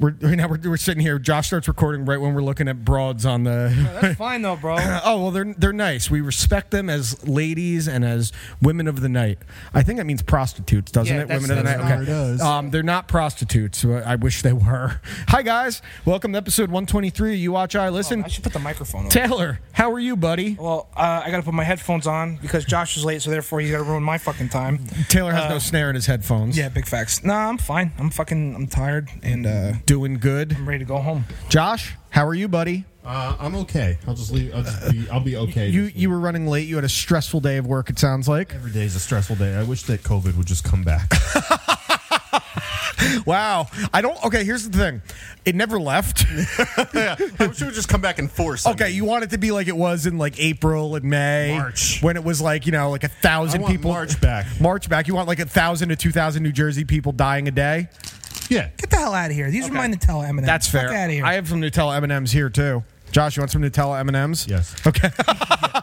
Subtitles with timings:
[0.00, 1.18] We're right now we're, we're sitting here.
[1.18, 3.70] Josh starts recording right when we're looking at broads on the.
[4.00, 4.76] That's fine though, bro.
[5.04, 6.10] oh well, they're they're nice.
[6.10, 8.32] We respect them as ladies and as
[8.62, 9.40] women of the night.
[9.74, 11.28] I think that means prostitutes, doesn't Yeah, it?
[11.28, 11.84] that's- Women of the night.
[11.84, 12.02] what Okay.
[12.04, 12.40] it does.
[12.40, 13.76] Um, they're not prostitutes.
[13.76, 15.02] so I wish they were.
[15.28, 17.36] Hi guys, welcome to episode 123.
[17.36, 18.24] You watch, I listen.
[18.24, 19.10] I should put the microphone on.
[19.10, 20.56] Taylor, how are you, buddy?
[20.58, 23.70] Well, uh, I gotta put my headphones on because Josh is late, so therefore you
[23.72, 24.78] gotta ruin my fucking time.
[25.10, 26.56] Taylor has no snare in his headphones.
[26.56, 27.22] Yeah, big facts.
[27.22, 27.92] Nah, I'm fine.
[27.98, 28.54] I'm fucking.
[28.54, 30.54] I'm tired and uh, Doing good.
[30.56, 31.24] I'm ready to go home.
[31.48, 32.84] Josh, how are you, buddy?
[33.04, 33.98] Uh, I'm okay.
[34.06, 34.54] I'll just leave.
[34.54, 35.68] I'll, just be, I'll be okay.
[35.68, 36.68] You you were running late.
[36.68, 37.90] You had a stressful day of work.
[37.90, 38.54] It sounds like.
[38.54, 39.56] Every day is a stressful day.
[39.56, 41.12] I wish that COVID would just come back.
[43.24, 43.66] Wow.
[43.94, 44.22] I don't.
[44.26, 44.44] Okay.
[44.44, 45.00] Here's the thing.
[45.46, 46.26] It never left.
[46.94, 48.66] Yeah, I wish it would just come back in force.
[48.66, 48.96] I Okay, mean.
[48.96, 52.02] you want it to be like it was in like April and May, March.
[52.02, 53.90] when it was like you know like a I thousand want people.
[53.90, 54.46] March back.
[54.60, 55.08] March back.
[55.08, 57.88] You want like a thousand to two thousand New Jersey people dying a day.
[58.50, 58.68] Yeah.
[58.76, 59.50] Get the hell out of here.
[59.50, 60.44] These are my Nutella M&Ms.
[60.44, 60.88] That's fair.
[60.88, 61.24] Fuck out of here.
[61.24, 62.82] I have some Nutella M and M's here too.
[63.12, 64.46] Josh, you want some Nutella M and M's?
[64.48, 64.74] Yes.
[64.86, 65.10] Okay.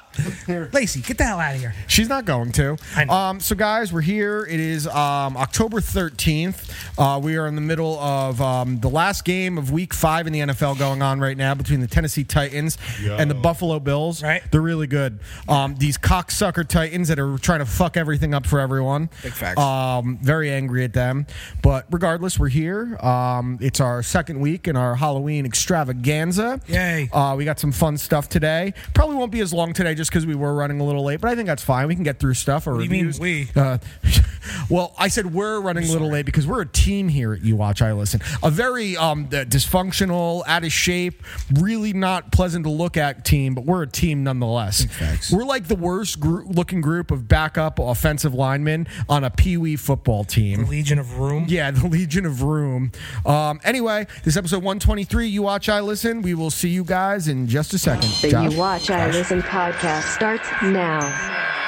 [0.73, 1.73] Lacey, get the hell out of here.
[1.87, 2.77] She's not going to.
[3.09, 4.45] Um, so, guys, we're here.
[4.49, 6.69] It is um, October 13th.
[6.97, 10.33] Uh, we are in the middle of um, the last game of week five in
[10.33, 13.15] the NFL going on right now between the Tennessee Titans Yo.
[13.15, 14.23] and the Buffalo Bills.
[14.23, 14.41] Right.
[14.51, 15.19] They're really good.
[15.47, 19.09] Um, these cocksucker Titans that are trying to fuck everything up for everyone.
[19.23, 19.59] Big facts.
[19.59, 21.27] Um, very angry at them.
[21.61, 22.97] But regardless, we're here.
[22.97, 26.61] Um, it's our second week in our Halloween extravaganza.
[26.67, 27.09] Yay.
[27.11, 28.73] Uh, we got some fun stuff today.
[28.93, 31.29] Probably won't be as long today just because we were running a little late, but
[31.29, 31.87] I think that's fine.
[31.87, 32.67] We can get through stuff.
[32.67, 33.19] Or What do you mean, reviews.
[33.19, 33.49] we?
[33.55, 33.77] Uh,
[34.69, 37.55] well, I said we're running a little late because we're a team here at You
[37.55, 38.21] Watch I Listen.
[38.43, 43.65] A very um, dysfunctional, out of shape, really not pleasant to look at team, but
[43.65, 44.85] we're a team nonetheless.
[44.85, 45.31] facts.
[45.31, 49.75] We're like the worst group, looking group of backup offensive linemen on a pee wee
[49.75, 50.65] football team.
[50.65, 51.45] Legion of Room.
[51.47, 52.91] Yeah, the Legion of Room.
[53.25, 55.27] Um, anyway, this episode 123.
[55.27, 56.21] You watch, I listen.
[56.21, 58.09] We will see you guys in just a second.
[58.21, 58.51] The Josh?
[58.53, 61.66] You Watch I Listen podcast starts now.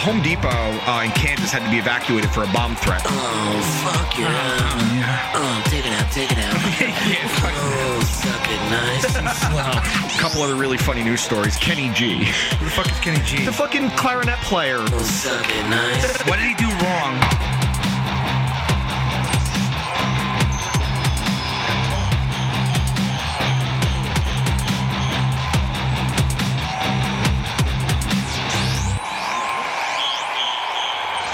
[0.00, 3.02] Home Depot uh, in Kansas had to be evacuated for a bomb threat.
[3.04, 5.30] Oh, fuck yeah.
[5.36, 6.56] Oh, take it out, take it out.
[6.80, 9.04] yeah, Oh, suck it nice.
[10.16, 11.56] A couple other really funny news stories.
[11.56, 13.44] Kenny G, Who the fuck is Kenny G?
[13.44, 14.78] the fucking clarinet player.
[14.80, 16.22] Oh, suck it nice.
[16.26, 17.20] what did he do wrong?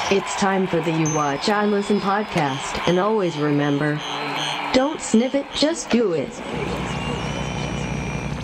[0.09, 4.01] It's time for the You Watch I Listen podcast, and always remember
[4.73, 6.29] don't sniff it, just do it.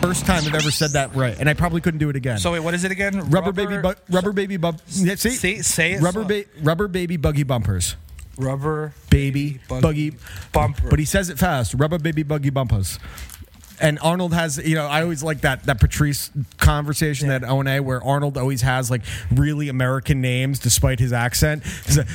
[0.01, 2.39] First time I've ever said that right, and I probably couldn't do it again.
[2.39, 3.31] So wait, what is it again?
[3.31, 6.03] rubber, baby, bu- rubber baby, bu- yeah, see, Say, say it.
[6.03, 6.43] rubber, slow.
[6.43, 7.95] ba- rubber baby buggy bumpers,
[8.37, 10.17] Rubber baby buggy buggy
[10.53, 10.89] bumper.
[10.91, 11.75] But he says it fast.
[11.75, 12.99] Rubber baby buggy bumpers.
[13.81, 17.69] And Arnold has, you know, I always like that that Patrice conversation that O and
[17.69, 19.03] A where Arnold always has like
[19.33, 21.65] really American names despite his accent.
[21.87, 22.07] He's like,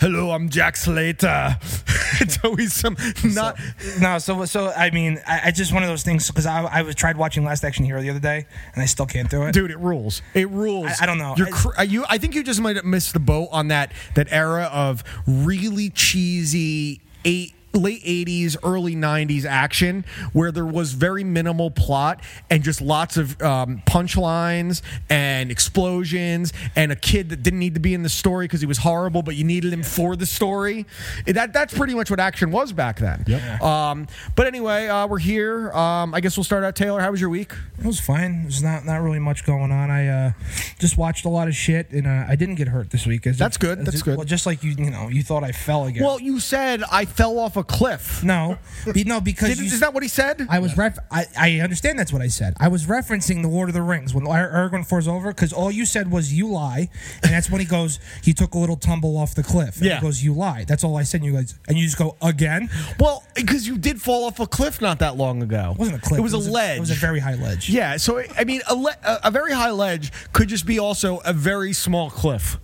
[0.00, 1.56] "Hello, I'm Jack Slater."
[2.20, 3.58] it's always some not.
[4.00, 6.82] No, so so I mean, I, I just one of those things because I I
[6.82, 9.52] was tried watching Last Action Hero the other day and I still can't do it.
[9.52, 10.22] Dude, it rules.
[10.34, 10.86] It rules.
[10.86, 11.34] I- I don't know.
[11.36, 12.04] You're I- cr- are you.
[12.08, 15.90] I think you just might have missed the boat on that that era of really
[15.90, 17.54] cheesy eight.
[17.74, 23.40] Late 80s, early 90s action where there was very minimal plot and just lots of
[23.42, 28.44] um, punchlines and explosions and a kid that didn't need to be in the story
[28.44, 30.86] because he was horrible, but you needed him for the story.
[31.26, 33.24] That That's pretty much what action was back then.
[33.26, 33.62] Yep.
[33.62, 34.06] Um,
[34.36, 35.72] but anyway, uh, we're here.
[35.72, 36.76] Um, I guess we'll start out.
[36.76, 37.52] Taylor, how was your week?
[37.78, 38.42] It was fine.
[38.42, 39.90] There's not not really much going on.
[39.90, 40.32] I uh,
[40.78, 43.22] just watched a lot of shit and uh, I didn't get hurt this week.
[43.22, 44.16] That's if- good, that's if- good.
[44.16, 46.04] Well, just like you, you know, you thought I fell again.
[46.04, 48.22] Well, you said I fell off a cliff.
[48.22, 48.58] no,
[48.92, 50.46] Be- no, because Didn't, you, is that what he said?
[50.50, 50.98] I was ref.
[51.10, 52.54] I, I understand that's what I said.
[52.60, 55.70] I was referencing the Lord of the Rings when Ar- Aragorn falls over because all
[55.70, 56.88] you said was "you lie,"
[57.22, 57.98] and that's when he goes.
[58.22, 59.76] He took a little tumble off the cliff.
[59.76, 59.96] And Yeah.
[59.96, 61.20] he goes, "You lie." That's all I said.
[61.22, 62.70] And you guys, and you just go again.
[62.98, 65.72] well, because you did fall off a cliff not that long ago.
[65.72, 66.18] It wasn't a cliff.
[66.18, 66.78] It was, a ledge.
[66.78, 67.68] It was a very high ledge.
[67.70, 67.96] yeah.
[67.96, 71.32] So I mean, a, le- a, a very high ledge could just be also a
[71.32, 72.58] very small cliff.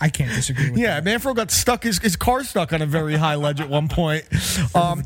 [0.00, 1.82] I can't disagree with Yeah, Manfro got stuck.
[1.82, 4.24] His, his car stuck on a very high ledge at one point.
[4.74, 5.02] Um,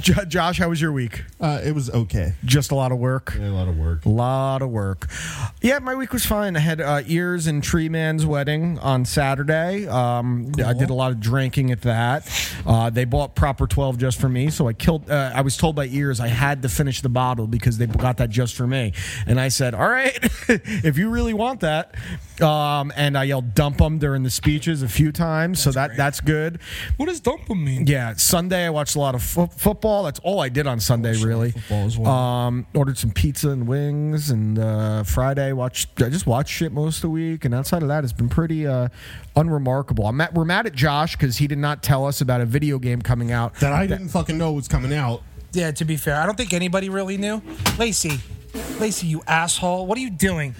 [0.00, 1.22] J- Josh, how was your week?
[1.40, 2.32] Uh, it was okay.
[2.44, 3.36] Just a lot of work.
[3.38, 4.04] Yeah, a lot of work.
[4.04, 5.06] A lot of work.
[5.62, 6.56] Yeah, my week was fine.
[6.56, 9.86] I had uh, Ears and Tree Man's wedding on Saturday.
[9.86, 12.28] Um, I did a lot of drinking at that.
[12.66, 15.08] Uh, they bought Proper 12 just for me, so I killed.
[15.10, 18.16] Uh, I was told by Ears I had to finish the bottle because they got
[18.16, 18.92] that just for me,
[19.26, 21.94] and I said, "All right, if you really want that."
[22.40, 26.20] Um, and I yelled "dump them" during the speeches a few times, so that that's
[26.20, 26.58] good.
[26.96, 27.86] What does dumping mean?
[27.86, 30.04] Yeah, Sunday I watched a lot of fo- football.
[30.04, 31.52] That's all I did on Sunday, really.
[31.52, 32.12] football as well.
[32.12, 36.00] Um, ordered some pizza and wings, and uh, Friday watched.
[36.02, 38.66] I just watched shit most of the week, and outside of that, it's been pretty
[38.66, 38.88] uh,
[39.36, 40.06] unremarkable.
[40.06, 42.78] I'm mad, we're mad at Josh because he did not tell us about a video
[42.78, 43.54] game coming out.
[43.56, 45.22] That I didn't fucking know was coming out.
[45.52, 47.40] Yeah, to be fair, I don't think anybody really knew.
[47.78, 48.20] Lacey,
[48.78, 49.86] Lacey, you asshole!
[49.86, 50.54] What are you doing?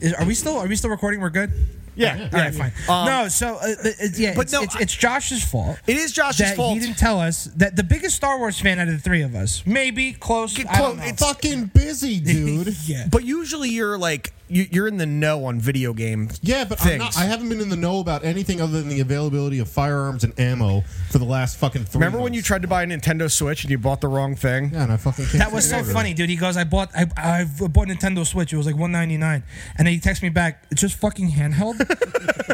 [0.00, 1.20] Is, are we still are we still recording?
[1.20, 1.52] We're good.
[1.94, 2.72] Yeah, All right, fine.
[2.88, 5.78] Um, no, so uh, uh, yeah, but it's, no, it's, it's Josh's fault.
[5.86, 6.74] It is Josh's fault.
[6.74, 9.34] He didn't tell us that the biggest Star Wars fan out of the three of
[9.34, 10.54] us, maybe close.
[10.54, 11.02] Don't know.
[11.04, 12.74] It's fucking busy, dude.
[12.86, 13.08] yeah.
[13.10, 16.28] But usually you're like you, you're in the know on video game.
[16.42, 19.00] Yeah, but I'm not, I haven't been in the know about anything other than the
[19.00, 22.68] availability of firearms and ammo for the last fucking three Remember when you tried to
[22.68, 24.70] buy a Nintendo Switch and you bought the wrong thing?
[24.72, 25.92] Yeah, and I fucking can't That was so order.
[25.92, 26.28] funny, dude.
[26.30, 28.52] He goes, "I bought, I, I bought Nintendo Switch.
[28.52, 29.42] It was like one ninety nine,
[29.76, 31.80] and then he texts me back, "It's just fucking handheld."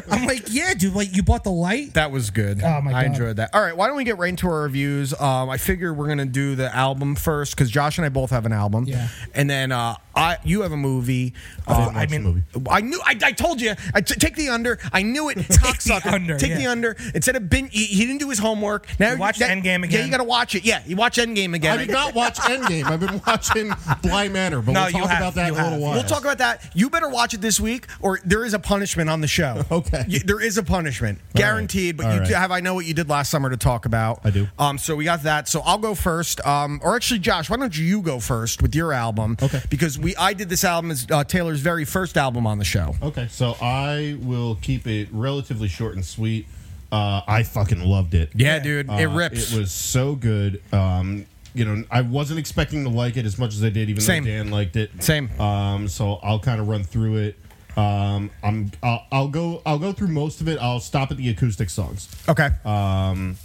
[0.10, 0.94] I'm like, "Yeah, dude.
[0.94, 2.62] Like you bought the light." That was good.
[2.62, 3.50] Oh, my god, I enjoyed that.
[3.54, 5.18] All right, why don't we get right into our reviews?
[5.20, 8.46] Um, I figure we're gonna do the album first because Josh and I both have
[8.46, 8.84] an album.
[8.84, 9.08] Yeah.
[9.34, 11.34] And then uh, I, you have a movie.
[11.66, 12.68] I didn't Uh, watch I the mean- movie.
[12.70, 13.00] I knew.
[13.04, 13.74] I, I told you.
[13.94, 14.78] I t- take the under.
[14.92, 15.36] I knew it.
[15.58, 16.12] Cocksucker.
[16.12, 16.56] under, Take yeah.
[16.58, 16.96] the under.
[17.14, 18.86] Instead of bin, he, he didn't do his homework.
[18.98, 20.00] Now You watched that- Endgame again.
[20.00, 20.64] Yeah, you got to watch it.
[20.64, 21.78] Yeah, you watch Endgame again.
[21.78, 22.84] I did not watch Endgame.
[22.84, 25.78] I've been watching Bly Manor, but No, we'll talk have- about that in a little
[25.80, 25.94] while.
[25.94, 26.70] We'll talk about that.
[26.74, 29.64] You better watch it this week, or there is a punishment on the show.
[29.70, 30.04] Okay.
[30.08, 31.34] Y- there is a punishment, right.
[31.34, 31.96] guaranteed.
[31.96, 32.28] But All you right.
[32.30, 34.20] have I know what you did last summer to talk about.
[34.24, 34.48] I do.
[34.58, 35.48] Um, so we got that.
[35.48, 36.44] So I'll go first.
[36.46, 39.36] Um, or actually, Josh, why don't you go first with your album?
[39.40, 39.60] Okay.
[39.70, 42.92] Because we I did this album as uh, Taylor's very first album on the show.
[43.00, 46.46] Okay, so I will keep it relatively short and sweet.
[46.90, 48.30] Uh, I fucking loved it.
[48.34, 49.52] Yeah, dude, it Uh, rips.
[49.52, 50.60] It was so good.
[50.72, 54.00] Um, you know, I wasn't expecting to like it as much as I did, even
[54.02, 54.24] Same.
[54.24, 54.90] though Dan liked it.
[55.04, 55.30] Same.
[55.40, 57.36] Um, so I'll kind of run through it.
[57.76, 60.58] Um, I'm I'll, I'll go I'll go through most of it.
[60.60, 62.08] I'll stop at the acoustic songs.
[62.28, 62.48] Okay.
[62.64, 63.36] Um,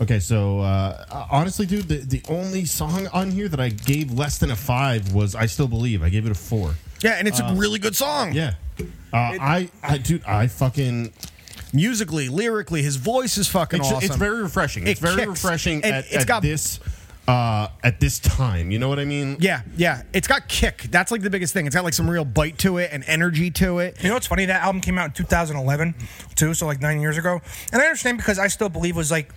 [0.00, 4.38] okay, so uh, honestly, dude, the, the only song on here that I gave less
[4.38, 6.74] than a five was "I Still Believe." I gave it a four.
[7.02, 8.32] Yeah, and it's a really good song.
[8.32, 11.12] Yeah, uh, I, I, dude, I fucking.
[11.72, 14.04] Musically, lyrically, his voice is fucking It's, awesome.
[14.04, 14.84] it's very refreshing.
[14.88, 15.28] It It's very kicks.
[15.28, 16.80] refreshing And at, it's at got- this
[17.28, 18.72] uh, at this time.
[18.72, 19.36] You know what I mean?
[19.38, 20.02] Yeah, yeah.
[20.12, 20.88] It's got kick.
[20.90, 21.66] That's like the biggest thing.
[21.66, 24.02] It's got like some real bite to it and energy to it.
[24.02, 24.46] You know what's funny?
[24.46, 25.94] That album came out in 2011,
[26.34, 27.40] too, so like nine years ago.
[27.72, 29.32] And I understand because I still believe it was like.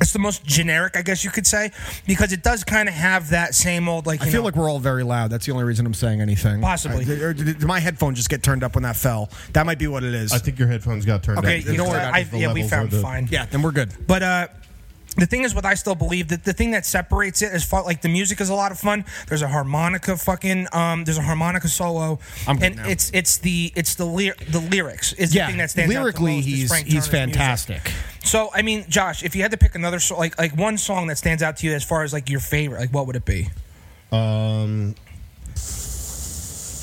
[0.00, 1.70] It's the most generic, I guess you could say,
[2.08, 4.20] because it does kind of have that same old like.
[4.20, 5.30] You I feel know, like we're all very loud.
[5.30, 6.60] That's the only reason I'm saying anything.
[6.60, 7.04] Possibly.
[7.04, 9.30] Uh, or did, did my headphone just get turned up when that fell?
[9.52, 10.32] That might be what it is.
[10.32, 11.66] I think your headphones got turned Okay, up.
[11.66, 11.96] you know what?
[12.16, 13.28] It's I, yeah, we found are the- fine.
[13.30, 13.92] yeah, then we're good.
[14.08, 14.48] But uh
[15.16, 17.82] the thing is, what I still believe that the thing that separates it is far,
[17.84, 19.04] like the music is a lot of fun.
[19.28, 22.18] There's a harmonica, fucking, um, there's a harmonica solo,
[22.48, 22.88] I'm and now.
[22.88, 26.38] it's it's the it's the ly- the lyrics is Yeah, the thing that stands lyrically,
[26.38, 27.12] out the most, he's he's Turner's music.
[27.12, 27.92] fantastic.
[28.24, 31.08] So I mean, Josh, if you had to pick another so, like like one song
[31.08, 33.24] that stands out to you as far as like your favorite, like what would it
[33.24, 33.48] be?
[34.10, 34.94] Um,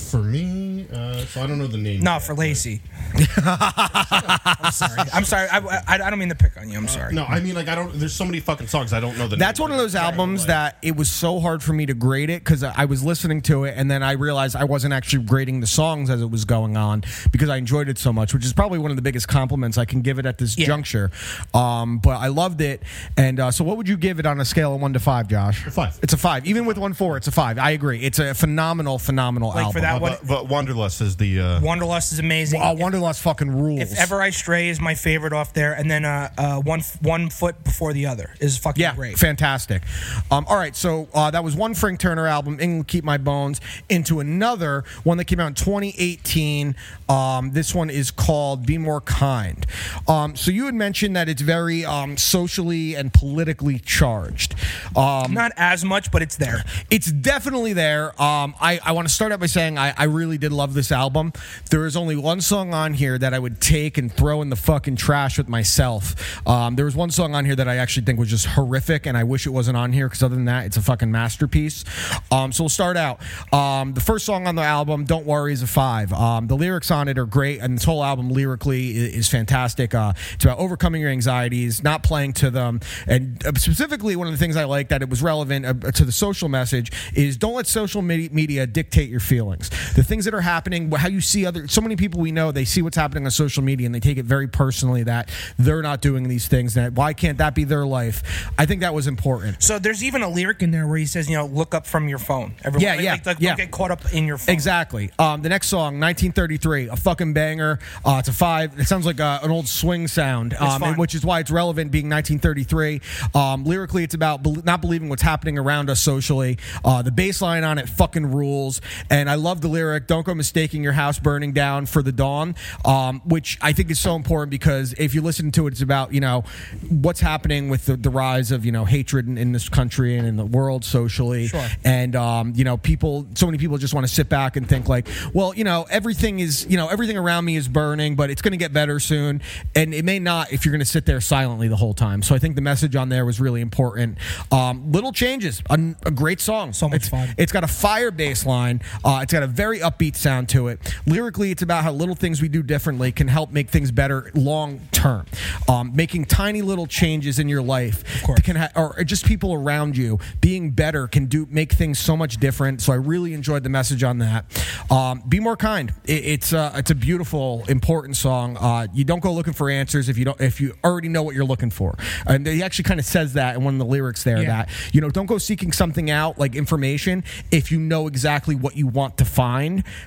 [0.09, 2.01] for me, uh, so I don't know the name.
[2.01, 2.81] No, yet, for but- Lacey.
[3.37, 4.99] I'm sorry.
[5.13, 5.47] I'm sorry.
[5.49, 6.77] I, I, I don't mean to pick on you.
[6.77, 7.13] I'm sorry.
[7.13, 7.93] No, I mean like I don't.
[7.93, 9.35] There's so many fucking songs I don't know the.
[9.35, 12.29] That's name one of those albums that it was so hard for me to grade
[12.29, 15.59] it because I was listening to it and then I realized I wasn't actually grading
[15.61, 18.53] the songs as it was going on because I enjoyed it so much, which is
[18.53, 20.65] probably one of the biggest compliments I can give it at this Yeah.
[20.67, 21.11] juncture.
[21.53, 22.81] Um, but I loved it.
[23.17, 25.27] And uh, so, what would you give it on a scale of one to five,
[25.27, 25.65] Josh?
[25.67, 25.99] A five.
[26.01, 26.45] It's a five.
[26.45, 27.57] Even with one four, it's a five.
[27.57, 28.01] I agree.
[28.01, 29.81] It's a phenomenal, phenomenal Like, for album.
[29.81, 31.39] that Uh, but, but Wanderlust is the.
[31.39, 32.61] Uh, Wanderlust is amazing.
[32.63, 33.79] Oh, Wanderlust fucking rules.
[33.81, 37.29] If ever I stray is my favorite off there, and then uh, uh, one one
[37.29, 39.17] foot before the other is fucking Yeah, great.
[39.17, 39.83] fantastic.
[40.31, 43.59] Um, all right, so uh, that was one Frank Turner album, England Keep My Bones,
[43.89, 46.75] into another one that came out in 2018.
[47.07, 49.65] Um, this one is called Be More Kind.
[50.07, 54.55] Um, so you had mentioned that it's very um, socially and politically charged.
[54.95, 56.63] Um, Not as much, but it's there.
[56.89, 58.09] it's definitely there.
[58.21, 60.91] Um, I, I want to start out by saying I, I really did love this
[60.91, 61.33] album.
[61.69, 64.55] There is only one song on here that I would take and throw in the
[64.55, 66.15] fucking trash with myself.
[66.47, 69.17] Um, there was one song on here that I actually think was just horrific, and
[69.17, 71.83] I wish it wasn't on here because other than that, it's a fucking masterpiece.
[72.31, 73.19] Um, so we'll start out.
[73.53, 76.11] Um, the first song on the album, "Don't Worry," is a five.
[76.13, 79.93] Um, the lyrics on it are great, and this whole album lyrically i- is, fantastic.
[79.95, 84.33] Uh, it's about overcoming your anxieties, not playing to them, and uh, specifically one of
[84.33, 87.53] the things I like that it was relevant uh, to the social message is don't
[87.53, 89.69] let social media dictate your feelings.
[89.95, 92.65] The things that are happening, how you see other, so many people we know, they
[92.65, 96.01] see what's happening on social media and they take it very personally that they're not
[96.01, 96.73] doing these things.
[96.73, 98.49] That why can't that be their life?
[98.57, 99.61] I think that was important.
[99.63, 102.07] So there's even a lyric in there where he says, you know, look up from
[102.07, 102.53] your phone.
[102.63, 103.55] Everyone, Yeah, like, yeah, like, like, yeah.
[103.55, 104.53] Get caught up in your phone.
[104.53, 105.11] Exactly.
[105.19, 107.79] Um, the next song, 1933, a fucking banger.
[108.05, 108.79] Uh, it's a five.
[108.79, 112.09] It sounds like uh, an old swing sound, um, which is why it's relevant being
[112.09, 113.01] 1933.
[113.33, 116.57] Um, lyrically, it's about bel not believing what's happening around us socially.
[116.83, 118.81] Uh, the bass line on it fucking rules.
[119.09, 122.55] And I love the lyric, don't go mistaking your house burning down for the dawn,
[122.85, 126.13] um, which I think is so important because if you listen to it, it's about,
[126.13, 126.43] you know,
[126.89, 130.27] what's happening with the, the rise of, you know, hatred in, in this country and
[130.27, 131.47] in the world socially.
[131.47, 131.67] Sure.
[131.83, 134.89] And, um, you know, people, so many people just want to sit back and think
[134.89, 138.41] like, well, you know, everything is, you know, everything around me is burning, but it's
[138.41, 139.41] going to get better soon.
[139.75, 142.21] And it may not if you're going to sit there silently the whole time.
[142.21, 144.17] So I think the message on there was really important.
[144.51, 146.73] Um, little changes, a, a great song.
[146.73, 147.29] So much it's, fun.
[147.37, 148.81] It's got a fire bass line.
[149.03, 150.79] Uh, it's got a very upbeat sound to it.
[151.05, 154.79] Lyrically, it's about how little things we do differently can help make things better long
[154.93, 155.25] term.
[155.67, 160.17] Um, making tiny little changes in your life can ha- or just people around you
[160.39, 162.81] being better can do make things so much different.
[162.81, 164.45] So I really enjoyed the message on that.
[164.89, 165.93] Um, be more kind.
[166.05, 168.55] It, it's uh, it's a beautiful, important song.
[168.55, 171.35] Uh, you don't go looking for answers if you don't if you already know what
[171.35, 171.97] you're looking for.
[172.25, 174.47] And he actually kind of says that in one of the lyrics there Yeah.
[174.63, 178.77] that you know don't go seeking something out like information if you know exactly what
[178.77, 179.48] you want to find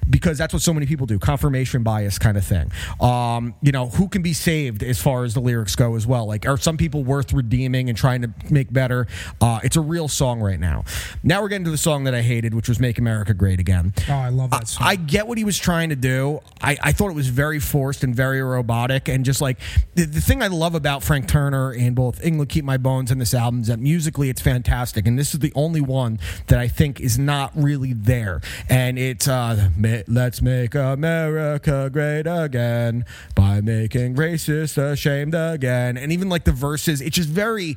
[0.09, 2.71] because that's what so many people do confirmation bias kind of thing
[3.01, 6.27] um, you know who can be saved as far as the lyrics go as well
[6.27, 9.07] like are some people worth redeeming and trying to make better
[9.41, 10.85] uh, it's a real song right now
[11.23, 13.93] now we're getting to the song that i hated which was make america great again
[14.09, 14.87] Oh, I love that song.
[14.87, 16.41] I get what he was trying to do.
[16.61, 19.09] I, I thought it was very forced and very robotic.
[19.09, 19.59] And just like
[19.95, 23.21] the, the thing I love about Frank Turner and both England Keep My Bones and
[23.21, 25.07] this album is that musically it's fantastic.
[25.07, 26.19] And this is the only one
[26.49, 28.41] that I think is not really there.
[28.69, 29.69] And it's uh,
[30.09, 35.97] Let's Make America Great Again by making racists ashamed again.
[35.97, 37.77] And even like the verses, it's just very,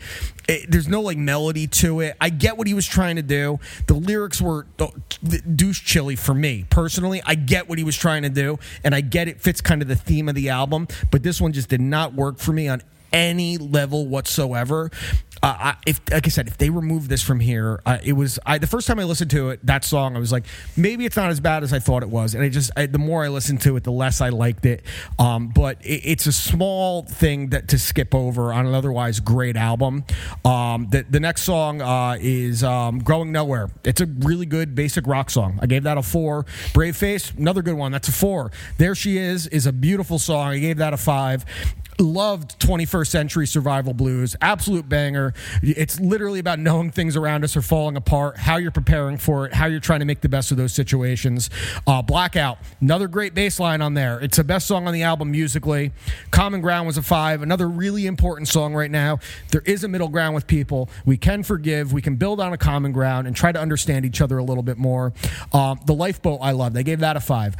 [0.49, 2.17] it, there's no like melody to it.
[2.19, 3.59] I get what he was trying to do.
[3.87, 4.87] The lyrics were uh,
[5.55, 7.21] douche chilly for me personally.
[7.25, 9.87] I get what he was trying to do, and I get it fits kind of
[9.87, 10.87] the theme of the album.
[11.09, 12.81] But this one just did not work for me on
[13.15, 14.91] any level whatsoever.
[15.41, 18.39] Uh, I, if, like I said, if they remove this from here, uh, it was
[18.45, 19.65] I, the first time I listened to it.
[19.65, 20.45] That song, I was like,
[20.75, 22.35] maybe it's not as bad as I thought it was.
[22.35, 24.83] And I just, I, the more I listened to it, the less I liked it.
[25.19, 29.55] Um, but it, it's a small thing that to skip over on an otherwise great
[29.55, 30.03] album.
[30.43, 35.05] Um, the, the next song uh, is um, "Growing Nowhere." It's a really good basic
[35.07, 35.59] rock song.
[35.61, 36.45] I gave that a four.
[36.73, 37.91] "Brave Face," another good one.
[37.91, 38.51] That's a four.
[38.77, 40.47] "There She Is" is a beautiful song.
[40.47, 41.45] I gave that a five
[41.99, 44.35] loved 21st century survival blues.
[44.41, 45.33] Absolute banger.
[45.61, 49.53] It's literally about knowing things around us are falling apart how you're preparing for it
[49.53, 51.49] how you're trying to make the best of those situations.
[51.87, 54.19] Uh, blackout another great bass line on there.
[54.19, 55.91] It's the best song on the album musically.
[56.31, 59.19] Common ground was a five another really important song right now.
[59.51, 60.89] There is a middle ground with people.
[61.05, 64.21] We can forgive we can build on a common ground and try to understand each
[64.21, 65.13] other a little bit more.
[65.53, 66.73] Um, the lifeboat i love.
[66.73, 67.55] They gave that a five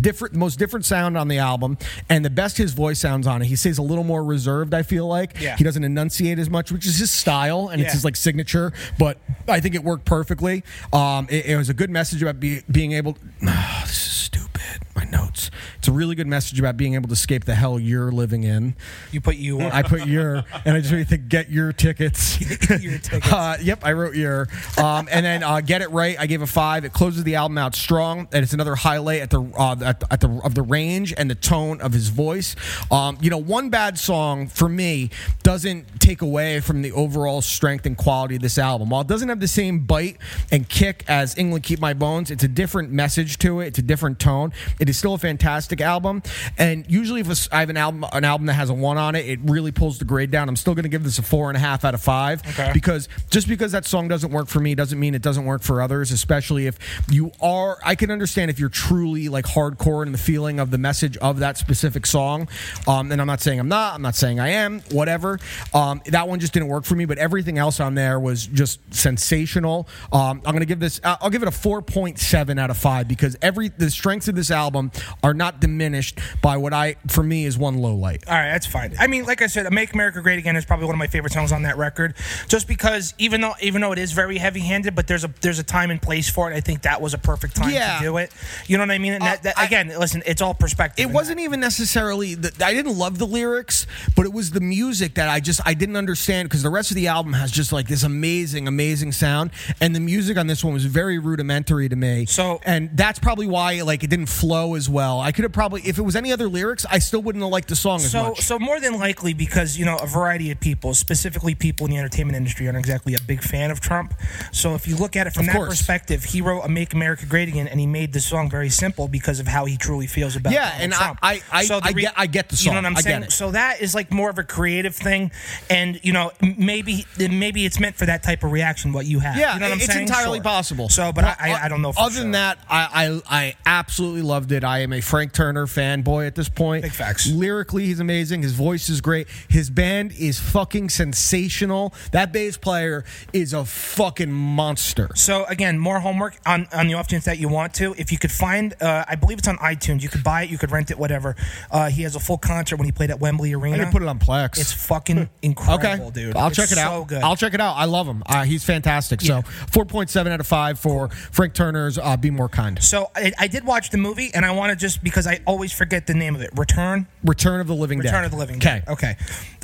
[0.00, 3.46] different most different sound on the album and the best his voice sounds on it.
[3.46, 5.40] He stays a little more reserved i feel like.
[5.40, 5.56] Yeah.
[5.56, 9.18] he doesn't enunciate as much which is his style and it's his like signature but
[9.48, 10.62] i think it worked perfectly.
[10.92, 15.04] Um it, it was a good message about be, being able this is stupid my
[15.04, 15.50] notes
[15.84, 18.74] it's a really good message about being able to escape the hell you're living in
[19.12, 19.70] you put you on.
[19.70, 22.40] I put your, and I just really think get your tickets.
[22.80, 23.30] Your tickets.
[23.30, 24.48] Uh, yep, I wrote your.
[24.78, 26.16] Um, and then uh, get it right.
[26.18, 26.84] I gave a five.
[26.86, 30.06] It closes the album out strong, and it's another highlight at the uh, at, the-
[30.12, 32.56] at the of the range and the tone of his voice.
[32.90, 35.10] Um, you know, one bad song for me
[35.42, 38.88] doesn't take away from the overall strength and quality of this album.
[38.90, 40.16] While it doesn't have the same bite
[40.50, 43.66] and kick as England Keep My Bones, it's a different message to it.
[43.68, 44.52] It's a different tone.
[44.80, 46.22] It is still a fantastic fantastic album.
[46.58, 49.26] And usually, if I have an album, an album that has a one on it,
[49.26, 50.48] it really pulls the grade down.
[50.48, 52.70] I'm still going to give this a four and a half out of five Okay.
[52.72, 55.82] because just because that song doesn't work for me doesn't mean it doesn't work for
[55.82, 56.10] others.
[56.12, 56.78] Especially if
[57.10, 60.78] you are, I can understand if you're truly like hardcore in the feeling of the
[60.78, 62.48] message of that specific song.
[62.86, 63.94] Um, and I'm not saying I'm not.
[63.94, 64.80] I'm not saying I am.
[64.90, 65.38] Whatever.
[65.72, 67.04] Um, that one just didn't work for me.
[67.04, 69.88] But everything else on there was just sensational.
[70.12, 71.00] Um, I'm going to give this.
[71.02, 74.50] Uh, I'll give it a 4.7 out of five because every the strengths of this
[74.50, 74.90] album
[75.22, 78.22] are not diminished by what I for me is one low light.
[78.28, 78.94] All right, that's fine.
[78.98, 81.32] I mean, like I said, "Make America Great Again" is probably one of my favorite
[81.32, 82.14] songs on that record,
[82.48, 85.62] just because even though even though it is very heavy-handed, but there's a there's a
[85.62, 86.54] time and place for it.
[86.54, 87.98] I think that was a perfect time Yeah.
[87.98, 88.30] to do it.
[88.66, 89.14] You know what I mean?
[89.14, 91.02] And Uh, that, I- again, listen, it's all perspective.
[91.08, 95.14] It wasn't even necessarily the, I didn't love the lyrics, but it was the music
[95.14, 97.88] that I just I didn't understand because the rest of the album has just like
[97.88, 102.26] this amazing, amazing sound, and the music on this one was very rudimentary to me.
[102.26, 105.20] So- and that's probably why like it didn't flow as well.
[105.20, 107.68] I could have probably if it was any other lyrics, I still wouldn't have liked
[107.68, 108.40] the song as So, much.
[108.42, 111.98] so more than likely, because you know a variety of people, specifically people in the
[111.98, 114.12] entertainment industry, aren't exactly a big fan of Trump.
[114.52, 115.68] So, if you look at it from Of that course.
[115.70, 119.08] perspective, he wrote a "Make America Great Again" and he made the song very simple
[119.08, 120.52] because of how he truly feels about.
[120.52, 121.18] Yeah, Donald and I- Trump.
[121.22, 122.74] I- I- the I get- I get the You know song.
[122.82, 123.22] what I'm I get saying?
[123.22, 123.32] it.
[123.32, 125.30] So that is like more of a creative thing,
[125.70, 128.92] and you know maybe maybe it's meant for that type of reaction.
[128.92, 130.08] What you have, Yeah, you know what I'm it's saying?
[130.08, 130.42] entirely Sure.
[130.44, 130.88] possible.
[130.88, 131.92] So, but I, I, I don't know.
[131.92, 132.22] For Other sure.
[132.22, 134.64] than that, I, I I absolutely loved it.
[134.64, 136.82] I am a Frank Turner fanboy at this point.
[136.82, 137.26] Big facts.
[137.30, 138.42] Lyrically, he's amazing.
[138.42, 139.28] His voice is great.
[139.48, 141.92] His band is fucking sensational.
[142.12, 145.10] That bass player is a fucking monster.
[145.14, 147.94] So again, more homework on, on the off chance that you want to.
[147.98, 150.02] If you could find, uh, I believe it's on iTunes.
[150.02, 151.36] You could buy it, you could rent it, whatever.
[151.70, 153.76] Uh, he has a full concert when he played at Wembley Arena.
[153.76, 154.58] I can put it on Plex.
[154.58, 156.36] It's fucking incredible, dude.
[156.36, 157.06] I'll It's check it out.
[157.08, 157.22] Good.
[157.22, 157.74] I'll check it out.
[157.76, 158.22] I love him.
[158.26, 159.22] Uh, he's fantastic.
[159.22, 159.42] Yeah.
[159.42, 162.82] So 4.7 out of 5 for Frank Turner's uh, Be More Kind.
[162.82, 165.72] so I, I did watch the movie, and I want to just because I always
[165.72, 166.50] forget the name of it.
[166.56, 167.06] Return.
[167.24, 168.06] Return of the Living Dead.
[168.06, 168.84] Return of the Living Dead.
[168.88, 169.12] Okay.
[169.12, 169.16] Okay.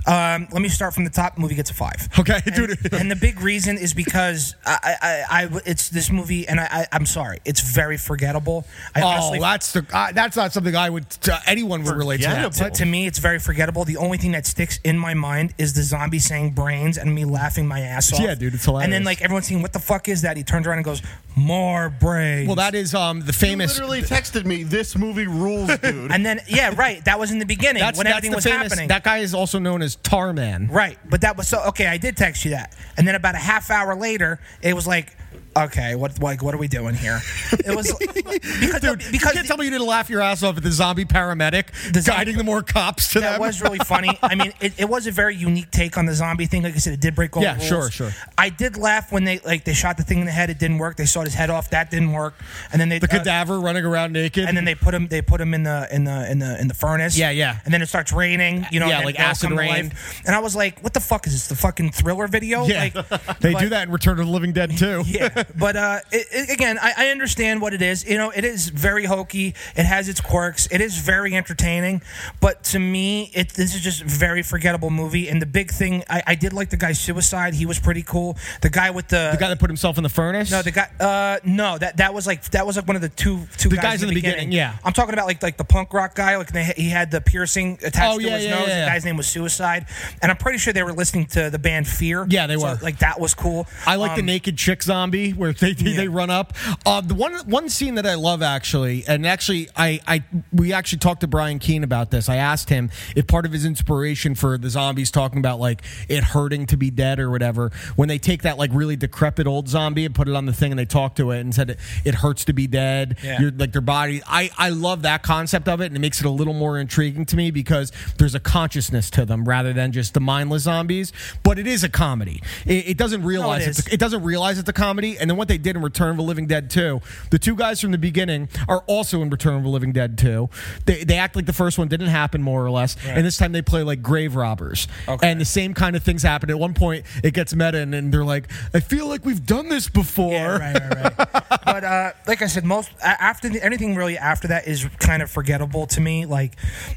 [0.07, 1.39] Um, let me start from the top.
[1.39, 2.09] Movie gets a five.
[2.19, 2.93] Okay, And, dude.
[2.93, 6.87] and the big reason is because I, I, I, it's this movie, and I, I,
[6.93, 8.67] I'm sorry, it's very forgettable.
[8.95, 12.19] I Oh, honestly that's the uh, that's not something I would uh, anyone would relate
[12.23, 12.29] to.
[12.29, 12.53] That.
[12.55, 13.85] To, to me, it's very forgettable.
[13.85, 17.25] The only thing that sticks in my mind is the zombie saying brains and me
[17.25, 18.21] laughing my ass off.
[18.21, 18.85] Yeah, dude, it's hilarious.
[18.85, 21.03] And then like everyone's saying, "What the fuck is that?" He turns around and goes,
[21.37, 23.75] "More brains." Well, that is um the You famous.
[23.75, 27.05] literally texted me, "This movie rules, dude." And then yeah, right.
[27.05, 28.73] That was in the beginning That's, when that's everything the was famous.
[28.73, 28.89] happening.
[28.89, 30.71] That guy is also known as Tarman.
[30.71, 31.87] Right, but that was so okay.
[31.87, 35.17] I did text you that, and then about a half hour later, it was like,
[35.57, 37.21] okay, what like what are we doing here?
[37.53, 40.57] It was because Dude, because you can't tell me you didn't laugh your ass off
[40.57, 43.41] at the zombie paramedic The guiding the more cops to that them.
[43.41, 44.17] was really funny.
[44.23, 46.63] I mean, it, it was a very unique take on the zombie thing.
[46.63, 47.69] Like I said, it did break all Yeah, the rules.
[47.69, 48.13] sure, sure.
[48.39, 50.51] I did laugh when they like they shot the thing in the head.
[50.51, 50.97] It didn't work.
[50.97, 51.71] They sawed his head off.
[51.71, 52.35] That didn't work.
[52.73, 54.47] And then they the uh, cadaver running around naked.
[54.47, 55.09] and then they put him.
[55.09, 57.17] They put him in the in the in the in the furnace.
[57.19, 57.59] Yeah, yeah.
[57.65, 58.67] And then it starts raining.
[58.71, 59.93] You know, Yeah, like acid rain.
[60.27, 61.49] And I was like, "What the fuck is this?
[61.49, 64.53] The fucking thriller video?" yeah, Like, they but- do that in Return of the Living
[64.53, 65.03] Dead too.
[65.07, 68.05] yeah, but uh, it, it- again, I, I understand what it is.
[68.09, 69.55] You know, it is very hokey.
[69.77, 70.67] It has its quirks.
[70.71, 72.03] It is very entertaining.
[72.41, 75.29] But to me, it this is just a very forgettable movie.
[75.29, 77.55] And the big thing, I, I did like the guy's suicide.
[77.55, 78.37] He was pretty cool.
[78.63, 80.51] The guy with the, The guy that put himself in the furnace.
[80.51, 80.89] no, the guy.
[80.99, 83.77] Uh, no, that that was like that was like one of the two two The
[83.77, 84.77] guys, guys in the beginning, yeah.
[84.85, 86.37] I'm talking about like like the punk rock guy.
[86.37, 88.69] Like they, he had the piercing attached Oh, to yeah, his yeah, nose.
[88.69, 89.87] yeah, The guy's name was Suicide,
[90.23, 92.27] and I'm pretty sure they were listening to the band Fear.
[92.29, 92.79] Yeah, they So, were.
[92.83, 93.67] Like that was cool.
[93.87, 96.53] I like the Um, naked chick zombie where they they, they run up.
[96.87, 100.99] Uh, the one one scene that I love actually, and actually I, I we actually
[100.99, 102.29] talked to Brian Keene about this.
[102.29, 106.25] I asked him if part of his inspiration for the zombies talking about like it
[106.25, 107.71] hurting to be dead or whatever.
[107.97, 110.73] When they take that like really decrepit old zombie and put it on the thing
[110.73, 113.19] and they talk to it and said it, it hurts to be dead.
[113.23, 113.41] Yeah.
[113.41, 114.23] You're, like their body.
[114.27, 117.27] I I love that concept of it and it makes it a little more intriguing
[117.27, 121.13] to me because there's a consciousness to them rather than just the mindless zombies.
[121.43, 122.43] But it is a comedy.
[122.67, 125.17] It, it doesn't realize it's a, it doesn't realize it's a comedy.
[125.21, 127.81] And then what they did in Return of the Living Dead 2, the two guys
[127.81, 130.49] from the beginning are also in Return of the Living Dead 2.
[130.87, 132.97] They, they act like the first one didn't happen, more or less.
[133.07, 134.89] And this time they play like grave robbers.
[135.09, 135.31] Okay.
[135.31, 136.51] And the same kind of things happen.
[136.51, 139.69] At one point, it gets meta, and, and they're like, I feel like we've done
[139.69, 140.33] this before.
[140.33, 141.61] Yeah, right, right, right.
[141.65, 145.31] but uh, like I said, most after the, anything really after that is kind of
[145.31, 146.27] forgettable to me.
[146.27, 146.57] Like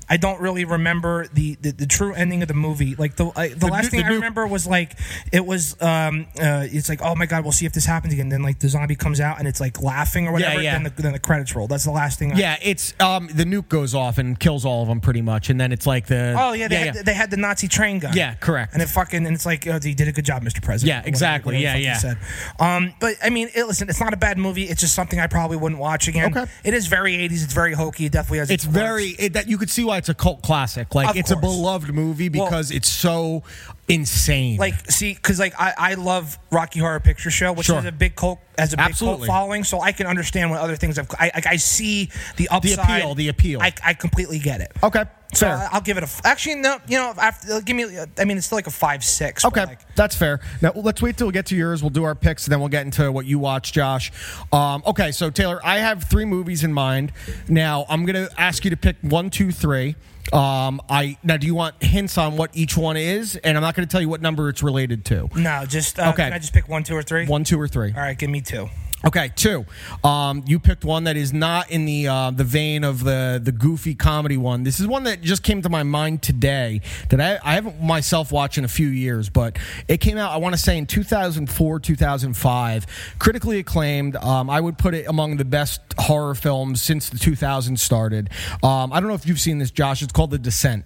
[0.10, 2.96] I don't really remember the the, the true ending of the movie.
[2.96, 4.98] Like the I, the, last new- thing the I new- remember was like
[5.32, 8.13] it was um uh, it's like oh my god, we'll see if this happens.
[8.20, 10.62] And then like the zombie comes out and it's like laughing or whatever.
[10.62, 10.74] yeah.
[10.74, 11.68] Then the, then the credits roll.
[11.68, 12.34] That's the last thing.
[12.34, 15.50] I, Yeah, it's um the nuke goes off and kills all of them pretty much,
[15.50, 17.02] and then it's like the Oh yeah, they, yeah, had, yeah.
[17.04, 18.14] they had the Nazi train gun.
[18.16, 18.74] Yeah, correct.
[18.74, 20.62] And it fucking and it's like oh, you did a good job, Mr.
[20.62, 20.88] President.
[21.06, 21.56] Yeah, exactly.
[21.56, 21.98] whatever Yeah, the yeah.
[21.98, 22.18] Said.
[22.60, 24.64] Um, but I mean, it, listen, it's not a bad movie.
[24.64, 26.36] It's just something I probably wouldn't watch again.
[26.36, 26.50] Okay.
[26.64, 27.44] It is very 80s.
[27.44, 28.06] It's very hokey.
[28.06, 28.50] It definitely has.
[28.50, 30.94] it's its very it, that you could see why it's a cult classic.
[30.96, 33.44] Like Of it's a beloved movie Well- because it's so
[33.90, 34.58] insane.
[34.58, 37.76] like see because like I, I love Rocky Horror Picture Show, which Sure.
[37.76, 39.28] has a big cult as a big Absolutely.
[39.28, 41.10] cult following, so I can understand what other things have.
[41.20, 43.62] I I, I see the upside, the appeal, the appeal.
[43.62, 44.72] I, I completely get it.
[44.84, 45.58] okay, So fair.
[45.58, 46.06] I- I'll give it a.
[46.06, 46.78] f- Actually, no.
[46.88, 47.86] You know, after, give me.
[48.18, 49.44] I mean, it's still like a five six.
[49.44, 50.40] Okay, like, that's fair.
[50.62, 51.82] Now let's wait till we get to yours.
[51.84, 54.12] We'll do our picks, and then we'll get into what you watch, Josh.
[54.54, 57.12] Um, okay, so Taylor, I have three movies in mind.
[57.50, 59.96] Now I'm going to ask you to pick one, two, three.
[60.32, 63.36] Um, I now do you want hints on what each one is?
[63.36, 65.30] And I'm not going to tell you what number it's related to.
[65.36, 66.24] no, just uh, Okay.
[66.24, 67.26] Can I just pick one, two, or three?
[67.26, 67.92] One, two, or three.
[67.94, 68.70] All right, give me two.
[69.06, 69.66] Okay, two.
[70.04, 73.52] Um, you picked one that is not in the uh, the vein of the the
[73.52, 74.64] goofy comedy one.
[74.64, 78.32] This is one that just came to my mind today that I, I haven't myself
[78.32, 79.58] watched in a few years, but
[79.90, 80.32] it came out.
[80.32, 82.86] I want to say in 2004, 2005,
[83.20, 84.16] critically acclaimed.
[84.16, 88.30] Um, I would put it among the best horror films since the 2000s started.
[88.64, 90.02] Um, I don't know if you've seen this, Josh.
[90.02, 90.86] It's called The Descent.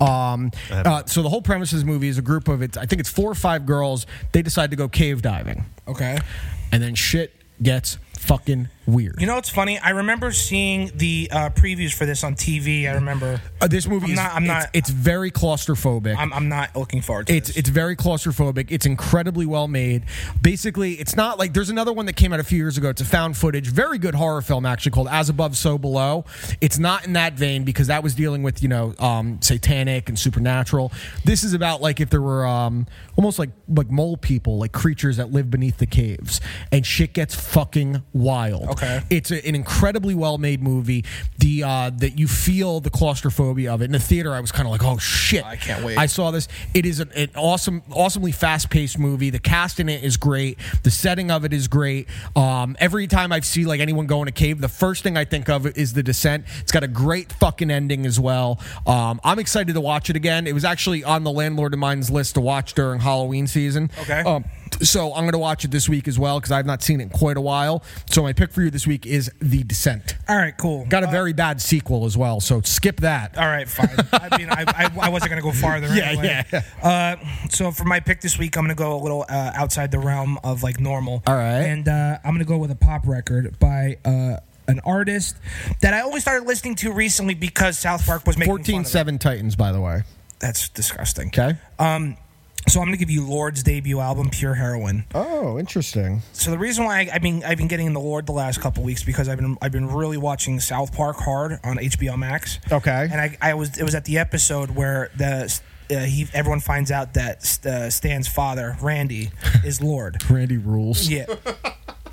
[0.00, 2.78] Um, uh, so the whole premise of this movie is a group of it.
[2.78, 4.06] I think it's four or five girls.
[4.32, 6.18] They decide to go cave diving Okay.
[6.72, 9.16] and then shit gets fucking weird.
[9.20, 9.78] You know what's funny?
[9.78, 12.88] I remember seeing the uh, previews for this on TV.
[12.88, 13.40] I remember.
[13.60, 16.16] Uh, this movie I'm is not- I'm it's, not- it's very claustrophobic.
[16.16, 17.36] I'm, I'm not looking forward to it.
[17.36, 17.56] it's this.
[17.58, 18.68] it's very claustrophobic.
[18.70, 20.04] It's incredibly well made.
[20.40, 22.88] Basically, it's not like there's another one that came out a few years ago.
[22.88, 26.24] It's a found footage, very good horror film actually called As Above, So Below.
[26.60, 30.18] It's not in that vein because that was dealing with you know um, satanic and
[30.18, 30.92] supernatural.
[31.24, 35.18] This is about like if there were um, almost like like mole people, like creatures
[35.18, 36.40] that live beneath the caves,
[36.72, 38.68] and shit gets fucking wild.
[38.70, 38.77] Okay.
[39.10, 41.04] It's a, an incredibly well made movie.
[41.38, 44.34] The uh, that you feel the claustrophobia of it in the theater.
[44.34, 45.98] I was kind of like, oh shit, I can't wait.
[45.98, 46.48] I saw this.
[46.74, 49.30] It is an, an awesome, awesomely fast paced movie.
[49.30, 50.58] The cast in it is great.
[50.82, 52.08] The setting of it is great.
[52.36, 55.24] Um, every time I see like anyone go in a cave, the first thing I
[55.24, 56.44] think of is the descent.
[56.60, 58.60] It's got a great fucking ending as well.
[58.86, 60.46] Um, I'm excited to watch it again.
[60.46, 63.90] It was actually on the landlord of mine's list to watch during Halloween season.
[64.00, 64.20] Okay.
[64.20, 64.44] Um,
[64.82, 67.04] so I'm going to watch it this week as well because I've not seen it
[67.04, 67.82] in quite a while.
[68.10, 70.16] So my pick for you this week is The Descent.
[70.28, 70.86] All right, cool.
[70.86, 73.36] Got a very bad sequel as well, so skip that.
[73.36, 73.88] All right, fine.
[74.12, 75.88] I mean, I, I, I wasn't going to go farther.
[75.98, 76.44] Yeah, anyway.
[76.52, 76.62] yeah.
[76.82, 79.90] Uh, so for my pick this week, I'm going to go a little uh, outside
[79.90, 81.22] the realm of like normal.
[81.26, 81.62] All right.
[81.62, 84.36] And uh, I'm going to go with a pop record by uh,
[84.68, 85.36] an artist
[85.80, 88.86] that I only started listening to recently because South Park was making fun 14 of
[88.86, 88.88] it.
[88.90, 90.02] 7 Titans, by the way.
[90.40, 91.28] That's disgusting.
[91.28, 91.56] Okay.
[92.68, 95.04] So I'm going to give you Lorde's debut album, Pure Heroin.
[95.14, 96.20] Oh, interesting.
[96.34, 98.82] So the reason why I, I've been I've been getting into Lorde the last couple
[98.84, 102.58] weeks because I've been I've been really watching South Park hard on HBO Max.
[102.70, 103.08] Okay.
[103.10, 106.90] And I, I was it was at the episode where the uh, he everyone finds
[106.90, 109.30] out that uh, Stan's father Randy
[109.64, 110.22] is Lorde.
[110.30, 111.08] Randy rules.
[111.08, 111.24] yeah.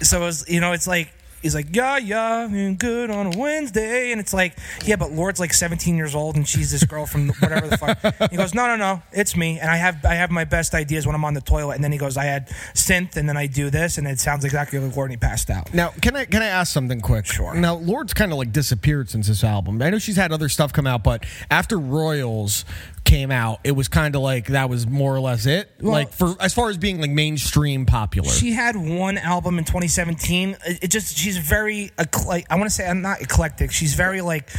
[0.01, 1.11] So it was you know it's like.
[1.45, 4.11] He's like, yeah, yeah, and good on a Wednesday.
[4.11, 7.29] And it's like, yeah, but Lorde's like 17 years old and she's this girl from
[7.29, 8.31] whatever the fuck.
[8.31, 9.59] He goes, no, no, no, it's me.
[9.59, 11.75] And I have I have my best ideas when I'm on the toilet.
[11.75, 13.99] And then he goes, I had synth and then I do this.
[13.99, 15.71] And it sounds exactly like Lorde and he passed out.
[15.71, 17.27] Now, can I can I ask something quick?
[17.27, 17.53] Sure.
[17.53, 19.79] Now, Lorde's kind of like disappeared since this album.
[19.83, 22.65] I know she's had other stuff come out, but after Royals
[23.05, 25.69] came out, it was kind of like that was more or less it.
[25.81, 28.29] like for as far as being like mainstream popular.
[28.29, 30.57] She had one album in 2017.
[30.65, 31.91] It, it just she's very
[32.25, 33.71] like I want to say I'm not eclectic.
[33.71, 34.49] She's very like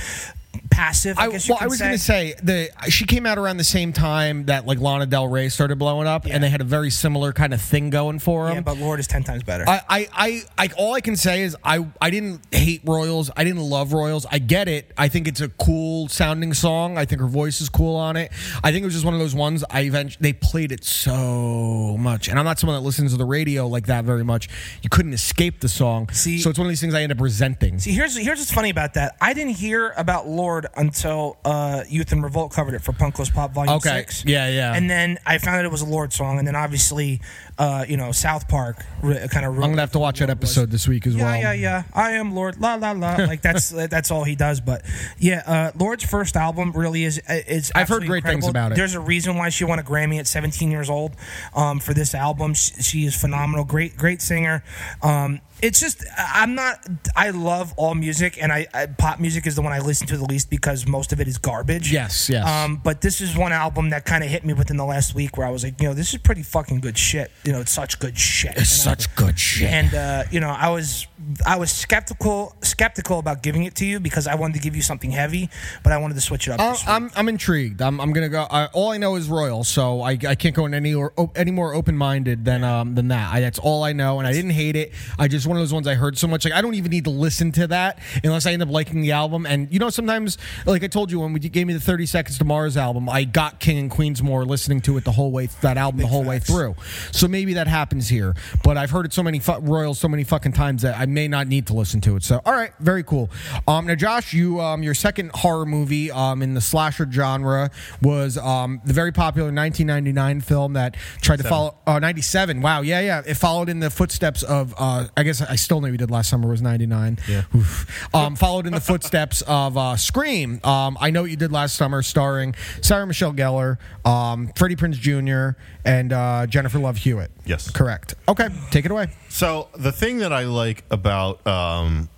[0.70, 1.18] passive.
[1.18, 3.56] I, I, guess you well, I was going to say the she came out around
[3.56, 6.64] the same time that like Lana Del Rey started blowing up, and they had a
[6.64, 8.56] very similar kind of thing going for them.
[8.56, 9.64] yeah, but Lorde is ten times better.
[9.68, 13.30] I, I, I, I, all I can say is I, I didn't hate Royals.
[13.36, 14.26] I didn't love Royals.
[14.30, 14.92] I get it.
[14.96, 16.98] I think it's a cool sounding song.
[16.98, 18.32] I think her voice is cool on it.
[18.62, 19.64] I think it was just one of those ones.
[19.70, 23.24] I eventually they played it so much, and I'm not someone that listens to the
[23.24, 24.48] radio like that very much.
[24.82, 26.08] You couldn't escape the song.
[26.10, 27.78] See- so it's one of these things I end up resenting.
[27.78, 29.16] See, here's here's what's funny about that.
[29.20, 30.45] I didn't hear about Lorde
[30.76, 33.98] until uh, Youth in Revolt covered it for Punk Goes Pop Volume Okay.
[33.98, 34.24] Six.
[34.24, 34.74] Yeah, yeah.
[34.74, 37.20] And then I found that it was a Lorde song, and then obviously,
[37.58, 39.54] uh, you know, South Park re- kind of.
[39.54, 41.40] I'm gonna have to watch that episode this week as Yeah, well.
[41.40, 41.82] yeah, yeah.
[41.94, 42.60] I am Lorde.
[42.60, 43.16] La la la.
[43.26, 44.60] Like that's that's all he does.
[44.60, 44.82] But
[45.18, 47.20] yeah, uh, Lorde's first album really is.
[47.28, 48.74] It's I've heard great things about it.
[48.76, 51.16] There's a reason why she won a Grammy at 17 years old
[51.54, 52.54] um, for this album.
[52.54, 53.64] She, she is phenomenal.
[53.64, 54.62] Great, great singer.
[55.02, 56.86] Um, it's just I'm not.
[57.16, 60.18] I love all music, and I, I pop music is the one I listen to
[60.18, 61.90] the least because most of it is garbage.
[61.90, 62.46] Yes, yes.
[62.46, 65.38] Um, but this is one album that kind of hit me within the last week
[65.38, 67.30] where I was like, you know, this is pretty fucking good shit.
[67.46, 68.56] You know, it's such good shit.
[68.56, 69.70] It's I- such good shit.
[69.70, 71.06] and uh, you know, I was
[71.46, 74.82] I was skeptical skeptical about giving it to you because I wanted to give you
[74.82, 75.50] something heavy,
[75.82, 76.60] but I wanted to switch it up.
[76.60, 76.76] Uh.
[76.86, 77.80] I'm I'm intrigued.
[77.82, 78.42] I'm I'm gonna go.
[78.42, 81.32] Uh, all I know is Royal, so I, I can't go in any or o-
[81.34, 83.32] any more open minded than um than that.
[83.32, 84.92] I, that's all I know, and I didn't hate it.
[85.18, 86.44] I just one of those ones I heard so much.
[86.44, 89.12] Like I don't even need to listen to that unless I end up liking the
[89.12, 89.46] album.
[89.46, 92.38] And you know, sometimes like I told you when we gave me the Thirty Seconds
[92.38, 95.48] to Mars album, I got King and Queens more listening to it the whole way
[95.62, 96.76] that album the whole way through.
[97.12, 98.34] So maybe that happens here.
[98.62, 101.26] But I've heard it so many fu- Royals so many fucking times that I may
[101.28, 102.22] not need to listen to it.
[102.22, 103.30] So all right, very cool.
[103.66, 107.70] Um, now Josh, you um your second horror movie um in the slasher genre
[108.02, 112.60] was um the very popular 1999 film that tried to follow uh 97.
[112.60, 113.22] Wow, yeah, yeah.
[113.26, 116.28] It followed in the footsteps of uh I guess I still know you did last
[116.28, 117.18] summer was 99.
[117.26, 117.44] Yeah.
[117.54, 118.14] Oof.
[118.14, 120.60] Um followed in the footsteps of uh Scream.
[120.64, 125.00] Um I know what you did last summer starring Sarah Michelle Gellar, um Freddie Prinze
[125.00, 125.58] Jr.
[125.82, 127.30] and uh Jennifer Love Hewitt.
[127.46, 127.70] Yes.
[127.70, 128.14] Correct.
[128.28, 129.08] Okay, take it away.
[129.28, 132.08] So the thing that I like about um,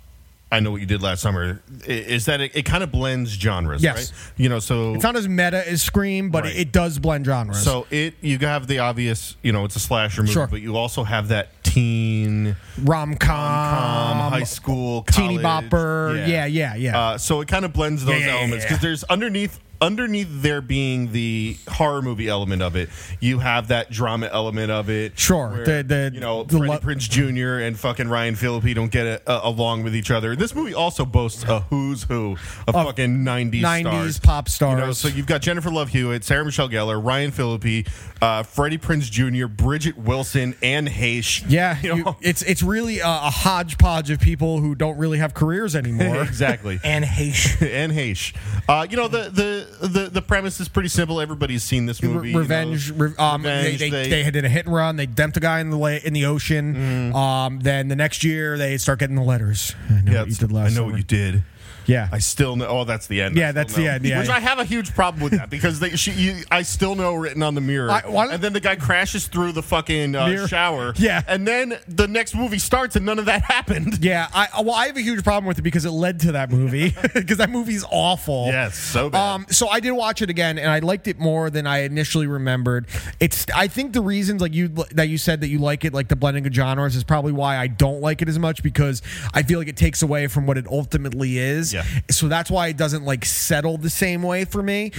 [0.51, 3.83] I know what you did last summer is that it, it kind of blends genres,
[3.83, 3.95] Yes.
[4.11, 4.31] right?
[4.37, 6.55] You know, so It's not as meta as Scream, but Right.
[6.55, 7.61] it, it does blend genres.
[7.63, 10.47] so it you have the obvious, you know, it's a slasher movie, Sure.
[10.47, 16.27] but you also have that teen rom com, high school, teeny bopper.
[16.27, 16.99] Yeah, yeah, yeah.
[16.99, 18.69] Uh, so it kind of blends those Yeah, yeah, yeah, elements yeah.
[18.69, 22.89] because there's underneath underneath there being the horror movie element of it,
[23.19, 25.17] you have that drama element of it.
[25.17, 25.49] Sure.
[25.49, 27.59] where, The- the- you know the Freddie lo- Prinze Jr.
[27.65, 30.35] and fucking Ryan Phillippe don't get it, uh, along with each other.
[30.35, 32.37] This movie also boasts a who's who
[32.67, 34.19] of Of fucking 90s 90s stars.
[34.19, 34.79] pop stars.
[34.79, 37.87] You know, so you've got Jennifer Love Hewitt, Sarah Michelle Gellar, Ryan Phillippe,
[38.21, 41.43] uh, Freddie Prinze Jr., Bridget Wilson, Anne Heche.
[41.47, 45.33] yeah, you you- it's it's really a, a hodgepodge of people who don't really have
[45.33, 46.21] careers anymore.
[46.23, 46.79] exactly.
[46.83, 47.61] Anne Heche.
[47.73, 48.33] Anne Heche.
[48.67, 51.21] Uh, you know the, the the the premise is pretty simple.
[51.21, 52.29] Everybody's seen this movie.
[52.29, 52.39] you know.
[52.39, 52.91] Revenge.
[52.91, 54.95] re- um, Revenge, they, they, they- they did a hit and run.
[54.95, 57.13] They dumped a guy in the la- in the ocean.
[57.15, 59.75] Um, then the next year they start getting the letters.
[59.89, 60.91] I know Yeah, what you did last I know summer.
[60.91, 61.43] what you did.
[61.89, 62.07] Yeah.
[62.11, 62.67] I still know.
[62.67, 63.35] Oh, that's the end.
[63.35, 64.19] Yeah, that's the end, yeah.
[64.19, 67.15] Which I have a huge problem with that because they, she, you, I still know
[67.15, 67.89] written on the mirror.
[67.91, 70.93] I- why and then the guy crashes through the fucking uh, shower.
[70.99, 71.21] Yeah.
[71.27, 74.03] and then the next movie starts and none of that happened.
[74.03, 76.51] yeah, I well, I have a huge problem with it because it led to that
[76.51, 78.45] movie because that movie's awful.
[78.47, 79.33] Yes, so bad.
[79.35, 82.27] Um, so I did watch it again, and I liked it more than I initially
[82.27, 82.87] remembered.
[83.19, 86.07] It's I think the reasons like you that you said that you like it, like
[86.09, 89.01] the blending of genres, is probably why I don't like it as much because
[89.33, 91.73] I feel like it takes away from what it ultimately is.
[91.73, 91.78] Yeah.
[92.09, 94.91] So that's why it doesn't like settle the same way for me.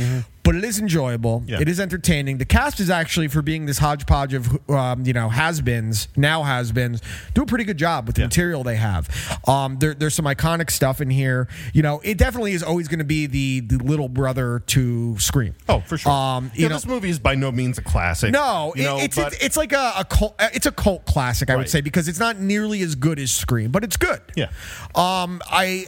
[0.42, 1.40] But it is enjoyable.
[1.40, 1.48] Mm-hmm.
[1.50, 1.60] Yeah.
[1.60, 2.38] It is entertaining.
[2.38, 7.02] The cast is actually for being this hodgepodge of um, you know has-beens, now has-beens,
[7.34, 8.26] do a pretty good job with the Yeah.
[8.28, 9.38] material they have.
[9.46, 11.46] Um, there, there's some iconic stuff in here.
[11.74, 15.54] You know, it definitely is always going to be the the little brother to Scream.
[15.68, 16.10] Oh, for sure.
[16.10, 18.32] Um, you yeah, know, this movie is by no means a classic.
[18.32, 20.34] no, it- know, it's, but it's it's like a, a cult.
[20.54, 23.70] It's a cult classic, I would say, because it's not nearly as good as Scream,
[23.70, 24.22] but it's good.
[24.36, 24.46] Yeah.
[24.94, 25.86] Um, I,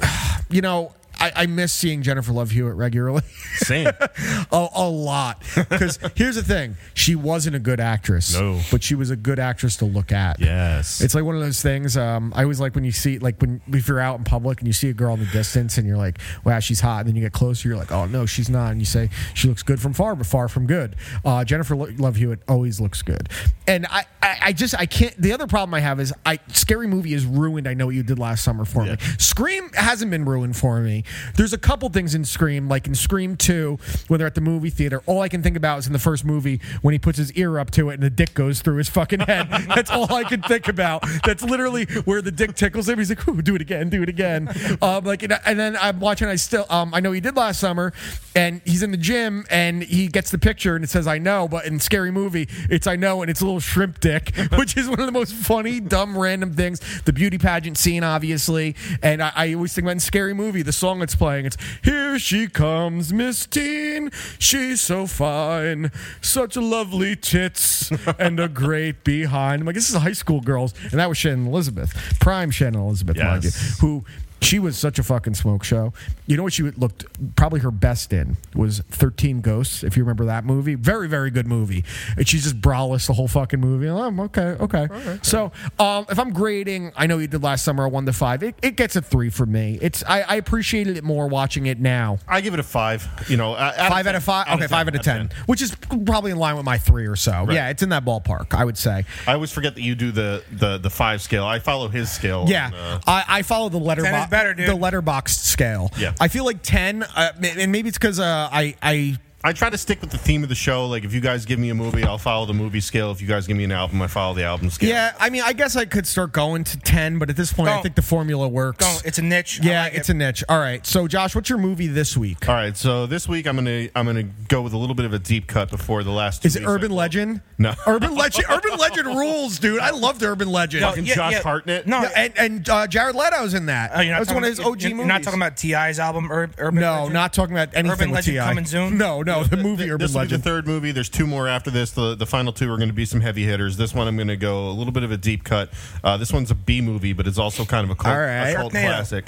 [0.50, 0.92] you know.
[1.24, 3.22] I, I miss seeing Jennifer Love Hewitt regularly.
[3.56, 3.86] same.
[4.52, 5.42] a, a lot.
[5.54, 8.34] Because here's the thing: she wasn't a good actress.
[8.34, 8.60] No.
[8.70, 10.38] but she was a good actress to look at.
[10.40, 11.00] Yes.
[11.00, 11.96] it's like one of those things.
[11.96, 14.66] Um, I always like when you see, like when if you're out in public and
[14.66, 17.16] you see a girl in the distance and you're like, "Wow, she's hot," and then
[17.16, 19.80] you get closer, you're like, "Oh no, she's not," and you say, "She looks good
[19.80, 23.28] from far, but far from good." Uh, Jennifer Lo- Love Hewitt always looks good,
[23.66, 25.16] and I, I, I just I can't.
[25.16, 27.66] The other problem I have is I scary movie is ruined.
[27.66, 28.96] I know what you did last summer for me.
[29.18, 31.04] Scream hasn't been ruined for me.
[31.36, 34.70] There's a couple things in Scream, like in Scream 2, when they're at the movie
[34.70, 35.02] theater.
[35.06, 37.58] All I can think about is in the first movie when he puts his ear
[37.58, 39.48] up to it and the dick goes through his fucking head.
[39.74, 41.04] That's all I can think about.
[41.24, 42.98] That's literally where the dick tickles him.
[42.98, 44.48] He's like, Ooh, do it again, do it again.
[44.80, 46.28] Um, like, and, and then I'm watching.
[46.28, 47.92] I still, um, I know he did last summer,
[48.34, 51.48] and he's in the gym and he gets the picture and it says I know,
[51.48, 54.88] but in Scary Movie, it's I know and it's a little shrimp dick, which is
[54.88, 56.80] one of the most funny, dumb, random things.
[57.02, 60.72] The beauty pageant scene, obviously, and I, I always think about in Scary Movie, the
[60.72, 61.46] song that's playing.
[61.46, 64.10] It's here she comes, Miss Teen.
[64.38, 69.60] She's so fine, such lovely tits and a great behind.
[69.62, 73.16] I'm like, this is high school girls, and that was Shannon Elizabeth, prime Shannon Elizabeth,
[73.16, 74.04] mind you, who
[74.40, 75.92] she was such a fucking smoke show.
[76.26, 77.04] You know what she looked
[77.36, 80.74] probably her best in was 13 Ghosts, if you remember that movie.
[80.74, 81.84] Very, very good movie.
[82.16, 83.88] And she's just braless the whole fucking movie.
[83.88, 84.88] Oh, okay, okay.
[85.22, 88.42] So um, if I'm grading, I know you did last summer a one to five.
[88.42, 89.78] It, it gets a three for me.
[89.80, 92.18] It's I, I appreciated it more watching it now.
[92.28, 93.08] I give it a five.
[93.28, 94.48] You know, uh, Five out of five.
[94.48, 97.46] Okay, five out of ten, which is probably in line with my three or so.
[97.50, 98.54] Yeah, it's in that ballpark.
[98.54, 99.04] I would say.
[99.26, 101.44] I always forget that you do the the the five scale.
[101.44, 102.46] I follow his scale.
[102.48, 104.23] Yeah, on, uh, I, I follow the letterbox.
[104.24, 104.68] Even better, dude.
[104.68, 105.90] the letterbox scale.
[105.98, 106.14] Yeah.
[106.20, 109.76] I feel like ten, uh, and maybe it's because uh, I I I try to
[109.76, 110.86] stick with the theme of the show.
[110.86, 113.10] Like, if you guys give me a movie, I'll follow the movie scale.
[113.10, 114.88] If you guys give me an album, I follow the album scale.
[114.88, 115.12] yeah.
[115.20, 117.74] I mean, I guess I could start going to ten, but at this point, I
[117.74, 117.82] Don't.
[117.82, 118.78] think the formula works.
[118.84, 119.04] Don't.
[119.04, 119.60] It's a niche.
[119.62, 120.12] I yeah, like it's it.
[120.14, 120.44] a niche.
[120.48, 120.84] All right.
[120.86, 122.48] So, Josh, what's your movie this week?
[122.48, 125.12] All right, so this week I'm gonna I'm gonna go with a little bit of
[125.12, 126.40] a deep cut before the last.
[126.42, 127.40] Two Is it weeks Urban I- Legend?
[127.58, 127.74] No.
[127.86, 128.46] Urban Legend.
[128.48, 129.78] Urban Legend rules, dude.
[129.80, 130.80] I loved Urban Legend.
[130.82, 131.42] No, Fucking yeah, Josh yeah.
[131.42, 131.86] Hartnett?
[131.86, 133.90] No, Yeah, and and uh, Jared Leto's in that.
[133.94, 134.98] Oh, you're not That's talking, one of his OG you're, movies.
[134.98, 137.12] You're not talking about T.I.'s album, Ur- Urban No, Legend?
[137.12, 138.48] not talking about anything Urban with Legend T.I.
[138.48, 138.96] coming soon?
[138.98, 140.92] No, no, the movie Urban this will be the third movie.
[140.92, 141.90] There's two more after this.
[141.90, 143.76] The the final two are going to be some heavy hitters.
[143.76, 145.70] This one I'm going to go a little bit of a deep cut.
[146.02, 148.50] Uh, this one's a B movie, but it's also kind of a cult, right.
[148.50, 149.26] a cult classic.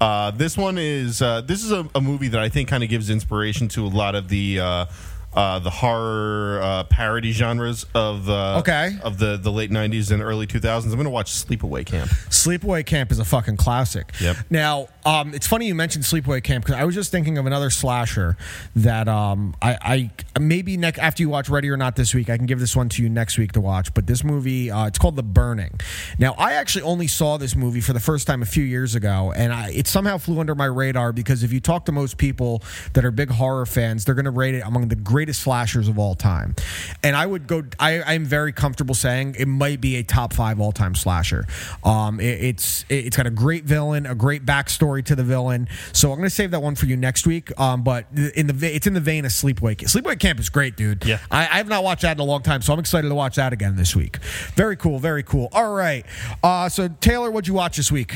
[0.00, 2.88] Uh, this one is uh, this is a, a movie that I think kind of
[2.88, 4.60] gives inspiration to a lot of the.
[5.34, 8.96] Uh, the horror uh, parody genres of uh, Okay.
[9.02, 10.84] of the, the late '90s and early 2000s.
[10.86, 12.10] I'm going to watch Sleepaway Camp.
[12.30, 14.10] Sleepaway Camp is a fucking classic.
[14.20, 14.36] Yep.
[14.50, 17.68] Now, um, it's funny you mentioned Sleepaway Camp because I was just thinking of another
[17.70, 18.36] slasher
[18.76, 22.36] that um, I, I maybe next after you watch Ready or Not this week, I
[22.38, 23.92] can give this one to you next week to watch.
[23.94, 25.78] But this movie, uh, it's called The Burning.
[26.18, 29.32] Now, I actually only saw this movie for the first time a few years ago,
[29.36, 32.62] and I, it somehow flew under my radar because if you talk to most people
[32.94, 35.98] that are big horror fans, they're going to rate it among the greatest slashers of
[35.98, 36.54] all time.
[37.02, 37.64] And I would go.
[37.80, 41.44] I, I'm very comfortable saying it might be a top five all time slasher.
[41.82, 45.68] Um, it, it's it, it's got a great villain, a great backstory to the villain.
[45.92, 47.50] So I'm going to save that one for you next week.
[47.58, 49.74] Um, but in the it's in the vein of Sleepaway.
[49.78, 51.04] Sleepaway Camp is great, dude.
[51.04, 51.18] Yeah.
[51.32, 53.34] I, I have not watched that in a long time, so I'm excited to watch
[53.34, 54.18] that again this week.
[54.54, 55.48] Very cool, very cool.
[55.50, 56.06] All right.
[56.44, 58.14] Uh, so Taylor, what'd you watch this week?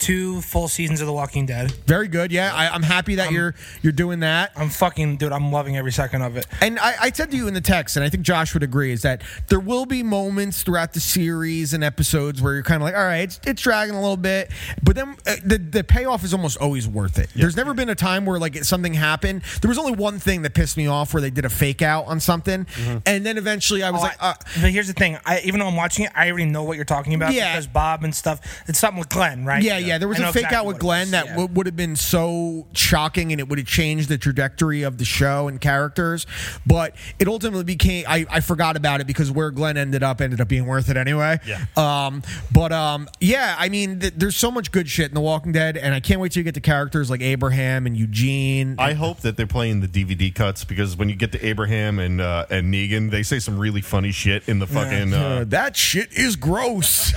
[0.00, 1.72] Two full seasons of The Walking Dead.
[1.86, 2.30] Very good.
[2.30, 4.52] Yeah, I, I'm happy that you're you're doing that.
[4.56, 5.32] I'm fucking dude.
[5.32, 6.46] I'm loving every second of it.
[6.62, 8.92] And I, I said to you in the text, and I think Josh would agree,
[8.92, 12.84] is that there will be moments throughout the series and episodes where you're kind of
[12.84, 14.50] like, all right, it's, it's dragging a little bit,
[14.82, 17.28] but then uh, the the payoff is almost always worth it.
[17.34, 19.42] There's never been a time where like something happened.
[19.62, 22.06] There was only one thing that pissed me off where they did a fake out
[22.06, 22.66] on something,
[23.04, 25.18] and then eventually I was Oh, like, I- uh, but here's the thing.
[25.26, 27.32] I, even though I'm watching it, I already know what you're talking about.
[27.32, 27.52] Yeah.
[27.52, 28.40] Because Bob and stuff.
[28.68, 29.62] It's something with Glenn, right?
[29.62, 29.87] Yeah, yeah.
[29.88, 31.32] Yeah, there was a fake exactly out with Glenn is, that yeah.
[31.32, 35.04] w- would have been so shocking and it would have changed the trajectory of the
[35.04, 36.26] show and characters.
[36.66, 40.40] But it ultimately became, I, I forgot about it because where Glenn ended up ended
[40.40, 41.38] up being worth it anyway.
[41.46, 41.64] Yeah.
[41.76, 42.22] Um,
[42.52, 45.76] but um, yeah, I mean, th- there's so much good shit in The Walking Dead,
[45.76, 48.76] and I can't wait till you get to characters like Abraham and Eugene.
[48.78, 52.20] I hope that they're playing the DVD cuts because when you get to Abraham and
[52.20, 55.14] uh, and Negan, they say some really funny shit in the fucking.
[55.14, 57.12] Uh, Uh, that shit is gross.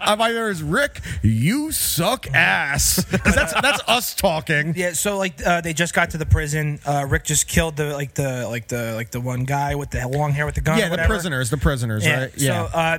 [0.00, 3.04] I'm either as Rick, you suck ass.
[3.04, 4.74] 'Cause that's that's us talking.
[4.76, 6.78] Yeah, so like uh, they just got to the prison.
[6.86, 10.06] Uh, Rick just killed the like the like the like the one guy with the
[10.08, 10.78] long hair with the gun.
[10.78, 11.08] Yeah, the whatever.
[11.14, 12.20] prisoners, the prisoners, Yeah.
[12.20, 12.30] right?
[12.36, 12.68] Yeah.
[12.70, 12.98] So uh,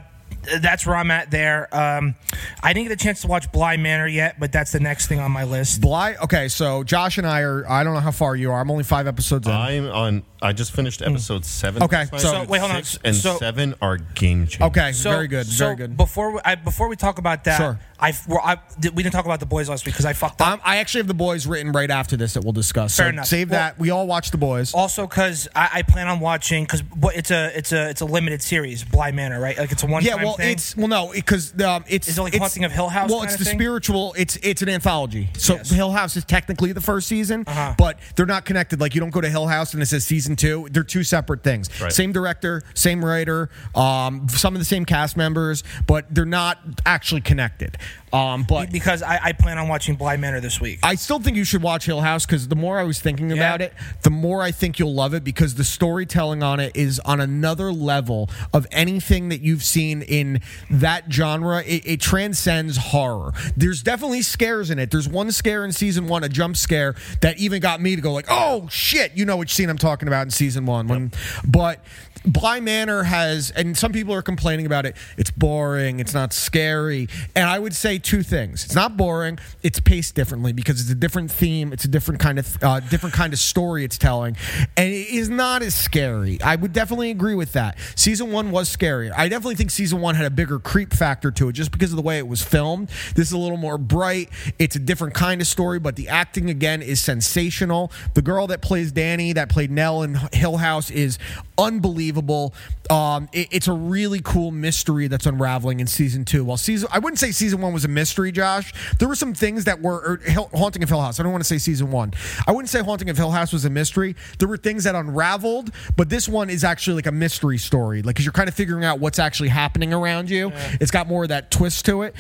[0.59, 1.67] that's where I'm at there.
[1.75, 2.15] Um,
[2.63, 5.19] I didn't get a chance to watch Bly Manor yet, but that's the next thing
[5.19, 5.81] on my list.
[5.81, 6.15] Bly.
[6.23, 7.69] Okay, so Josh and I are.
[7.69, 8.59] I don't know how far you are.
[8.59, 9.53] I'm only five episodes in.
[9.53, 10.23] I'm on.
[10.43, 11.83] I just finished episode seven.
[11.83, 12.83] Okay, so- So, wait, hold on.
[12.83, 14.61] Six and So- seven are game changers.
[14.69, 15.95] okay, So very good, So very good.
[15.95, 17.79] Before we, I, before we talk about that, Sure.
[17.99, 20.47] I, well, I we didn't talk about the boys last week because I fucked up.
[20.47, 22.97] Um, I actually have the boys written right after this that we'll discuss.
[22.97, 23.25] Fair so enough.
[23.27, 23.77] save Well- that.
[23.79, 24.73] We all watch the boys.
[24.73, 26.81] also, because I, I plan on watching because
[27.13, 29.55] it's a it's a it's a limited series, Bly Manor, right?
[29.59, 30.51] Like it's a one yeah, time well, thing.
[30.51, 33.23] it's well, no, because um, it's Is it like it's, Haunting of Hill House Well,
[33.23, 33.57] it's the thing?
[33.57, 34.13] spiritual.
[34.17, 35.29] It's it's an anthology.
[35.37, 35.69] So Yes.
[35.69, 37.75] Hill House is technically the first season, Uh-huh.
[37.77, 38.79] but they're not connected.
[38.79, 40.67] Like you don't go to Hill House and it says season two.
[40.71, 41.69] They're two separate things.
[41.81, 41.91] Right.
[41.91, 47.21] Same director, same writer, um, some of the same cast members, but they're not actually
[47.21, 47.77] connected.
[48.13, 50.79] Um, but because I, I plan on watching Bly Manor this week.
[50.83, 53.61] I still think you should watch Hill House because the more I was thinking about
[53.61, 53.67] Yeah.
[53.67, 57.21] it, the more I think you'll love it because the storytelling on it is on
[57.21, 61.63] another level of anything that you've seen in that genre.
[61.63, 63.31] It, it transcends horror.
[63.55, 64.91] There's definitely scares in it.
[64.91, 68.11] There's one scare in season one, a jump scare that even got me to go
[68.11, 70.87] like, "Oh shit!" You know which scene I'm talking about in season one.
[70.87, 71.11] When,
[71.47, 71.79] but
[72.25, 74.95] Bly Manor has, and some people are complaining about it.
[75.17, 75.99] It's boring.
[75.99, 77.07] It's not scary.
[77.35, 78.63] And I would say two things.
[78.63, 79.39] It's not boring.
[79.63, 81.73] It's paced differently because it's a different theme.
[81.73, 84.37] It's a different kind of uh, different kind of story it's telling,
[84.77, 86.39] and it is not as scary.
[86.41, 87.77] I would definitely agree with that.
[87.95, 89.11] Season one was scarier.
[89.17, 91.95] I definitely think season one had a bigger creep factor to it just because of
[91.95, 92.89] the way it was filmed.
[93.15, 94.29] This is a little more bright.
[94.59, 97.91] It's a different kind of story, but the acting again is sensational.
[98.13, 101.17] The girl that plays Danny, that played Nell in Hill House, is
[101.57, 102.53] unbelievable unbelievable.
[102.89, 106.43] Um, it- it's a really cool mystery that's unraveling in season two.
[106.43, 108.73] While season, I wouldn't say season one was a mystery, Josh.
[108.99, 111.19] There were some things that were or, Haunting of Hill House.
[111.19, 112.13] I don't want to say season one.
[112.45, 114.15] I wouldn't say Haunting of Hill House was a mystery.
[114.39, 118.15] There were things that unraveled, but this one is actually like a mystery story, like
[118.15, 120.51] because you're kind of figuring out what's actually happening around you.
[120.81, 122.13] It's got more of that twist to it.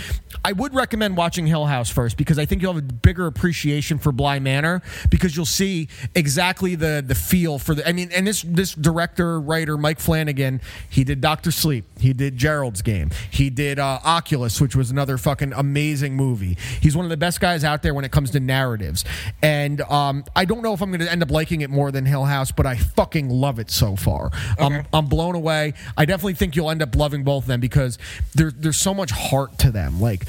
[0.45, 3.97] I would recommend watching Hill House first because I think you'll have a bigger appreciation
[3.99, 7.87] for Bly Manor because you'll see exactly the the feel for the.
[7.87, 12.37] I mean, and this this director writer Mike Flanagan, he did Doctor Sleep, he did
[12.37, 16.57] Gerald's Game, he did uh, Oculus, which was another fucking amazing movie.
[16.79, 19.03] He's one of the best guys out there when it comes to narratives,
[19.41, 22.05] and um, I don't know if I'm going to end up liking it more than
[22.05, 24.31] Hill House, but I fucking love it so far.
[24.59, 25.73] I'm I'm blown away.
[25.97, 27.97] I definitely think you'll end up loving both of them because
[28.35, 29.99] there, there's so much heart to them.
[29.99, 30.25] Like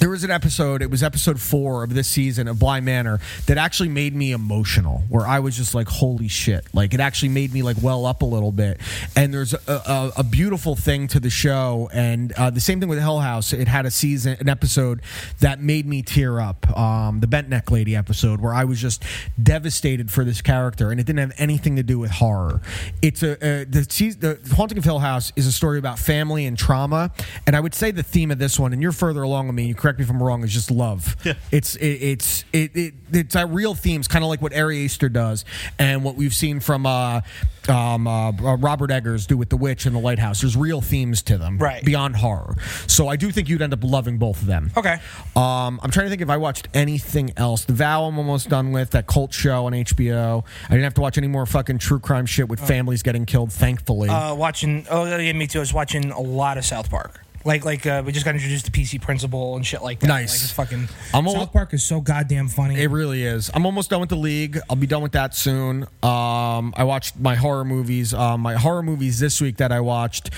[0.00, 3.58] there was an episode, it was episode four of this season of Bly Manor that
[3.58, 6.66] actually made me emotional, where I was just like, holy shit.
[6.72, 8.80] Like, it actually made me like well up a little bit.
[9.14, 11.90] And there's a, a, a beautiful thing to the show.
[11.92, 15.02] And uh, the same thing with Hill House, it had a season, an episode
[15.40, 16.66] that made me tear up.
[16.76, 19.04] Um, the Bent Neck Lady episode, where I was just
[19.40, 22.62] devastated for this character, and it didn't have anything to do with horror.
[23.02, 26.56] It's a, uh, the, the Haunting of Hill House is a story about family and
[26.56, 27.12] trauma.
[27.46, 29.66] And I would say the theme of this one, and you're further along with me,
[29.66, 31.16] you correct me if I'm wrong, is just love.
[31.24, 31.34] Yeah.
[31.50, 35.08] It's it, it's it, it it's a real themes, kind of like what Ari Aster
[35.08, 35.44] does,
[35.78, 37.20] and what we've seen from uh,
[37.68, 40.40] um, uh, uh, Robert Eggers do with The Witch and The Lighthouse.
[40.40, 41.84] There's real themes to them, Right.
[41.84, 42.54] Beyond horror.
[42.86, 44.70] So I do think you'd end up loving both of them.
[44.76, 44.94] Okay.
[45.36, 47.64] Um, I'm trying to think if I watched anything else.
[47.64, 48.90] The Vow I'm almost done with.
[48.90, 50.44] That cult show on HBO.
[50.66, 53.52] I didn't have to watch any more fucking true crime shit with families getting killed.
[53.52, 54.08] Thankfully.
[54.08, 54.86] Uh, watching.
[54.90, 55.58] Oh yeah, me too.
[55.58, 57.20] I was watching a lot of South Park.
[57.44, 60.08] Like like uh, we just got introduced to PC Principal and shit like that.
[60.08, 60.34] Nice.
[60.34, 60.88] Like it's fucking.
[61.14, 62.80] I'm al- South Park is so goddamn funny.
[62.80, 63.50] It really is.
[63.54, 64.58] I'm almost done with the league.
[64.68, 65.84] I'll be done with that soon.
[66.02, 68.12] Um, I watched my horror movies.
[68.12, 70.30] Um, my horror movies this week that I watched.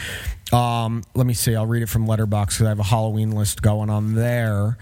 [0.53, 1.57] Um, let me see.
[1.57, 4.77] I'll read it from Letterboxd because I have a Halloween list going on there.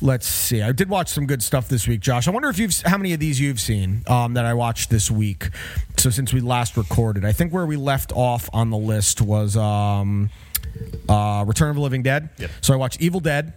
[0.00, 0.62] Let's see.
[0.62, 2.26] I did watch some good stuff this week, Josh.
[2.26, 5.10] I wonder if you've how many of these you've seen um, that I watched this
[5.10, 5.50] week.
[5.96, 9.56] So since we last recorded, I think where we left off on the list was
[9.56, 10.30] um,
[11.08, 12.30] uh, Return of the Living Dead.
[12.38, 12.50] Yep.
[12.60, 13.52] So I watched Evil Dead.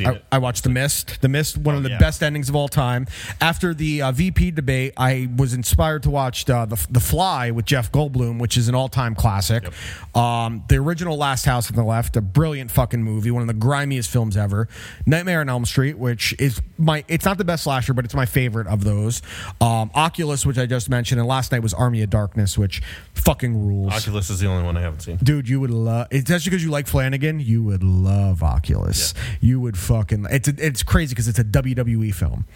[0.00, 0.20] I.
[0.32, 1.20] I watched The Mist.
[1.20, 1.98] The Mist, one Oh, of the yeah.
[1.98, 3.06] best endings of all time.
[3.40, 7.64] After the uh, VP debate, I was inspired to watch uh, the, the Fly with
[7.66, 9.68] Jeff Goldblum, which is an all time classic.
[10.14, 13.54] Um, the original Last House on the Left, a brilliant fucking movie, one of the
[13.54, 14.68] grimiest films ever.
[15.06, 18.26] Nightmare on Elm Street, which is my, it's not the best slasher, but it's my
[18.26, 19.22] favorite of those.
[19.60, 22.82] Um, Oculus, which I just mentioned, and last night was Army of Darkness, which
[23.14, 23.92] fucking rules.
[23.92, 25.16] Oculus is the only one I haven't seen.
[25.18, 26.08] Dude, you would love.
[26.10, 27.40] It's just because you like Flanagan.
[27.40, 29.14] You would love Oculus.
[29.40, 30.26] You would fucking.
[30.30, 32.46] It's a, it's crazy because it's a WWE film,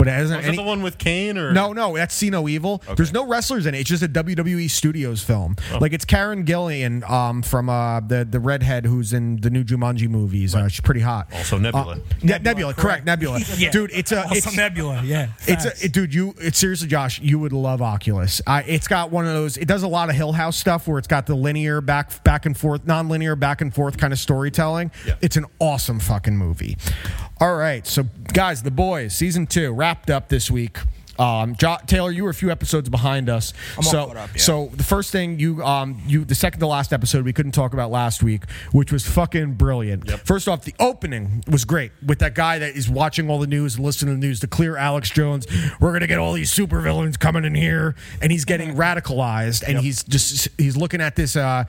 [0.00, 0.38] but it hasn't.
[0.38, 2.82] Was that any, the one with Kane or no, no, that's See No Evil.
[2.96, 3.80] There's no wrestlers in it.
[3.80, 5.56] It's just a WWE Studios film.
[5.74, 5.78] Oh.
[5.78, 10.08] Like it's Karen Gillan um, from uh, the the redhead who's in the new Jumanji
[10.08, 10.54] movies.
[10.54, 11.28] Uh, she's pretty hot.
[11.34, 11.96] Also Nebula.
[11.96, 13.04] Uh, Ne- Nebula, correct.
[13.04, 13.40] Nebula.
[13.60, 13.70] Yeah.
[13.70, 15.02] Dude, it's a Also it's Nebula.
[15.04, 15.32] Yeah.
[15.46, 16.14] it's a, it, dude.
[16.14, 17.20] You, it's seriously, Josh.
[17.20, 18.40] You would love Oculus.
[18.46, 19.58] I, it's got one of those.
[19.58, 22.46] It does a lot of Hill House stuff where it's got the linear back, back
[22.46, 24.92] and forth, non-linear back and forth kind of storytelling.
[25.06, 25.16] Yeah.
[25.20, 26.78] It's an awesome fucking movie.
[27.40, 30.76] All right, so guys, the boys season two wrapped up this week.
[31.18, 33.54] Um, jo- Taylor, you were a few episodes behind us.
[33.78, 34.40] I'm so, up, yeah.
[34.40, 37.72] so the first thing you, um, you, the second to last episode we couldn't talk
[37.72, 40.06] about last week, which was fucking brilliant.
[40.08, 40.20] Yep.
[40.20, 43.76] First off, the opening was great with that guy that is watching all the news
[43.76, 45.46] and listening to the news to clear Alex Jones.
[45.80, 50.02] We're gonna get all these supervillains coming in here, and he's getting radicalized, and he's
[50.02, 51.36] just he's looking at this.
[51.36, 51.64] Uh,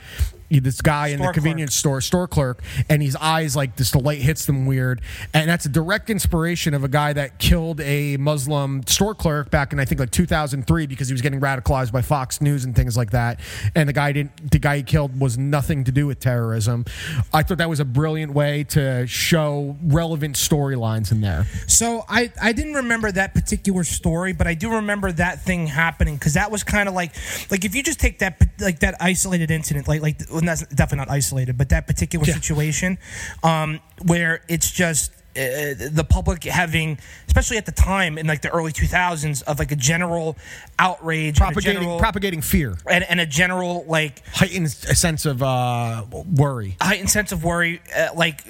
[0.60, 3.92] this guy in the Store convenience store, store clerk, and his eyes like this.
[3.92, 5.02] The light hits them weird,
[5.34, 9.74] and that's a direct inspiration of a guy that killed a Muslim store clerk back
[9.74, 12.98] in I think like 2003 because he was getting radicalized by Fox News and things
[12.98, 13.40] like that.
[13.76, 14.52] And the guy didn't.
[14.52, 16.86] The guy he killed was nothing to do with terrorism.
[17.34, 21.46] I thought that was a brilliant way to show relevant storylines in there.
[21.68, 26.16] So I, I didn't remember that particular story, but I do remember that thing happening
[26.16, 27.14] because that was kind of like
[27.50, 31.58] like if you just take that like that isolated incident, like like definitely not isolated,
[31.58, 32.98] but that particular situation,
[33.44, 35.12] um, where it's just.
[35.36, 39.72] Uh, the public having, especially at the time in like the early 2000s, of like
[39.72, 40.36] a general
[40.78, 46.04] outrage, Propagating, general, propagating fear, and, and a general like heightened sense of uh,
[46.36, 46.76] worry.
[46.82, 48.44] heightened sense of worry, uh, like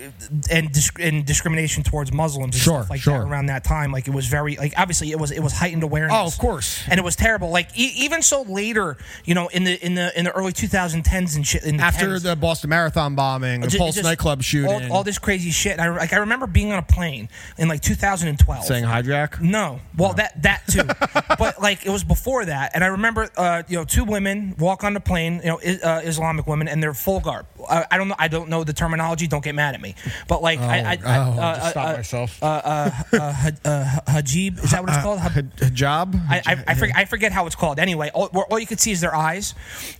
[0.50, 3.20] and disc- and discrimination towards Muslims, and Sure, stuff like sure.
[3.20, 3.92] that around that time.
[3.92, 6.16] Like it was very like obviously it was it was heightened awareness.
[6.18, 6.82] Oh, of course.
[6.90, 7.50] and it was terrible.
[7.52, 11.36] Like e- even so later, you know, in the in the in the early 2010s
[11.36, 11.64] and shit.
[11.80, 15.20] After 10s, the Boston Marathon bombing, the ju- Pulse just nightclub shooting, all, all this
[15.20, 15.74] crazy shit.
[15.74, 18.66] And I like I remember being on a plane in like 2012.
[18.66, 19.42] saying hijack.
[19.42, 20.84] No, well that that too,
[21.38, 24.84] but like it was before that, and I remember, uh, you know, two women walk
[24.84, 27.46] on the plane, you know, uh, Islamic women, and they're full garb.
[27.70, 29.28] I, I don't know, I don't know the terminology.
[29.28, 29.96] Don't get mad at me,
[30.28, 32.44] but like, I, I, I, oh, uh, just stop uh, myself.
[32.44, 35.20] uh, ha- uh, hajib, is that what it's called?
[35.20, 36.16] Hab- Hijab.
[36.30, 37.80] I, I, I, forget, I forget how it's called.
[37.80, 39.54] Anyway, all, where all you could see is their eyes,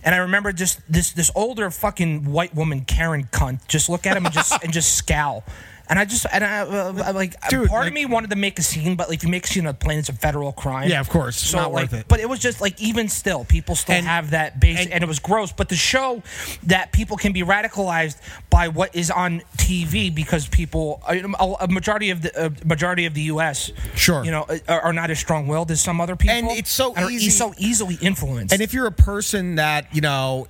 [0.04, 4.16] and I remember just this this older fucking white woman, Karen cunt, just look at
[4.16, 5.44] him and just and just scowl.
[5.88, 8.30] And I just and I, uh, uh like uh, Dude, part like- of me wanted
[8.30, 10.08] to make a scene, but like if you make a scene on a plane, it's
[10.08, 10.88] a federal crime.
[10.88, 11.36] Yeah, of course.
[11.36, 12.08] So Not like, worth it.
[12.08, 15.02] but it was just like even still, people still And- have that base, and- and,
[15.04, 15.52] it was gross.
[15.52, 16.22] But to show
[16.64, 18.16] that people can be radicalized
[18.50, 23.14] by what is on TV because people, uh, a, a majority of the majority of
[23.14, 23.70] the U.S.
[23.94, 24.24] Sure.
[24.24, 27.10] you know, are, are not as strong-willed as some other people, And it's so and
[27.10, 28.52] easy- so easily influenced.
[28.52, 30.46] And if you're a person that you know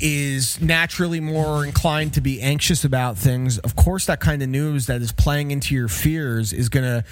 [0.00, 4.85] is naturally more inclined to be anxious about things, of course, that kind of news
[4.86, 7.04] that is playing into your fears is going to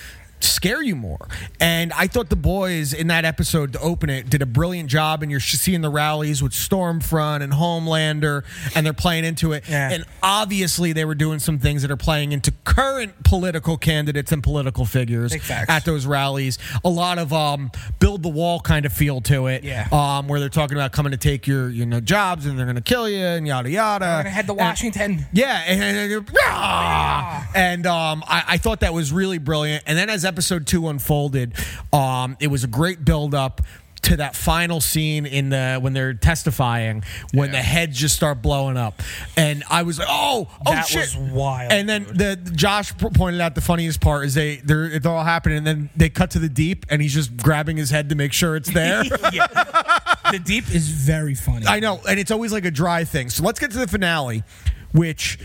[0.45, 1.28] scare you more.
[1.61, 5.22] And I thought the boys in that episode to open it did a brilliant job.
[5.22, 9.64] And you're seeing the rallies with Stormfront and Homelander, and they're playing into it.
[9.68, 9.90] Yeah.
[9.90, 14.42] And obviously, they were doing some things that are playing into current political candidates and
[14.42, 16.59] political figures at those rallies.
[16.84, 19.88] A lot of um, build the wall kind of feel to it Yeah.
[19.92, 22.76] um, where they're talking about coming to take your you know jobs and they're going
[22.76, 24.05] to kill you and yada yada.
[24.05, 25.26] We're gonna head to And- Washington.
[25.32, 26.28] yeah, and, and,
[27.55, 29.84] and, um, I, I thought that was really brilliant.
[29.86, 31.55] And then as episode two unfolded,
[31.93, 33.61] um, it was a great build up
[34.03, 38.76] to that final scene in the when they're testifying when the heads just start blowing
[38.76, 39.01] up.
[39.37, 41.01] And i was like oh oh That shit.
[41.01, 45.07] was wild, and then the josh pointed out the funniest part is they they're it's
[45.07, 48.09] all happening and then they cut to the deep and he's just grabbing his head
[48.11, 49.05] to make sure it's there.
[50.32, 51.66] The deep is very funny.
[51.66, 53.30] I know, and it's always like a dry thing.
[53.30, 54.43] So let's get to the finale,
[54.93, 55.39] which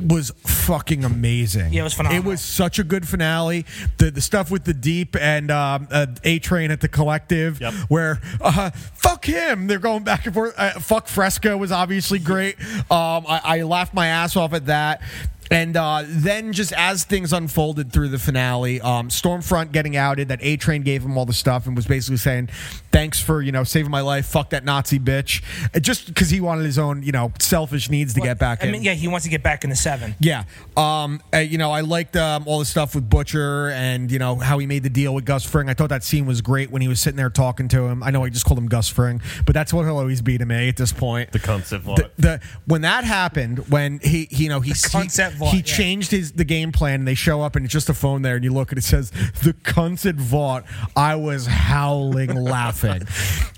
[0.00, 1.72] was fucking amazing.
[1.72, 2.24] Yeah, it was phenomenal.
[2.24, 3.64] It was such a good finale.
[3.98, 7.74] The the stuff with the deep and um, uh, A Train at the Collective, Yep.
[7.88, 10.54] where uh, fuck him, they're going back and forth.
[10.56, 12.56] Uh, fuck Fresca was obviously great.
[12.90, 15.02] Um, I, I laughed my ass off at that.
[15.50, 20.40] And uh, then, just as things unfolded through the finale, um, Stormfront getting outed, that
[20.42, 22.48] A Train gave him all the stuff and was basically saying,
[22.92, 24.26] "Thanks for you know saving my life.
[24.26, 25.42] Fuck that Nazi bitch."
[25.74, 28.66] Uh, Just because he wanted his own you know selfish needs to get back I
[28.66, 28.72] in.
[28.72, 30.14] mean, yeah, he wants to get back in the seven.
[30.20, 30.44] Yeah.
[30.76, 34.36] Um, uh, you know, I liked um, all the stuff with Butcher and, you know,
[34.36, 35.68] how he made the deal with Gus Fring.
[35.68, 38.02] I thought that scene was great when he was sitting there talking to him.
[38.02, 40.44] I know I just called him Gus Fring, but that's what he'll always be to
[40.44, 41.32] me at this point.
[41.32, 45.37] The concept The, the when that happened, when he, he you know he concept he,
[45.38, 45.62] vault, he yeah.
[45.64, 48.36] changed his the game plan and they show up and it's just a phone there
[48.36, 49.10] and you look and it says
[49.42, 50.64] the concept vault.
[50.96, 53.06] I was howling laughing.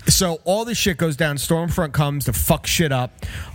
[0.07, 1.37] So all this shit goes down.
[1.37, 3.11] Stormfront comes to fuck shit up.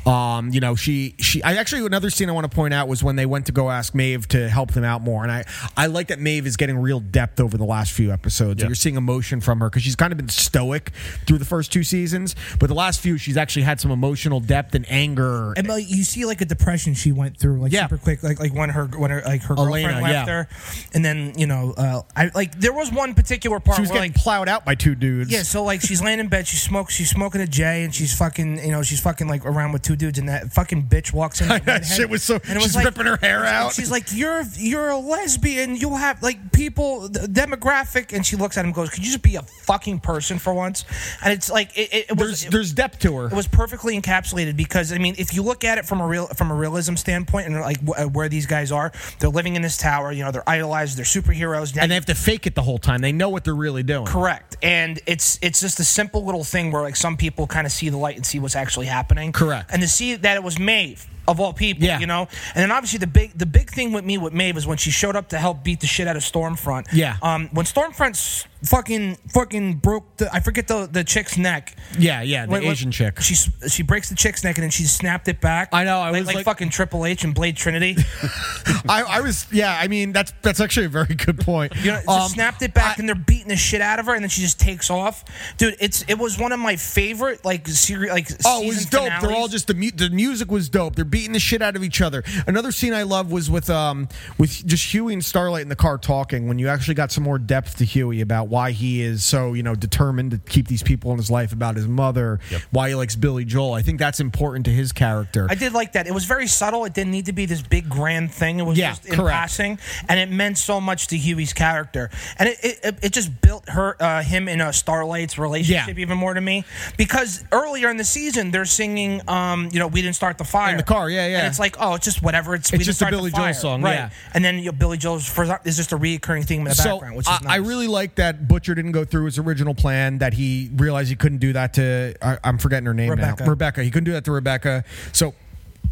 [0.06, 1.42] Um, you know, she she.
[1.42, 3.70] I actually another scene I want to point out was when they went to go
[3.70, 5.44] ask Maeve to help them out more, and I
[5.76, 8.60] I like that Maeve is getting real depth over the last few episodes.
[8.62, 8.68] Yeah.
[8.68, 10.90] You're seeing emotion from her because she's kind of been stoic
[11.26, 14.74] through the first two seasons, but the last few she's actually had some emotional depth
[14.76, 15.52] and anger.
[15.56, 17.88] And like you see, like a depression she went through, like Yeah.
[17.88, 20.34] super quick, like Like when her when her like her Elena, girlfriend left yeah.
[20.34, 20.48] her,
[20.94, 24.00] and then you know, uh, I like there was one particular part she was where
[24.00, 25.30] getting like plowed out by two dudes.
[25.30, 28.16] Yeah, so like she's laying in bed, she smokes, she's smoking a J, and she's
[28.16, 31.40] fucking, you know, she's fucking like around with two dudes, and that fucking bitch walks
[31.40, 31.46] in.
[31.56, 33.72] That with a redhead, shit was so- and it she's ripping her hair and out.
[33.72, 35.76] She's like, "You're you're a lesbian.
[35.76, 39.10] You'll have like people the demographic," and she looks at him, and goes, "Could you
[39.12, 40.84] just be a fucking person for once?"
[41.22, 43.26] And it's like it, it, it was there's there's depth to her.
[43.26, 46.26] it was perfectly encapsulated because I mean, if you look at it from a real
[46.28, 47.78] from a realism standpoint, and like
[48.08, 50.12] where these guys are, they're living in this tower.
[50.12, 50.98] You know, they're idolized.
[50.98, 51.76] They're superheroes.
[51.76, 53.00] and they have to fake it the whole time.
[53.00, 54.06] They know what they're really doing.
[54.06, 57.72] Correct, and it's it's just a simple little thing where like some people kind of
[57.72, 59.32] see the light and see what's actually happening.
[59.32, 59.70] Correct.
[59.72, 61.98] and to see that it was Maeve of all people, Yeah.
[61.98, 62.28] you know.
[62.54, 64.90] And then obviously the big the big thing with me with Maeve is when she
[64.90, 66.86] showed up to help beat the shit out of Stormfront.
[66.92, 67.16] Yeah.
[67.22, 71.76] Um, when Stormfront fucking fucking broke the I forget the the chick's neck.
[71.98, 73.20] Yeah, yeah, the When- when Asian chick.
[73.20, 73.34] She
[73.68, 75.68] she breaks the chick's neck and then she snapped it back.
[75.72, 77.96] I know, I like, was like, like- fucking Triple H and Blade Trinity.
[78.88, 79.76] I, I was, yeah.
[79.80, 81.74] I mean, that's that's actually a very good point.
[81.76, 84.14] You know, Um, snapped it back, I- and they're beating the shit out of her,
[84.14, 85.24] and then she just takes off.
[85.58, 88.28] Dude, it's it was one of my favorite like series like.
[88.44, 89.10] Oh, it was dope.
[89.20, 90.96] They're all just the mu- the music was dope.
[90.96, 92.22] They're beating the shit out of each other.
[92.46, 94.06] Another scene I love was with um
[94.36, 96.46] with just Hughie and Starlight in the car talking.
[96.46, 99.62] When you actually got some more depth to Hughie about why he is so you
[99.62, 102.38] know determined to keep these people in his life, about his mother,
[102.70, 103.72] why he likes Billy Joel.
[103.72, 105.46] I think that's important to his character.
[105.48, 106.06] I did like that.
[106.06, 106.84] It was very subtle.
[106.84, 108.58] It didn't need to be this big grand thing.
[108.60, 109.32] It was Yeah, just in correct.
[109.34, 109.78] passing,
[110.10, 113.96] and it meant so much to Hughie's character, and it it, it just built her
[114.02, 116.02] uh, him in a Starlight's relationship Yeah.
[116.02, 116.64] even more to me
[116.98, 120.72] because earlier in the season they're singing, um, you know, we didn't start the fire
[120.72, 121.38] In the car, yeah, yeah.
[121.38, 122.54] And it's like, oh, it's just whatever.
[122.54, 123.94] It's, It's just a Billy Joel song, right?
[123.94, 124.10] yeah.
[124.34, 126.94] And then you know, Billy Joel's for is just a reoccurring theme in the so
[126.94, 127.52] background, which I, is nice.
[127.52, 130.18] I really like that Butcher didn't go through his original plan.
[130.18, 132.14] That he realized he couldn't do that to.
[132.22, 133.44] I, I'm forgetting her name Rebecca.
[133.44, 133.50] now.
[133.50, 133.82] Rebecca.
[133.82, 134.84] He couldn't do that to Rebecca.
[135.12, 135.34] So.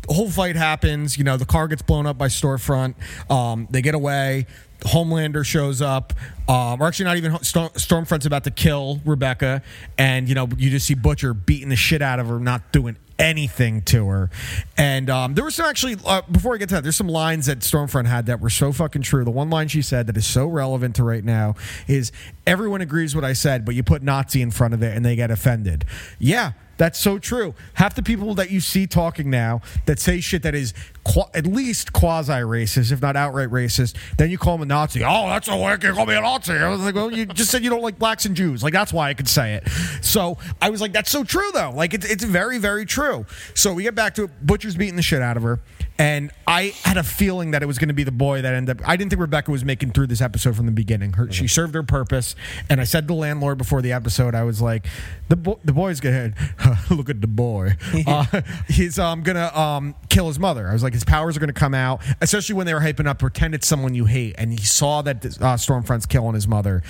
[0.06, 1.16] The whole fight happens.
[1.16, 2.94] You know, the car gets blown up by Stormfront.
[3.30, 4.46] Um, they get away.
[4.80, 6.12] Homelander shows up.
[6.46, 9.62] Um, or actually, not even Storm, Stormfront's about to kill Rebecca,
[9.96, 12.96] and you know, you just see Butcher beating the shit out of her, not doing
[13.18, 14.30] anything to her.
[14.76, 17.46] And um, there was some actually uh, before I get to that, there's some lines
[17.46, 19.24] that Stormfront had that were so fucking true.
[19.24, 21.54] The one line she said that is so relevant to right now
[21.86, 22.12] is
[22.46, 25.16] everyone agrees what I said, but you put Nazi in front of it and they
[25.16, 25.84] get offended.
[26.18, 26.52] Yeah.
[26.76, 27.54] That's so true.
[27.74, 31.46] Half the people that you see talking now that say shit that is qua at
[31.46, 35.02] least quasi racist, if not outright racist, then you call them a Nazi.
[35.04, 36.54] Oh, that's a way you call me a Nazi.
[36.54, 38.62] I was like, well, you just said you don't like blacks and Jews.
[38.62, 39.68] Like that's why I could say it.
[40.02, 41.70] So I was like, that's so true though.
[41.70, 43.26] Like it's it's very very true.
[43.54, 44.46] So we get back to it.
[44.46, 45.60] Butcher's beating the shit out of her.
[45.96, 48.80] And I had a feeling that it was going to be the boy that ended
[48.80, 48.88] up.
[48.88, 51.12] I didn't think Rebecca was making through this episode from the beginning.
[51.12, 52.34] Her, She served her purpose.
[52.68, 54.86] And I said to the landlord before the episode, I was like,
[55.28, 57.76] the, bo- the boy's going to look at the boy.
[58.06, 60.68] Uh, he's um, going to um, kill his mother.
[60.68, 63.06] I was like, his powers are going to come out, especially when they were hyping
[63.06, 64.34] up, pretend it's someone you hate.
[64.36, 66.82] And he saw that uh, Stormfront's killing his mother.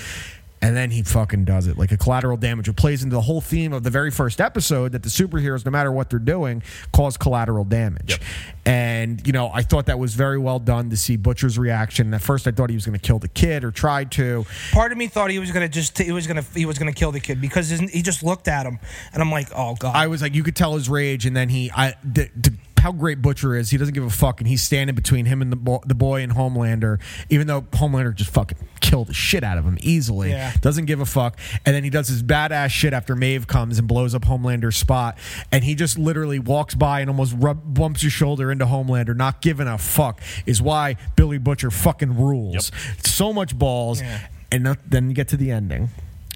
[0.64, 2.70] And then he fucking does it like a collateral damage.
[2.70, 5.70] It plays into the whole theme of the very first episode that the superheroes, no
[5.70, 8.18] matter what they're doing, cause collateral damage.
[8.64, 12.14] And, you know, I thought that was very well done to see Butcher's reaction.
[12.14, 14.46] At first, I thought he was going to kill the kid or tried to.
[14.72, 17.12] Part of me thought he was gonna just he was gonna he was gonna kill
[17.12, 18.78] the kid because his- he just looked at him,
[19.12, 19.94] and I'm like, oh god.
[19.94, 21.26] I was like, you could tell his rage.
[21.26, 22.54] And then he, I, the, the,
[22.84, 23.70] how great Butcher is.
[23.70, 24.42] He doesn't give a fuck.
[24.42, 28.14] And he's standing between him and the, bo- the boy and Homelander, even though Homelander
[28.14, 30.28] just fucking killed the shit out of him easily.
[30.28, 30.52] Yeah.
[30.60, 31.38] Doesn't give a fuck.
[31.64, 35.16] And then he does his badass shit after Maeve comes and blows up Homelander's spot.
[35.50, 39.40] And he just literally walks by and almost rub, bumps his shoulder into Homelander, not
[39.40, 42.70] giving a fuck, is why Billy Butcher fucking rules.
[43.02, 44.02] So much balls.
[44.02, 44.26] Yeah.
[44.52, 45.88] And not- then you get to the ending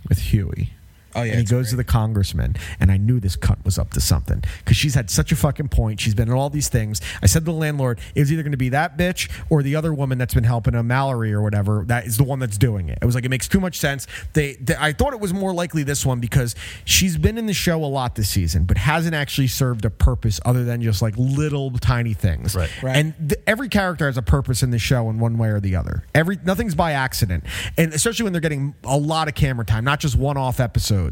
[0.09, 0.71] with Hughie.
[1.19, 3.79] Oh, yeah, And he it's goes to the congressman, and I knew this cunt was
[3.79, 6.01] up to something because she's had such a fucking point.
[6.01, 7.01] She's been in all these things.
[7.23, 9.77] I said to the landlord, it was either going to be that bitch or the
[9.77, 11.85] other woman that's been helping him, Mallory or whatever.
[11.87, 12.99] That is the one that's doing it.
[13.01, 14.07] It was like it makes too much sense.
[14.33, 16.55] They, they I thought it was more likely this one because
[16.85, 20.41] she's been in the show a lot this season, but hasn't actually served a purpose
[20.45, 22.55] other than just like little tiny things.
[22.55, 22.71] Right.
[22.83, 22.97] Right.
[22.97, 25.77] And th- every character has a purpose in the show in one way or the
[25.77, 26.05] other.
[26.15, 27.45] Every nothing's by accident,
[27.77, 31.08] and especially when they're getting a lot of camera time, not just one-off episodes.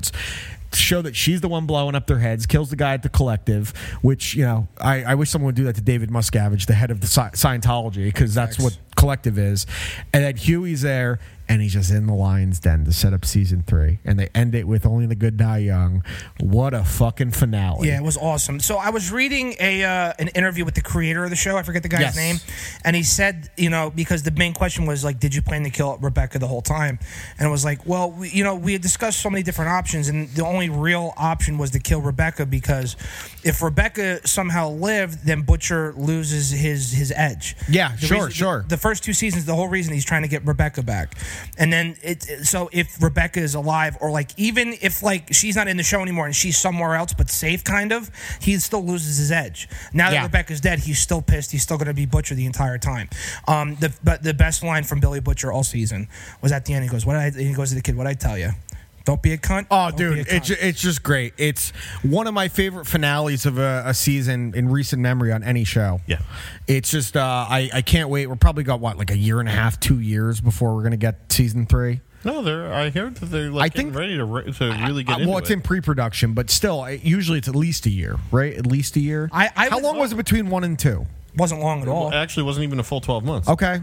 [0.72, 3.08] To show that she's the one blowing up their heads, kills the guy at the
[3.08, 3.72] collective,
[4.02, 6.90] which you know I, I wish someone would do that to David Miscavige, the head
[6.90, 9.66] of the Sci- Scientology, because that's what collective is.
[10.12, 13.62] And then Hughie's there, and he's just in the lion's den to set up season
[13.66, 16.02] three, and they end it with only the good die young.
[16.40, 17.88] What a fucking finale!
[17.88, 18.60] Yeah, it was awesome.
[18.60, 21.56] So I was reading a uh, an interview with the creator of the show.
[21.56, 22.16] I forget the guy's Yes.
[22.16, 22.36] name,
[22.84, 25.70] and he said, you know, because the main question was like, did you plan to
[25.70, 26.98] kill Rebecca the whole time?
[27.38, 30.08] And it was like, well, we, you know, we had discussed so many different options,
[30.08, 32.96] and the only real option was to kill Rebecca because
[33.44, 37.56] if Rebecca somehow lived, then Butcher loses his his edge.
[37.68, 38.64] Yeah, The sure, reason- sure.
[38.68, 41.14] The first two seasons, the whole reason he's trying to get Rebecca back,
[41.58, 42.22] and then it.
[42.46, 46.00] So if Rebecca is alive, or like even if like she's not in the show
[46.00, 48.10] anymore and she's somewhere else but safe, kind of,
[48.40, 49.68] he still loses his edge.
[49.92, 50.22] Now that Yeah.
[50.24, 51.52] Rebecca's dead, he's still pissed.
[51.52, 53.08] He's still going to be Butcher the entire time.
[53.48, 56.08] Um, the but the best line from Billy Butcher all season
[56.42, 56.84] was at the end.
[56.84, 58.50] He goes, "What?" I, he goes to the kid, "What I tell you."
[59.06, 59.66] Don't be a cunt.
[59.70, 61.32] Oh, Don't dude, it's, cunt." it's just great.
[61.38, 61.70] It's
[62.02, 66.00] one of my favorite finales of a, a season in recent memory on any show.
[66.06, 66.18] Yeah.
[66.66, 68.26] It's just, uh, I, I can't wait.
[68.26, 70.90] We're probably got, what, like a year and a half, two years before we're going
[70.90, 72.00] to get season three?
[72.24, 72.72] No, they're.
[72.72, 75.28] I heard that they're like I getting think- ready to re- to really get into
[75.30, 75.54] well, it's it.
[75.54, 78.54] in pre production, but still, I- usually it's at least a year, right?
[78.54, 79.30] At least a year.
[79.32, 81.06] I- I How would- long was it between one and two?
[81.36, 82.08] wasn't long at all.
[82.08, 83.46] Well, actually, wasn't even a full twelve months.
[83.48, 83.80] Okay.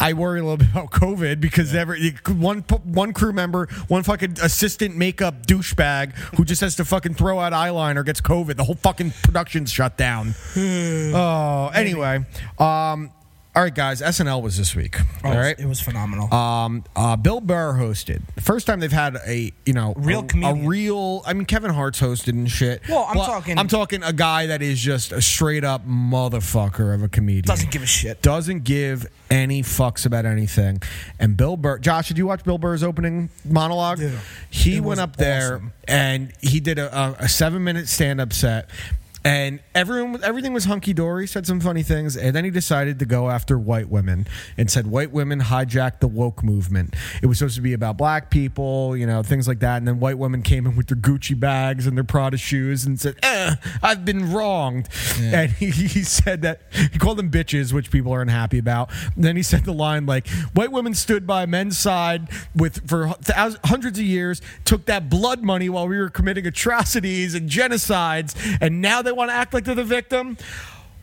[0.00, 4.38] I worry a little bit about COVID because every one one crew member, one fucking
[4.40, 8.56] assistant makeup douchebag who just has to fucking throw out eyeliner gets COVID.
[8.56, 10.34] The whole fucking production's shut down.
[10.56, 12.24] oh, anyway,
[12.58, 13.12] um,
[13.56, 14.00] all right, guys.
[14.00, 14.96] SNL was this week.
[15.24, 15.58] Oh, all right.
[15.58, 16.32] it was phenomenal.
[16.32, 18.22] Um, uh, Bill Burr hosted.
[18.40, 20.64] First time they've had a you know Real a, comedian.
[20.64, 21.22] a real.
[21.26, 22.82] I mean, Kevin Hart's hosted and shit.
[22.88, 26.94] Well, I'm but talking- I'm talking a guy that is just a straight up motherfucker
[26.94, 27.44] of a comedian.
[27.44, 28.22] Doesn't give a shit.
[28.22, 30.80] Doesn't give any fucks about anything.
[31.18, 33.98] And Bill Burr, Josh, did you watch Bill Burr's opening monologue?
[33.98, 34.18] Dude,
[34.50, 38.70] he went up there and he did a, a, a seven minute stand up set.
[39.24, 41.26] And everyone, everything was hunky dory.
[41.26, 44.86] Said some funny things, and then he decided to go after white women and said
[44.86, 46.94] white women hijacked the woke movement.
[47.22, 49.76] It was supposed to be about black people, you know, things like that.
[49.76, 52.98] And then white women came in with their Gucci bags and their Prada shoes and
[52.98, 54.88] said, "Eh, "Eh, I've been wronged.
[55.20, 56.62] And he, he said that
[56.92, 58.90] he called them bitches, which people are unhappy about.
[59.14, 63.08] And then he said the line like, "White women stood by men's side with for
[63.20, 68.34] thousands, hundreds of years, took that blood money while we were committing atrocities and genocides,
[68.60, 70.36] and now they want to act like they're the victim."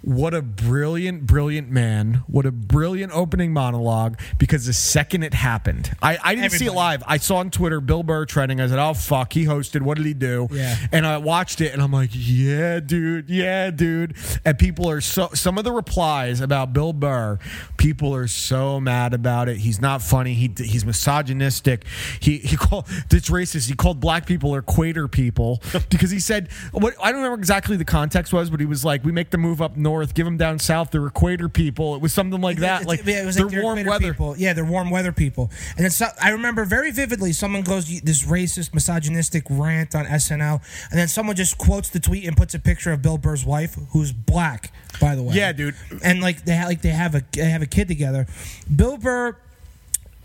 [0.08, 2.24] What a brilliant, brilliant man.
[2.28, 6.72] What a brilliant opening monologue because the second it happened, I, I didn't see it
[6.72, 7.04] live.
[7.06, 8.62] I saw on Twitter Bill Burr trending.
[8.62, 9.82] I said, oh, fuck, he hosted.
[9.82, 10.48] What did he do?
[10.50, 10.78] Yeah.
[10.94, 13.30] And I watched it and I'm like, yeah, dude.
[13.30, 14.16] Yeah, dude.
[14.46, 17.38] And people are so, some of the replies about Bill Burr,
[17.76, 19.58] people are so mad about it.
[19.58, 20.36] He's not funny.
[20.36, 21.84] He, he's misogynistic.
[22.22, 23.68] He, he called, it's racist.
[23.68, 27.76] He called black people or equator people because he said, what, I don't remember exactly
[27.76, 30.38] the context was, but he was like, we make the move up north, give them
[30.38, 31.96] down south, they're equator people.
[31.96, 32.82] It was something like that.
[32.84, 34.12] It's- Like, yeah, it was they're they're warm weather.
[34.14, 34.36] People.
[34.38, 35.52] Yeah, they're warm weather people.
[35.76, 40.62] And then so, I remember very vividly someone goes this racist, misogynistic rant on SNL,
[40.92, 43.78] and then someone just quotes the tweet and puts a picture of Bill Burr's wife,
[43.92, 44.72] who's black,
[45.02, 45.36] by the way.
[45.36, 45.76] Yeah, dude.
[46.04, 48.28] And like they ha- like they have a they have a kid together.
[48.74, 49.36] Bill Burr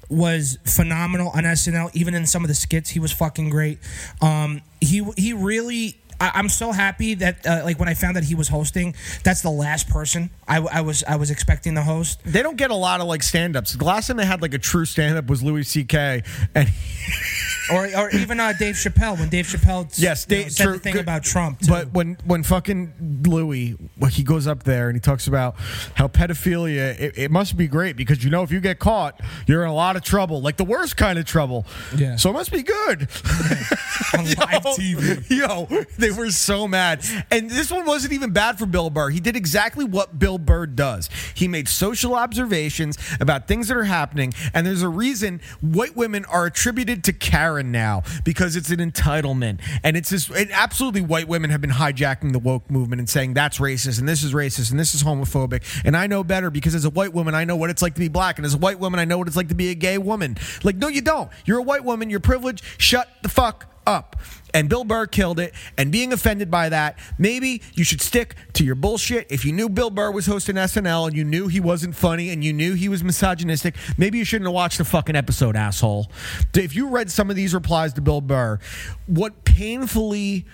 [0.08, 1.90] was phenomenal on SNL.
[1.94, 3.78] Even in some of the skits, he was fucking great.
[4.20, 5.98] Um, he he really.
[6.22, 8.94] I, I'm so happy that uh, like when I found that he was hosting,
[9.24, 12.20] that's the last person I, I was I was expecting the host.
[12.24, 13.72] They don't get a lot of like stand-ups.
[13.72, 16.22] The last time they had like a true stand-up was Louis C.K.
[16.54, 16.68] and
[17.70, 20.78] or or even uh, Dave Chappelle when Dave Chappelle yes, you know, said true, the
[20.78, 21.02] thing good.
[21.02, 21.60] about Trump.
[21.60, 21.68] Too.
[21.68, 23.76] But when when fucking Louis,
[24.10, 25.56] he goes up there and he talks about
[25.94, 29.62] how pedophilia, it, it must be great because you know if you get caught, you're
[29.62, 31.66] in a lot of trouble, like the worst kind of trouble.
[31.96, 32.16] Yeah.
[32.16, 33.08] So it must be good.
[34.14, 35.28] on live TV.
[35.30, 35.66] Yo,
[35.98, 37.04] they were so mad.
[37.30, 39.10] And this one wasn't even bad for Bill Burr.
[39.10, 41.08] He did exactly what Bill Burr does.
[41.34, 46.24] He made social observations about things that are happening, and there's a reason white women
[46.26, 47.12] are attributed to
[47.52, 49.60] Karen now because it's an entitlement.
[49.82, 53.34] And it's this and absolutely white women have been hijacking the woke movement and saying
[53.34, 55.62] that's racist and this is racist and this is homophobic.
[55.84, 58.00] And I know better because as a white woman, I know what it's like to
[58.00, 59.74] be black, and as a white woman, I know what it's like to be a
[59.74, 60.36] gay woman.
[60.62, 61.30] Like, no, you don't.
[61.44, 62.64] You're a white woman, you're privileged.
[62.78, 64.16] Shut the fuck up.
[64.54, 65.54] And Bill Burr killed it.
[65.78, 69.30] And being offended by that, maybe you should stick to your bullshit.
[69.30, 72.44] If you knew Bill Burr was hosting SNL and you knew he wasn't funny and
[72.44, 76.10] you knew he was misogynistic, maybe you shouldn't have watched the fucking episode, asshole.
[76.54, 78.58] If you read some of these replies to Bill Burr,
[79.06, 80.44] what painfully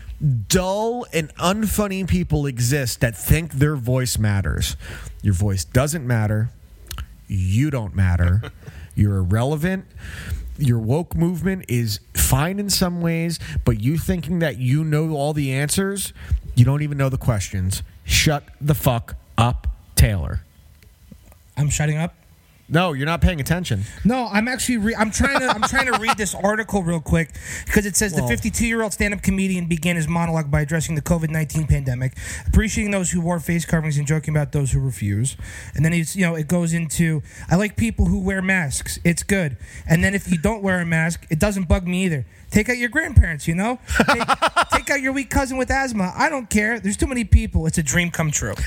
[0.49, 4.77] dull and unfunny people exist that think their voice matters.
[5.23, 6.51] Your voice doesn't matter.
[7.29, 8.43] You don't matter.
[8.95, 9.87] You're irrelevant.
[10.59, 15.33] Your woke movement is fine in some ways, but you thinking that you know all
[15.33, 16.13] the answers,
[16.57, 17.83] you don't even know the questions.
[18.05, 20.43] Shut the fuck up, Taylor.
[21.57, 22.18] I'm shutting up.
[22.71, 23.85] No, you're not paying attention.
[24.05, 27.31] No, I'm actually re- I'm trying to I'm trying to read this article real quick
[27.64, 30.95] because it says the 52 year old stand up comedian began his monologue by addressing
[30.95, 32.12] the COVID 19 pandemic,
[32.47, 35.37] appreciating those who wore face coverings and joking about those who refuse.
[35.75, 38.99] And then he's you know it goes into I like people who wear masks.
[39.03, 39.57] It's good.
[39.89, 42.27] And then if you don't wear a mask, it doesn't bug me either.
[42.51, 43.79] Take out your grandparents, you know.
[44.07, 44.23] Take,
[44.73, 46.13] take out your weak cousin with asthma.
[46.17, 46.81] I don't care.
[46.81, 47.67] There's too many people.
[47.67, 48.55] It's a dream come true.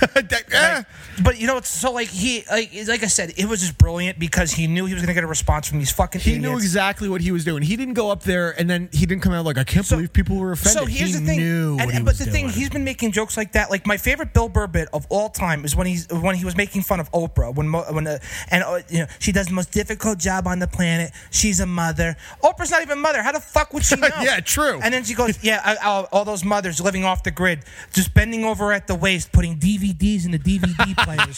[0.53, 0.83] Eh.
[1.23, 4.19] But you know, it's so like he like like I said, it was just brilliant
[4.19, 6.49] because he knew he was going to get a response from these fucking He idiots.
[6.49, 7.63] knew exactly what he was doing.
[7.63, 9.95] He didn't go up there and then he didn't come out like, I can't So-
[9.95, 10.79] believe people were offended.
[10.81, 13.37] So here's he the thing, knew and, he but the thing, he's been making jokes
[13.37, 13.69] like that.
[13.71, 16.55] Like my favorite Bill Burr bit of all time is when he's when he was
[16.57, 18.19] making fun of Oprah when when uh,
[18.49, 21.11] and uh, you know she does the most difficult job on the planet.
[21.31, 22.15] She's a mother.
[22.43, 23.21] Oprah's not even a mother.
[23.23, 24.07] How the fuck would she know?
[24.21, 24.79] Yeah, true.
[24.81, 27.63] And then she goes, yeah, I, I, all those mothers living off the grid,
[27.93, 31.37] just bending over at the waist, putting DVDs in the DVD players.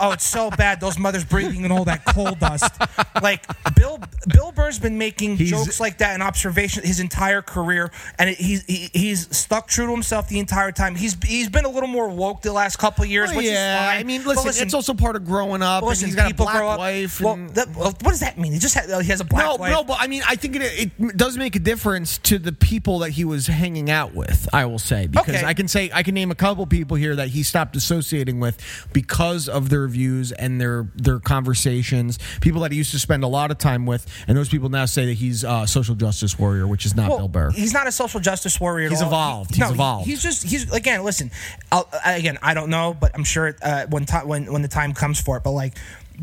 [0.00, 0.80] oh, it's so bad.
[0.80, 2.72] Those mothers breathing in all that coal dust.
[3.22, 4.00] Like Bill
[4.32, 8.38] Bill Burr's been making He's- jokes like that and observation his entire career, and it,
[8.38, 10.94] he's he, he's stuck true to himself the entire time.
[10.94, 13.74] He's he's been a little more woke the last couple of years, Oh, which yeah,
[13.84, 14.00] is fine.
[14.00, 15.82] I mean, But listen, it's also part of growing up.
[15.82, 16.78] and listen, he's got a black grow up.
[16.78, 17.20] wife.
[17.20, 18.52] well, that, well, what does that mean?
[18.52, 19.72] He just had, he has a black no, wife.
[19.72, 23.00] no, but I mean, I think it, it does make a difference to the people
[23.00, 24.48] that he was hanging out with.
[24.52, 25.44] I will say because Okay.
[25.44, 28.58] I can say I can name a couple people here that he stopped associating with
[28.92, 32.18] because of their views and their their conversations.
[32.40, 34.84] People that he used to spend a lot of time with, and those people now
[34.86, 37.50] say that he's a social justice warrior, which is not Well, Bill Burr.
[37.50, 38.86] He's not a social justice warrior.
[38.86, 39.08] At He's all.
[39.08, 39.50] evolved.
[39.54, 40.06] He- He's no, evolved.
[40.06, 41.02] He's just he's again.
[41.04, 41.30] Listen,
[41.72, 45.20] I'll, again, I don't know, but I'm sure uh, when when when the time comes
[45.20, 45.42] for it.
[45.42, 45.74] But like,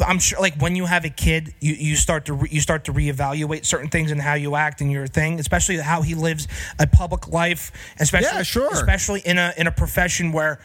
[0.05, 2.85] I'm sure like when you have a kid, you, you start to re, you start
[2.85, 6.47] to reevaluate certain things and how you act and your thing, especially how he lives
[6.79, 8.69] a public life, especially Yeah, sure.
[8.71, 10.59] especially in a in a profession where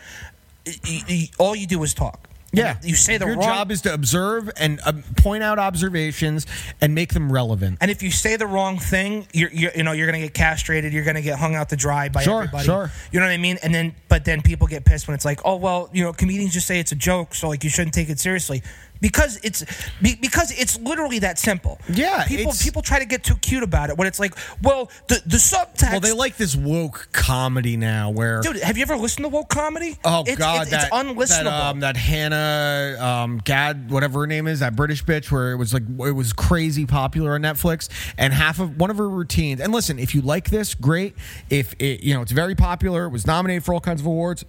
[0.66, 2.20] y- y- all you do is talk.
[2.52, 6.46] Yeah, you say the Your wrong job is to observe and um, point out observations
[6.80, 7.76] and make them relevant.
[7.82, 10.92] And if you say the wrong thing, you're, you're you know you're gonna get castrated.
[10.92, 12.64] You're gonna get hung out to dry by Sure, everybody.
[12.64, 12.90] sure.
[13.12, 13.58] You know what I mean?
[13.62, 16.54] And then, but then people get pissed when it's like, oh well, you know, comedians
[16.54, 18.62] just say it's a joke, so like you shouldn't take it seriously
[19.00, 19.64] because it's
[20.00, 21.78] because it's literally that simple.
[21.88, 25.20] Yeah, people people try to get too cute about it when it's like, well, the
[25.26, 25.92] the subtext.
[25.92, 29.48] Well, they like this woke comedy now, where Dude, have you ever listened to woke
[29.48, 29.98] comedy?
[30.04, 31.44] Oh it's, God, it's, that it's unlistenable.
[31.44, 35.56] That, um, that Hannah um, Gad, whatever her name is, that British bitch, where it
[35.56, 37.88] was like it was crazy popular on Netflix,
[38.18, 39.60] and half of one of her routines.
[39.60, 41.14] And listen, if you like this, great.
[41.50, 44.44] If it, you know it's very popular, it was nominated for all kinds of awards.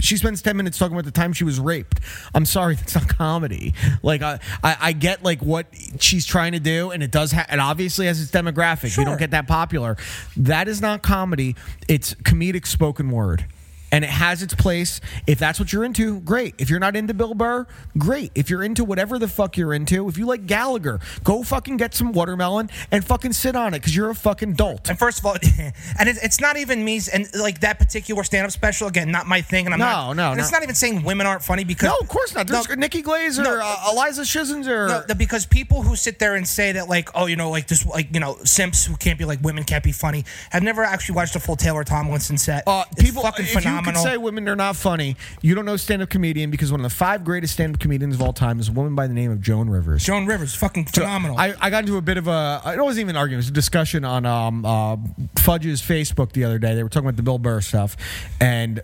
[0.00, 2.00] She spends ten minutes talking about the time she was raped.
[2.34, 3.74] I'm sorry, that's not comedy.
[4.02, 5.66] Like I, I, I get like what
[6.00, 7.32] she's trying to do, and it does.
[7.32, 8.82] Ha- it obviously has its demographic.
[8.84, 9.04] We Sure.
[9.04, 9.96] don't get that popular.
[10.36, 11.56] That is not comedy.
[11.88, 13.44] It's comedic spoken word.
[13.92, 15.00] And it has its place.
[15.26, 16.54] If that's what you're into, great.
[16.58, 17.66] If you're not into Bill Burr,
[17.98, 18.32] great.
[18.34, 21.94] If you're into whatever the fuck you're into, if you like Gallagher, go fucking get
[21.94, 24.88] some watermelon and fucking sit on it because you're a fucking dolt.
[24.88, 25.34] And first of all,
[25.98, 29.66] and it's not even me, and like that particular stand-up special again, not my thing.
[29.66, 31.96] And I'm No, not, no, and it's not even saying women aren't funny because No,
[32.00, 32.46] of course not.
[32.46, 33.60] There's No, Nikki Glazer, No.
[33.62, 35.06] uh, Iliza Shlesinger.
[35.08, 37.84] No, because people who sit there and say that, like, oh, you know, like this,
[37.84, 41.16] like, you know, simps who can't be like women can't be funny, have never actually
[41.16, 42.64] watched a full Taylor Tomlinson set.
[42.66, 43.44] Uh, it's people, fucking
[43.82, 44.04] you phenomenal.
[44.04, 46.94] could say women are not funny, you don't know stand-up comedian because one of the
[46.94, 49.68] five greatest stand-up comedians of all time is a woman by the name of Joan
[49.68, 50.04] Rivers.
[50.04, 51.36] Joan Rivers, fucking phenomenal.
[51.38, 53.50] I, I got into a bit of a it wasn't even an argument, it was
[53.50, 54.96] a discussion on um, uh,
[55.38, 56.74] Fudge's Facebook the other day.
[56.74, 57.96] They were talking about the Bill Burr stuff,
[58.40, 58.82] and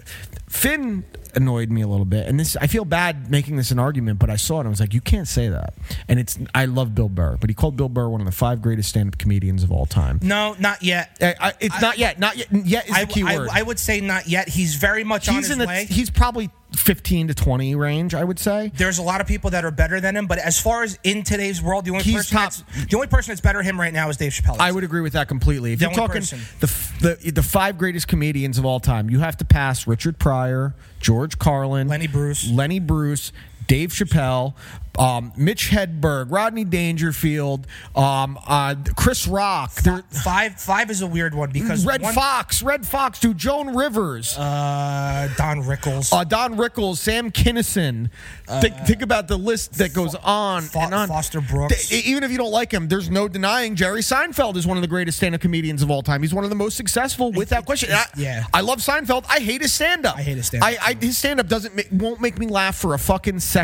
[0.49, 1.05] Finn
[1.39, 2.27] annoyed me a little bit.
[2.27, 4.71] And this I feel bad making this an argument, but I saw it and I
[4.71, 5.73] was like, you can't say that.
[6.09, 8.61] And it's I love Bill Burr, but he called Bill Burr one of the five
[8.61, 10.21] greatest stand-up comedians of all time.
[10.23, 11.17] no, not yet.
[11.23, 12.49] I, I, it's not yet, not yet.
[12.53, 13.49] Yet is I, the key I, word.
[13.53, 14.49] I would say not yet.
[14.49, 15.87] He's very much on he's his in the way.
[15.89, 18.15] he's probably fifteen to twenty range.
[18.15, 18.71] I would say.
[18.77, 21.23] There's a lot of people that are better than him, but as far as in
[21.23, 23.81] today's world, the only He's person top- that's the only person that's better than him
[23.81, 24.57] right now is Dave Chappelle.
[24.59, 25.73] I would agree with that completely.
[25.73, 26.41] If The you're talking person.
[26.61, 30.75] the, the the five greatest comedians of all time, you have to pass Richard Pryor,
[31.01, 32.49] George Carlin, Lenny Bruce.
[32.51, 33.33] Lenny Bruce,
[33.69, 34.55] Dave Chappelle,
[34.99, 41.51] um, Mitch Hedberg, Rodney Dangerfield, um, uh, Chris Rock, five five is a weird one
[41.51, 46.97] because Red one, Fox, Redd Foxx, dude, Joan Rivers, uh, Don Rickles, uh, Don Rickles,
[46.97, 48.11] Sam Kinison.
[48.61, 51.09] think, think about the list that goes on Fo- and on.
[51.09, 51.93] Foster Brooks.
[51.93, 54.89] Even if you don't like him, there's no denying Jerry Seinfeld is one of the
[54.89, 56.23] greatest stand-up comedians of all time.
[56.23, 57.93] He's one of the most successful without question.
[57.93, 58.45] I, yeah.
[58.53, 59.27] I love Seinfeld.
[59.29, 60.17] I hate his stand-up.
[60.17, 62.95] I hate his stand-up, I, I, his stand-up doesn't make, won't make me laugh for
[62.95, 63.58] a fucking second.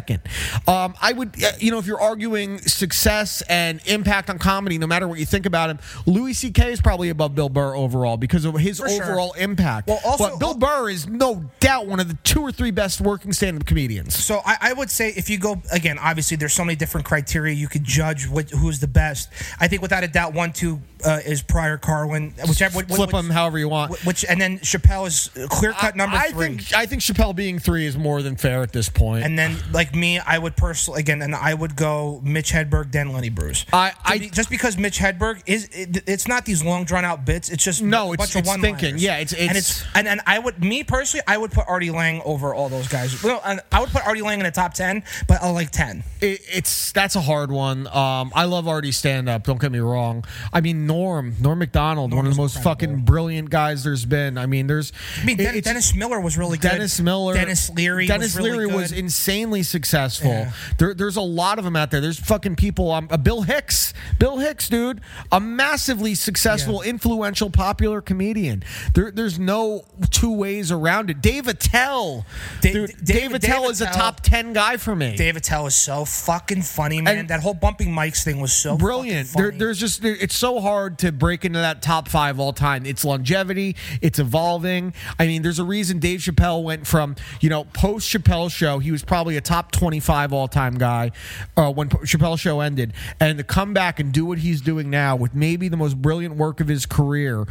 [0.67, 4.87] Um, I would, uh, you know, if you're arguing success and impact on comedy, no
[4.87, 6.73] matter what you think about him, Louis C.K.
[6.73, 9.03] is probably above Bill Burr overall because of his For sure.
[9.05, 9.89] overall impact.
[9.89, 13.01] Well, also- but Bill Burr is no doubt one of the two or three best
[13.01, 14.15] working stand-up comedians.
[14.15, 17.55] So I, I would say if you go again, obviously there's so many different criteria
[17.55, 19.29] you could judge what, who's the best.
[19.61, 23.29] I think without a doubt, one two uh, is Pryor Carlin, whichever which, Flip them
[23.31, 23.93] however you want.
[24.05, 26.57] Which and then Chappelle is clear cut number I three.
[26.57, 29.25] think I think Chappelle being three is more than fair at this point.
[29.25, 33.13] and then, like me, I would personally again, and I would go Mitch Hedberg, then
[33.13, 33.67] Lenny Bruce.
[33.73, 37.05] I- Just I- be- just because Mitch Hedberg is, it, it's not these long drawn
[37.05, 37.49] out bits.
[37.49, 38.99] It's just No, a it's- bunch of it's thinking.
[38.99, 41.91] Yeah, it's- and it's- it's and and I would me personally, I would put Artie
[41.91, 43.21] Lange over all those guys.
[43.23, 46.05] Well, and I would put Artie Lange in the top ten, but I like ten.
[46.21, 47.87] it, it's that's a hard one.
[47.89, 49.43] Um, I love Artie stand up.
[49.45, 50.25] Don't get me wrong.
[50.53, 54.39] I mean Norm Norm Macdonald, one of the most fucking brilliant guys there's been.
[54.39, 54.93] I mean, there's.
[55.21, 56.71] I mean, Den- Dennis Miller was really good.
[56.71, 58.99] Dennis Miller, Denis Leary, Dennis was really Leary was good.
[58.99, 60.31] insanely successful.
[60.31, 60.53] Yeah.
[60.79, 62.01] There, there's a lot of them out there.
[62.01, 62.93] There's fucking people.
[62.93, 65.01] Um, uh, Bill Hicks, Bill Hicks, dude,
[65.33, 68.63] a massively successful, influential, popular comedian.
[68.95, 71.21] There, there's no two ways around it.
[71.21, 72.25] Dave Attell,
[72.61, 75.17] Da- dude, Dave- Dave Attell Dave is a top ten guy for me.
[75.17, 77.19] Dave Attell is so fucking funny, man.
[77.19, 79.29] And- that whole bumping mics thing was so brilliant.
[79.35, 82.87] There, there's just there, it's so hard to break into that top five all time.
[82.87, 83.75] It's longevity.
[84.01, 84.93] It's evolving.
[85.19, 88.79] I mean, there's a reason Dave Chappelle went from you know post Chappelle show.
[88.79, 91.11] He was probably a top 25 all time guy
[91.57, 95.17] uh, when Chappelle show ended, and to come back and do what he's doing now
[95.17, 97.47] with maybe the most brilliant work of his career.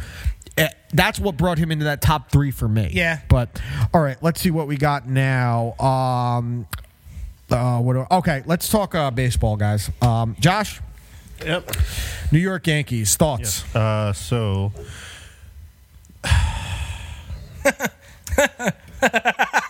[0.56, 2.90] eh, That's what brought him into that top three for me.
[2.92, 3.20] Yeah.
[3.28, 3.60] But
[3.92, 5.74] all right, let's see what we got now.
[5.78, 6.66] Um,
[7.50, 9.90] uh, what do, okay, let's talk uh, baseball, guys.
[10.02, 10.80] Um, Josh.
[11.44, 11.70] Yep.
[12.32, 13.64] New York Yankees thoughts.
[13.74, 14.72] Uh, so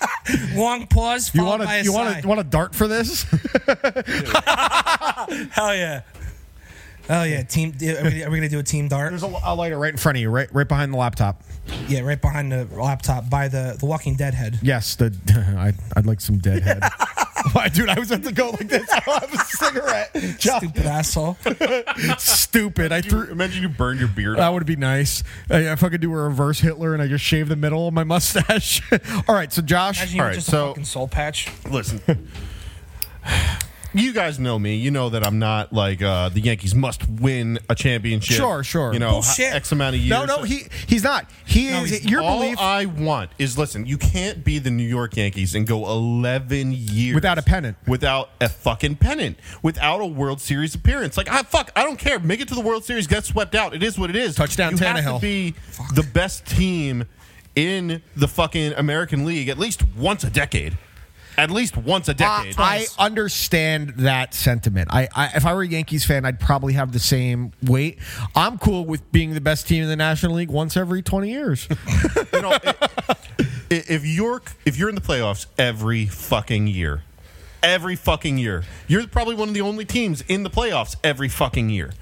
[0.57, 1.35] long pause.
[1.35, 2.05] You followed want by to a you sigh.
[2.05, 3.23] want to want to dart for this?
[5.51, 6.03] Hell yeah.
[7.09, 7.43] Hell yeah.
[7.43, 7.75] Team.
[7.83, 9.11] Are we, are we gonna do a team dart?
[9.11, 11.43] There's a, a lighter right in front of you, right right behind the laptop.
[11.89, 14.59] Yeah, right behind the laptop by the the Walking Dead head.
[14.63, 15.15] Yes, the
[15.59, 16.83] I'd, I'd like some deadhead.
[17.53, 17.89] Why, dude?
[17.89, 18.89] I was about to go like this.
[19.07, 20.15] I'll have a cigarette.
[20.39, 21.37] John, Stupid asshole.
[22.19, 22.91] stupid.
[22.93, 23.31] I threw.
[23.31, 24.39] Imagine you burned your beard.
[24.39, 25.23] That would be nice.
[25.51, 27.95] Uh, if I could do a reverse Hitler and I just shave the middle of
[27.95, 28.81] my mustache.
[29.29, 29.99] All right, so Josh.
[29.99, 31.49] Imagine you All were right, just so- a fucking soul patch.
[31.71, 32.01] Listen.
[33.95, 34.75] You guys know me.
[34.77, 38.37] You know that I'm not like uh, the Yankees must win a championship.
[38.37, 38.93] Sure, sure.
[38.93, 39.55] You know, Bullshit.
[39.55, 40.11] X amount of years.
[40.11, 41.31] No, no, he he's not.
[41.47, 42.05] He No, is.
[42.05, 43.87] your All belief I want is listen.
[43.87, 47.77] You can't be the New York Yankees and go 11 years Without a pennant.
[47.87, 51.17] without a fucking pennant, without a World Series appearance.
[51.17, 52.19] Like, I fuck, I don't care.
[52.19, 53.75] Make it to the World Series, get swept out.
[53.75, 54.35] It is what it is.
[54.35, 55.17] Touchdown you have Tannehill.
[55.17, 55.55] to be
[55.95, 57.05] the best team
[57.55, 60.77] in the fucking American League at least once a decade.
[61.37, 62.55] At least once a decade.
[62.59, 64.89] I understand that sentiment.
[64.93, 67.99] I, I if I were a Yankees fan, I'd probably have the same weight.
[68.37, 71.69] I'm cool with being the best team in the National League once every 20 years.
[72.33, 73.17] you know, i-
[73.69, 77.03] if you're if you're in the playoffs every fucking year,
[77.63, 81.71] every fucking year, you're probably one of the only teams in the playoffs every fucking
[81.71, 81.93] year.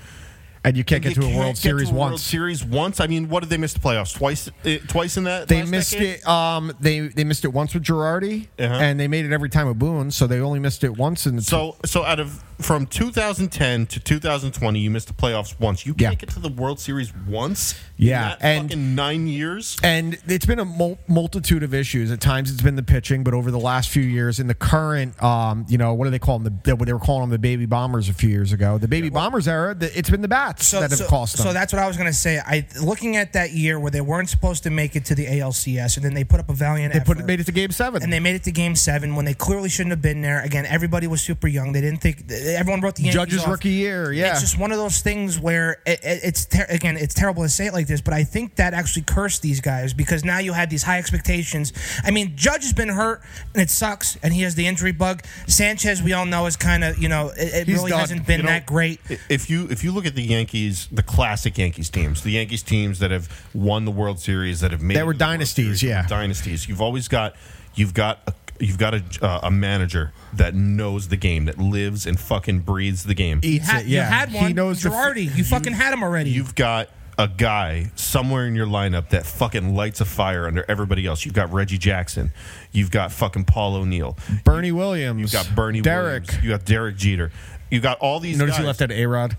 [0.65, 2.23] And you can't get You to a can't World get Series to a World once.
[2.23, 3.01] Series once.
[3.01, 4.49] I mean, what did they miss the playoffs twice?
[4.65, 6.21] Uh, twice in that They missed decade?
[6.21, 6.27] it.
[6.29, 8.75] Um, they they missed it once with Girardi, Uh-huh.
[8.75, 10.11] and they made it every time with Boone.
[10.11, 14.01] So they only missed it once in the So, so out of from 2010 to
[14.01, 15.85] 2020, you missed the playoffs once.
[15.87, 17.75] You can't get to the World Series once.
[17.97, 19.77] Yeah, in and- fucking nine years.
[19.83, 22.11] And it's been a mul- multitude of issues.
[22.11, 25.21] At times, it's been the pitching, but over the last few years, in the current,
[25.23, 26.61] um, you know, what do they call them?
[26.65, 28.79] The, what they were calling them the baby bombers a few years ago.
[28.79, 29.75] The baby bombers era.
[29.75, 31.47] The, it's been the bats that have so, cost them.
[31.47, 32.41] so that's what I was going to say.
[32.45, 35.97] I looking at that year where they weren't supposed to make it to the ALCS,
[35.97, 37.19] and then they put up a valiant they effort.
[37.19, 38.03] put made it to Game Seven.
[38.03, 40.43] and they made it to Game Seven when they clearly shouldn't have been there.
[40.43, 41.73] Again, everybody was super young.
[41.73, 42.27] They didn't think.
[42.57, 43.49] Everyone wrote the Yankees Judge's off.
[43.49, 44.13] rookie year.
[44.13, 47.43] Yeah, It's just one of those things where it, it, it's ter- again, it's terrible
[47.43, 50.39] to say it like this, but I think that actually cursed these guys because now
[50.39, 51.73] you had these high expectations.
[52.05, 53.23] I mean, Judge has been hurt
[53.55, 55.23] and it sucks, and he has the injury bug.
[55.47, 58.01] Sanchez, we all know, is kind of you know, it, it really done.
[58.01, 59.01] hasn't been You know, that great.
[59.29, 62.99] If you if you look at the Yankees, the classic Yankees teams, the Yankees teams
[63.01, 65.81] that have won the World Series, that have made They were to the World dynasties,
[65.81, 66.07] Series, yeah.
[66.07, 66.69] dynasties.
[66.69, 67.35] You've always got
[67.75, 72.07] you've got a, you've got a, uh, a manager that knows the game, that lives
[72.07, 73.41] and fucking breathes the game.
[73.43, 73.89] eats Had- it.
[73.89, 75.37] Yeah, You had one, He knows the f- Girardi.
[75.37, 76.31] you fucking had him already.
[76.31, 76.89] You've got
[77.19, 81.25] a guy somewhere in your lineup that fucking lights a fire under everybody else.
[81.27, 82.33] You've got Reggie Jackson.
[82.73, 84.17] You've got fucking Paul O'Neill.
[84.45, 85.21] Bernie Williams.
[85.21, 86.23] You've got Bernie Derek.
[86.27, 86.45] Williams.
[86.45, 87.31] You got Derek Jeter.
[87.71, 88.39] You got all these.
[88.39, 88.61] Notice guys.
[88.63, 89.37] you left out A Rod.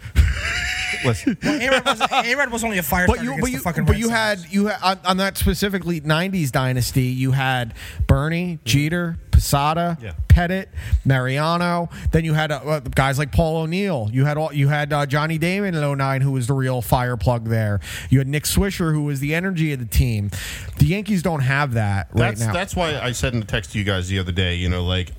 [1.06, 3.94] Listen, A-Rod was, A-Rod was only a fire But starter you, but you, fucking but
[3.94, 4.18] Red you Sox.
[4.44, 7.04] had you had on, on that specifically '90s dynasty.
[7.04, 7.74] You had
[8.08, 10.14] Bernie, Jeter, Posada, Yeah.
[10.28, 10.68] Pettitte,
[11.06, 11.89] Mariano.
[12.12, 14.10] Then you had uh, uh, guys like Paul O'Neill.
[14.12, 17.18] You had all, you had uh, Johnny Damon in 09, who was the real fire
[17.18, 17.80] plug there.
[18.10, 20.32] You had Nick Swisher, who was the energy of the team.
[20.80, 22.54] The Yankees don't have that right that's now.
[22.54, 24.56] that's why I said in the text to you guys the other day.
[24.56, 25.12] You know, like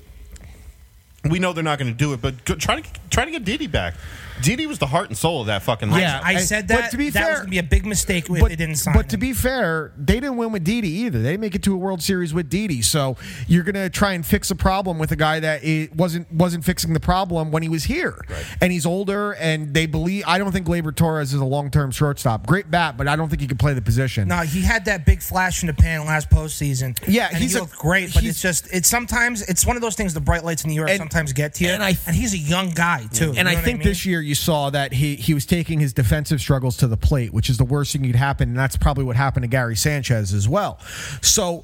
[1.29, 3.67] we know they're not going to do it, but try to try to get Didi
[3.67, 3.95] back.
[4.41, 5.89] Didi was the heart and soul of that fucking.
[5.89, 5.99] lineup.
[5.99, 6.91] Yeah, I said but that.
[6.91, 8.93] to be that was going to be a big mistake if but, they didn't sign
[8.93, 11.19] but to be fair, they didn't win with Didi either.
[11.21, 12.81] They didn't make it to a World Series with Didi.
[12.81, 13.17] So
[13.47, 16.63] you're going to try and fix a problem with a guy that i wasn't wasn't
[16.63, 18.23] fixing the problem when he was here,
[18.61, 19.33] and he's older.
[19.33, 20.23] And they believe.
[20.27, 22.45] I don't think Gleyber Torres is a long term shortstop.
[22.47, 24.27] Great bat, but I don't think he can play the position.
[24.27, 26.97] No, he had that big flash in the pan last postseason.
[27.07, 29.95] Yeah, he's he a- looked great, but it's just it's sometimes it's one of those
[29.95, 30.13] things.
[30.13, 32.33] The bright lights in New York And- sometimes get to you, and I- and he's
[32.33, 33.29] a young guy too.
[33.29, 33.87] And you know I think mean?
[33.87, 37.33] this year you saw that he he was taking his defensive struggles to the plate,
[37.33, 40.33] which is the worst thing you'd happen, and that's probably what happened to Gary Sanchez
[40.33, 40.79] as well.
[41.21, 41.63] So.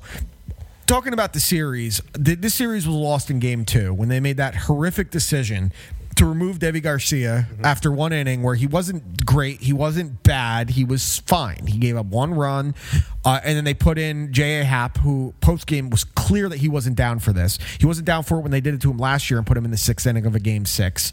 [0.87, 4.35] Talking about the series, th- this series was lost in game two when they made
[4.35, 5.71] that horrific decision
[6.15, 10.83] to remove Deivi Garcia after one inning where he wasn't great, he wasn't bad, he
[10.83, 11.65] was fine.
[11.67, 12.75] He gave up one run,
[13.25, 14.63] uh, and then they put in J.A.
[14.65, 17.57] Happ, who post game was clear that he wasn't down for this.
[17.79, 19.57] He wasn't down for it when they did it to him last year and put
[19.57, 21.11] him in the sixth inning of a game six.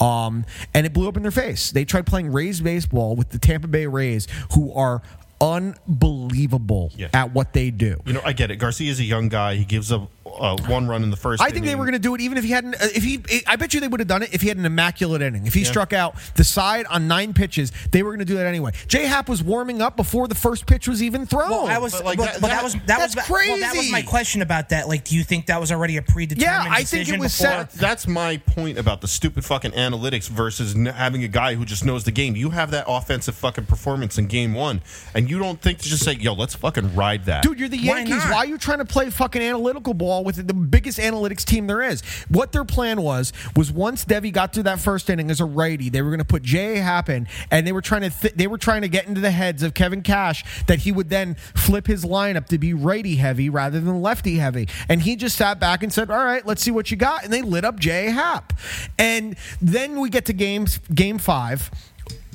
[0.00, 0.44] Um,
[0.74, 1.70] and it blew up in their face.
[1.70, 5.02] They tried playing Rays baseball with the Tampa Bay Rays, who are
[5.40, 7.08] unbelievable Yeah.
[7.14, 8.00] at what they do.
[8.06, 8.56] You know, I get it.
[8.56, 9.54] Garcia's a young guy.
[9.56, 11.42] He gives up uh, one run in the first.
[11.42, 12.74] I think they were going to do it even if he hadn't.
[12.74, 14.64] uh, If he, I bet you they would have done it if he had an
[14.66, 15.46] immaculate inning.
[15.46, 18.46] If he struck out the side on nine pitches, they were going to do that
[18.46, 18.72] anyway.
[18.86, 21.50] J Happ was warming up before the first pitch was even thrown.
[21.50, 23.58] Well, I was, But, but, like, but that- that, that- was that that's was well,
[23.60, 24.88] that was my question about that.
[24.88, 26.42] Like, do you think that was already a predetermined?
[26.42, 27.52] Yeah, I think it was before?
[27.66, 31.64] set- That's my point about the stupid fucking analytics versus n- having a guy who
[31.64, 32.36] just knows the game.
[32.36, 34.82] You have that offensive fucking performance in game one,
[35.14, 37.76] and you don't think to just say, "Yo, let's fucking ride that." Dude, you're the
[37.78, 38.16] Yankees.
[38.16, 38.30] not?
[38.30, 41.80] Why are you trying to play fucking analytical ball with the biggest analytics team there
[41.80, 42.02] is.
[42.28, 45.88] What their plan was was once Deivi got through that first inning as a righty,
[45.88, 46.78] they were going to put J.
[46.78, 46.82] A.
[46.82, 49.30] Happ in, and they were trying to th- they were trying to get into the
[49.30, 53.48] heads of Kevin Cash that he would then flip his lineup to be righty heavy
[53.48, 56.70] rather than lefty heavy, and he just sat back and said, "All right, let's see
[56.70, 58.08] what you got," and they lit up J.
[58.08, 58.10] A.
[58.10, 58.52] Happ,
[58.98, 61.70] and then we get to games game five,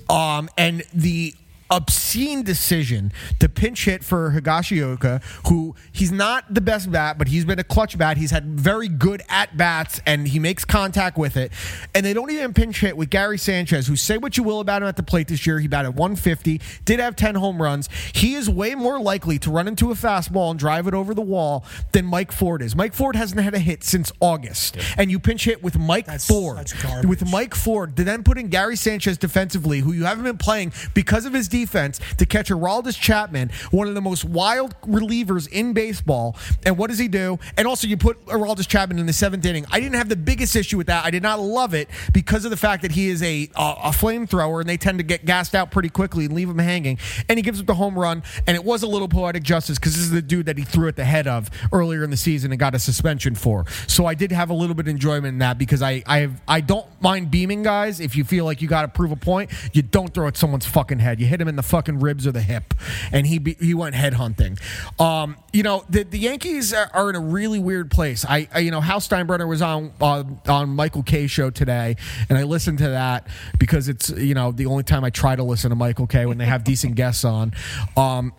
[0.09, 1.35] um, and the
[1.69, 7.45] obscene decision to pinch hit for Higashioka, who he's not the best bat, but he's
[7.45, 8.17] been a clutch bat.
[8.17, 11.51] He's had very good at bats and he makes contact with it.
[11.95, 14.81] And they don't even pinch hit with Gary Sanchez, who say what you will about
[14.81, 15.59] him at the plate this year.
[15.59, 17.89] He batted 150, did have 10 home runs.
[18.13, 21.21] He is way more likely to run into a fastball and drive it over the
[21.21, 22.75] wall than Mike Ford is.
[22.75, 24.77] Mike Ford hasn't had a hit since August.
[24.97, 26.71] And you pinch hit with Mike That's Ford.
[26.81, 27.09] garbage.
[27.09, 30.73] With Mike Ford, to then put in Gary Sanchez defensively, who you haven't been playing
[30.93, 35.73] because of his defense, to catch Aroldis Chapman, one of the most wild relievers in
[35.73, 36.35] baseball.
[36.65, 37.39] And what does he do?
[37.57, 39.65] And also, you put Aroldis Chapman in the seventh inning.
[39.71, 41.05] I didn't have the biggest issue with that.
[41.05, 43.89] I did not love it because of the fact that he is a a, a
[43.89, 46.97] flamethrower, and they tend to get gassed out pretty quickly and leave him hanging.
[47.29, 49.93] And he gives up the home run, and it was a little poetic justice because
[49.93, 52.51] this is the dude that he threw at the head of earlier in the season
[52.51, 53.65] and got a suspension for.
[53.87, 56.41] So I did have a little bit of enjoyment in that because I I have,
[56.47, 59.51] I don't mind beaming guys if you feel like you got to prove a point.
[59.73, 61.19] You don't throw at someone's fucking head.
[61.19, 62.73] You hit him in the fucking ribs or the hip,
[63.11, 64.57] and he be, he went head hunting.
[64.97, 68.25] Um, you know the the Yankees are, are in a really weird place.
[68.25, 71.95] I, I you know Hal Steinbrenner was on uh, on Michael Kay show today,
[72.29, 73.27] and I listened to that
[73.59, 76.37] because it's you know the only time I try to listen to Michael Kay when
[76.37, 77.53] they have decent guests on.
[77.97, 78.33] Um,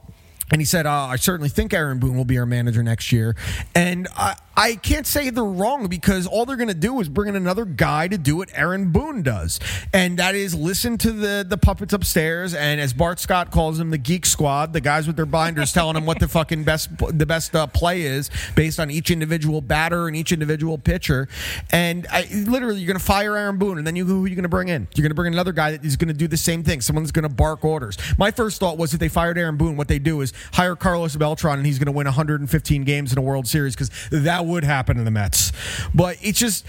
[0.50, 3.34] and he said, uh, I certainly think Aaron Boone will be our manager next year.
[3.74, 7.28] And I, I can't say they're wrong because all they're going to do is bring
[7.28, 9.58] in another guy to do what Aaron Boone does.
[9.92, 12.54] And that is listen to the, the puppets upstairs.
[12.54, 15.94] And as Bart Scott calls them, the geek squad, the guys with their binders telling
[15.94, 20.06] them what the fucking best, the best uh, play is based on each individual batter
[20.06, 21.26] and each individual pitcher.
[21.70, 23.78] And I, literally, you're going to fire Aaron Boone.
[23.78, 24.86] And then you, who are you going to bring in?
[24.94, 26.82] You're going to bring in another guy that is going to do the same thing.
[26.82, 27.96] Someone's going to bark orders.
[28.18, 31.16] My first thought was if they fired Aaron Boone, what they do is hire Carlos
[31.16, 34.64] Beltran and he's going to win 115 games in a World Series because that would
[34.64, 35.52] happen in the Mets.
[35.94, 36.64] But it's just,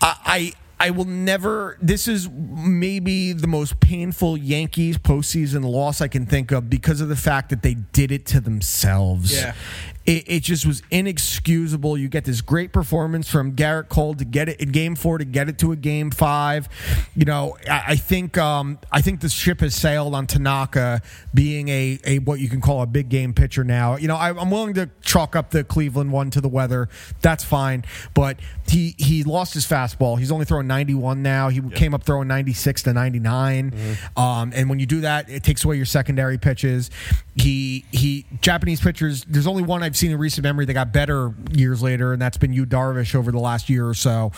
[0.00, 0.16] I.
[0.24, 1.78] I I will never.
[1.80, 7.08] This is maybe the most painful Yankees postseason loss I can think of because of
[7.08, 9.34] the fact that they did it to themselves.
[9.34, 9.54] Yeah.
[10.04, 11.98] It, it just was inexcusable.
[11.98, 15.24] You get this great performance from Gerrit Cole to get it in Game Four to
[15.24, 16.68] get it to a Game Five.
[17.16, 21.02] You know, I, I think um, I think the ship has sailed on Tanaka
[21.34, 23.96] being a, a what you can call a big game pitcher now.
[23.96, 26.88] You know, I, I'm willing to chalk up the Cleveland one to the weather.
[27.20, 30.20] That's fine, but he he lost his fastball.
[30.20, 31.48] He's only throwing 91 now.
[31.48, 33.72] He came up throwing 96 to 99.
[34.16, 36.90] Um, and when you do that, it takes away your secondary pitches.
[37.34, 39.24] He he Japanese pitchers.
[39.24, 42.36] There's only one I've seen in recent memory that got better years later, and that's
[42.36, 44.32] been Yu Darvish over the last year or so.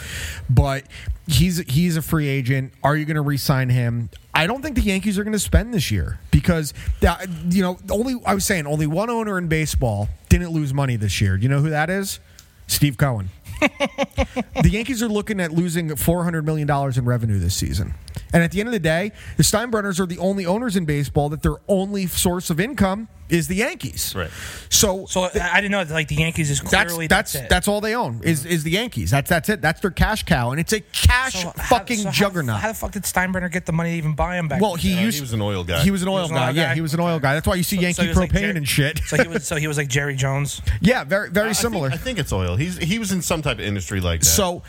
[0.51, 0.85] But
[1.27, 2.73] he's he's a free agent.
[2.83, 4.11] Are you going to re-sign him?
[4.35, 6.75] I don't think the Yankees are going to spend this year because
[7.07, 10.97] uh, you know only I was saying only one owner in baseball didn't lose money
[10.97, 11.37] this year.
[11.37, 12.21] Do you know who that is?
[12.67, 13.31] Steve Cohen.
[14.63, 17.95] the Yankees are looking at losing $400 million in revenue this season.
[18.33, 21.29] And at the end of the day, the Steinbrenners are the only owners in baseball
[21.31, 24.15] that their only source of income is the Yankees.
[24.17, 24.31] Right.
[24.71, 27.49] So, So I I didn't know that like the Yankees is that's clearly that's that's,
[27.51, 27.71] that's, it.
[27.71, 29.11] all they own is is the Yankees.
[29.11, 29.61] That's that's it.
[29.61, 32.59] That's their cash cow, and it's a cash So how- fucking so juggernaut.
[32.61, 34.63] How, the fuck did Steinbrenner get the money to even buy him back?
[34.63, 35.83] well, he Uh, used he was an oil guy.
[35.83, 36.49] He was an oil was an guy.
[36.49, 37.35] oil Yeah, he was an oil guy.
[37.35, 39.01] That's why you see So- Yankee so he like propane and shit.
[39.07, 40.63] So he was so he was like Jerry Jones.
[40.81, 41.91] yeah, very very I think- similar.
[41.91, 42.57] I think, it's oil.
[42.57, 44.27] He's he was in some type of industry like that.
[44.27, 44.63] So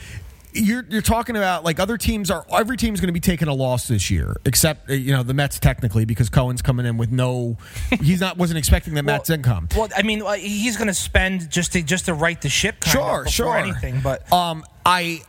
[0.53, 3.53] you're you're talking about like other teams are every team's going to be taking a
[3.53, 7.11] loss this year except uh, you know the Mets technically because Cohen's coming in with
[7.11, 7.57] no
[8.01, 9.67] he's not wasn't expecting the Mets income.
[9.75, 12.79] Well, I mean, uh, he's going to spend just to just to right the ship.
[12.79, 13.57] Kind Sure, of before sure.
[13.57, 15.21] Anything, but um, I.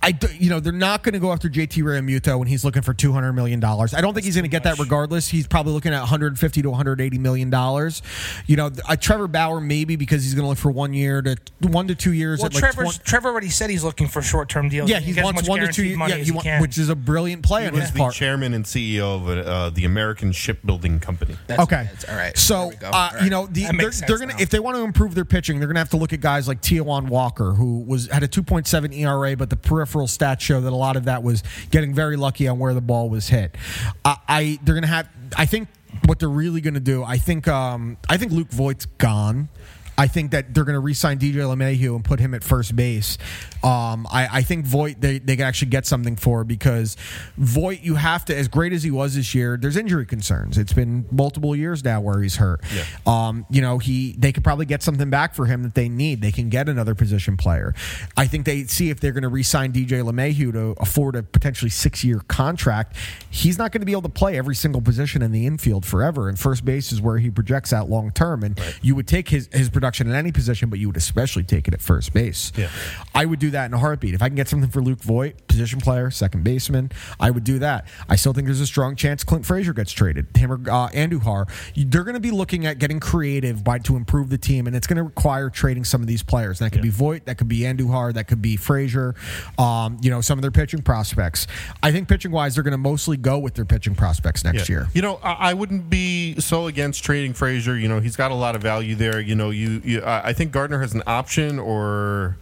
[0.00, 2.94] I, you know, they're not going to go after JT Realmuto when he's looking for
[2.94, 3.94] two hundred million dollars.
[3.94, 5.26] I don't think he's going to get that regardless.
[5.28, 8.00] He's probably looking at one hundred fifty to one hundred eighty million dollars.
[8.46, 11.36] You know, uh, Trevor Bauer maybe because he's going to look for one year to
[11.62, 12.38] one to two years.
[12.38, 14.88] well, at like Trevor's, 20 Trevor already said he's looking for short term deals.
[14.88, 15.82] yeah, can he get wants one to two.
[15.82, 17.88] guaranteed money Yeah, as he he wa- which is a brilliant play on he his
[17.88, 18.14] was the part.
[18.14, 21.36] chairman and CEO of uh, the American Shipbuilding Company.
[21.48, 22.38] That's- okay, that's all right.
[22.38, 22.86] So There we go.
[22.86, 23.24] uh, All right.
[23.24, 25.80] you know, the, they're, they're gonna if they want to improve their pitching, they're gonna
[25.80, 29.50] have to look at guys like Taijuan Walker, who was had a 2.7 ERA, but
[29.50, 32.74] the peripheral stats show that a lot of that was getting very lucky on where
[32.74, 33.54] the ball was hit.
[34.04, 35.08] I, I they're gonna have.
[35.36, 35.68] I think
[36.04, 37.02] what they're really gonna do.
[37.04, 37.48] I think.
[37.48, 39.48] Um, I think Luke Voit's gone.
[39.98, 43.18] I think that they're going to re-sign DJ LeMahieu and put him at first base.
[43.64, 46.96] Um, I, I think Voit they, they can actually get something for because
[47.36, 49.56] Voit you have to as great as he was this year.
[49.60, 50.56] There's injury concerns.
[50.56, 52.60] It's been multiple years now where he's hurt.
[53.04, 56.20] Um, you know he they could probably get something back for him that they need.
[56.22, 57.74] They can get another position player.
[58.16, 61.70] I think they see if they're going to re-sign DJ LeMahieu to afford a potentially
[61.70, 62.96] six-year contract.
[63.28, 66.28] He's not going to be able to play every single position in the infield forever,
[66.28, 68.44] and first base is where he projects out long term.
[68.44, 71.68] And you would take his his production in any position, but you would especially take
[71.68, 72.52] it at first base.
[72.56, 72.68] Yeah.
[73.14, 74.14] I would do that in a heartbeat.
[74.14, 77.58] If I can get something for Luke Voit, position player, second baseman, I would do
[77.60, 77.86] that.
[78.08, 80.36] I still think there's a strong chance Clint Frazier gets traded.
[80.36, 81.48] Him or uh, Andujar.
[81.74, 84.86] They're going to be looking at getting creative by to improve the team, and it's
[84.86, 86.60] going to require trading some of these players.
[86.60, 89.14] And that could be Voit, that could be Andujar, that could be Frazier.
[89.58, 91.46] Um, you know, some of their pitching prospects.
[91.82, 94.88] I think pitching wise, they're going to mostly go with their pitching prospects next year.
[94.94, 97.76] You know, I, I wouldn't be so against trading Frazier.
[97.76, 99.20] You know, he's got a lot of value there.
[99.20, 102.36] You know, you, you I I think Gardner has an option or.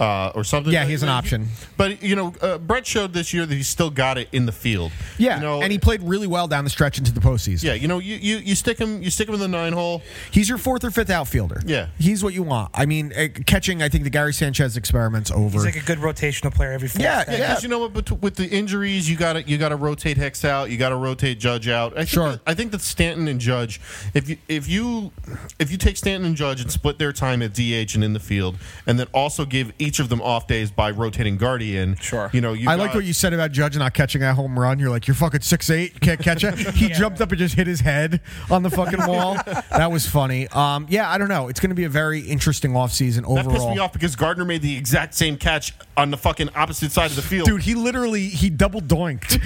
[0.00, 0.72] Uh, or something.
[0.72, 1.48] Yeah, he's an option.
[1.76, 4.52] But you know, uh, Brett showed this year that he's still got it in the
[4.52, 4.92] field.
[5.18, 7.64] Yeah, you know, and he played really well down the stretch into the postseason.
[7.64, 10.00] yeah, you know, you, you, you stick him, you stick him in the nine hole.
[10.30, 11.60] He's your fourth or fifth outfielder.
[11.66, 11.88] Yeah.
[11.98, 12.70] he's what you want.
[12.72, 13.82] I mean, uh, catching.
[13.82, 15.58] I think the Gary Sanchez experiment's over.
[15.58, 17.02] He's like a good rotational player every fourth.
[17.02, 17.40] Yeah, inning.
[17.40, 17.92] Yeah, because you know what?
[17.92, 20.70] bet- With the injuries, you got to you got to rotate Hex out.
[20.70, 21.92] You got to rotate Judge out.
[21.92, 22.30] I think Sure.
[22.32, 23.80] That, I think that Stanton and Judge,
[24.14, 25.12] if you if you
[25.58, 28.20] if you take Stanton and Judge and split their time at DH and in the
[28.20, 28.56] field,
[28.86, 31.96] and then also give each of them off days by rotating Gardner.
[31.96, 32.30] Sure.
[32.32, 34.78] You know, you I like what you said about Judge not catching that home run.
[34.78, 36.56] You're like, you're fucking six eight, you can't catch it.
[36.74, 39.36] He jumped up and just hit his head on the fucking wall.
[39.70, 40.46] That was funny.
[40.48, 41.48] Um, yeah, I don't know.
[41.48, 43.74] It's going to be a very interesting offseason That pissed overall.
[43.74, 47.16] me off because Gardner made the exact same catch on the fucking opposite side of
[47.16, 47.46] the field.
[47.46, 49.38] Dude, he literally he double doinked.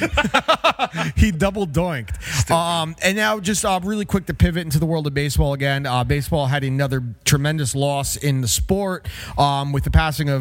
[1.17, 2.51] he double doinked.
[2.51, 5.87] Um, and now just uh, really quick to pivot into the world of baseball again.
[5.87, 9.07] Uh, baseball had another tremendous loss in the sport
[9.39, 10.34] um, with the passing of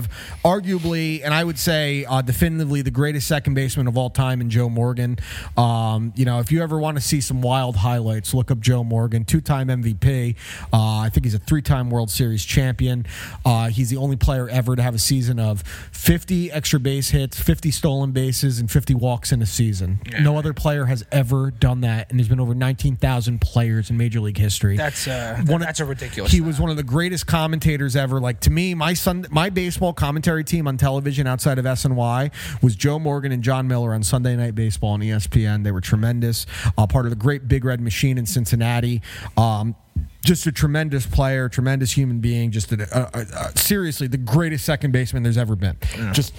[0.44, 4.50] arguably, and I would say uh, definitively, the greatest second baseman of all time in
[4.50, 5.18] Joe Morgan.
[5.58, 8.84] Um, you know, if you ever want to see some wild highlights, look up Joe
[8.84, 10.36] Morgan, two-time MVP.
[10.72, 13.06] Uh, I think he's a three-time World Series champion.
[13.46, 15.62] Uh, he's the only player ever to have a season of
[15.92, 20.00] 50 extra base hits, 50 stolen bases, and 50 walks in a season.
[20.22, 24.20] No other player has ever done that, and there's been over 19,000 players in Major
[24.20, 24.78] League history.
[24.78, 26.32] That's uh, One of- that's a ridiculous.
[26.32, 28.20] He was one of the greatest commentators ever.
[28.20, 32.32] Like to me, my son, my baseball commentary team on television outside of SNY
[32.62, 35.64] was Joe Morgan and Jon Miller on Sunday Night Baseball on ESPN.
[35.64, 36.46] They were tremendous.
[36.78, 39.02] Uh, part of the great Big Red Machine in Cincinnati.
[39.36, 39.76] Um,
[40.24, 42.52] just a tremendous player, tremendous human being.
[42.52, 42.84] Just a,
[43.18, 43.20] a,
[43.50, 45.78] a, seriously the greatest second baseman there's ever been.
[46.14, 46.34] Just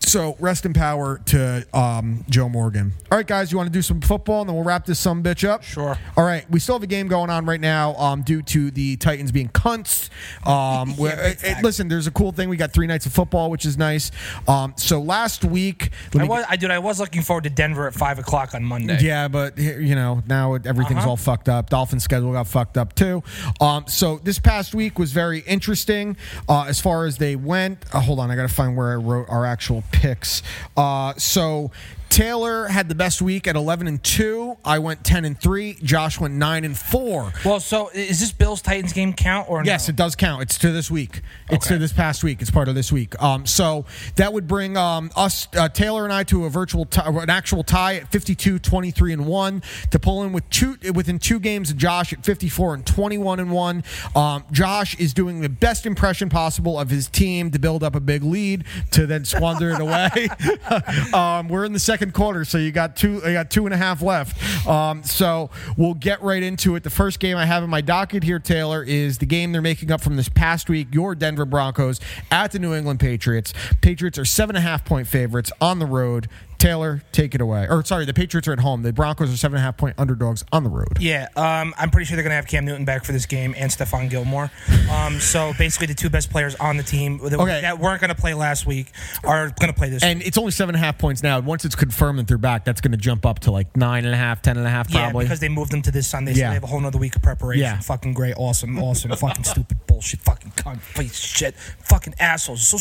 [0.00, 2.92] so rest in power to um, Joe Morgan.
[3.12, 5.22] All right, guys, you want to do some football and then we'll wrap this some
[5.22, 5.62] bitch up.
[5.62, 5.98] Sure.
[6.16, 8.96] All right, we still have a game going on right now um, due to the
[8.96, 10.08] Titans being cunts.
[10.46, 12.48] Um, where- big eh, eh, listen, there's a cool thing.
[12.48, 14.10] We got three nights of football, which is nice.
[14.46, 17.92] Um, so last week, I was, I dude, I was looking forward to Denver at
[17.94, 18.98] five o'clock on Monday.
[19.02, 21.10] yeah, but you know now everything's Uh-huh.
[21.10, 21.68] all fucked up.
[21.68, 23.17] Dolphins schedule got fucked up too.
[23.60, 26.16] Um, so this past week was very interesting
[26.48, 27.84] uh, as far as they went.
[27.92, 30.42] Uh, hold on, I got to find where I wrote our actual picks.
[30.76, 31.70] Uh, so.
[32.10, 34.56] Taylor had the best week at 11 and 2.
[34.64, 35.74] I went 10 and 3.
[35.82, 37.32] Josh went 9 and 4.
[37.44, 39.92] Well, so is this Bills Titans game count or Yes, no?
[39.92, 40.42] it does count.
[40.42, 41.22] It's to this week.
[41.50, 41.74] It's Okay.
[41.74, 42.40] to this past week.
[42.40, 43.20] It's part of this week.
[43.22, 43.84] Um, so
[44.16, 47.62] that would bring um, us, uh, Taylor and I, to a virtual, tie, an actual
[47.62, 49.62] tie at 52, 23 and one.
[49.90, 53.50] To pull in with two within two games of Josh at 54 and 21 and
[53.50, 53.84] one.
[54.16, 58.00] Um, Josh is doing the best impression possible of his team to build up a
[58.00, 60.28] big lead to then squander it away.
[61.12, 63.14] um, we're in the second quarter, so you got two.
[63.14, 64.66] You got two and a half left.
[64.66, 66.82] Um, so we'll get right into it.
[66.82, 69.90] The first game I have in my docket here, Taylor, is the game they're making
[69.90, 70.88] up from this past week.
[70.92, 72.00] Your Denver Broncos
[72.30, 73.52] at the New England Patriots.
[73.80, 76.28] Patriots are seven and a half point favorites on the road.
[76.58, 77.66] Taylor, take it away.
[77.68, 78.82] Or sorry, the Patriots are at home.
[78.82, 80.98] The Broncos are seven and a half point underdogs on the road.
[81.00, 83.54] Yeah, um, I'm pretty sure they're going to have Cam Newton back for this game
[83.56, 84.50] and Stephon Gilmore.
[84.90, 87.60] Um, so basically, the two best players on the team that, Okay.
[87.60, 88.90] that weren't going to play last week
[89.24, 90.02] are going to play this.
[90.02, 91.38] And it's only seven and a half points now.
[91.40, 94.14] Once it's confirmed that they're back, that's going to jump up to like nine and
[94.14, 95.24] a half, ten and a half, yeah, probably.
[95.26, 96.48] because they moved them to this Sunday, so Yeah.
[96.48, 97.62] they have a whole nother week of preparation.
[97.62, 97.78] Yeah.
[97.80, 100.52] Fucking great, awesome, awesome, fucking stupid bullshit, fucking
[100.94, 102.78] piece shit, fucking assholes, so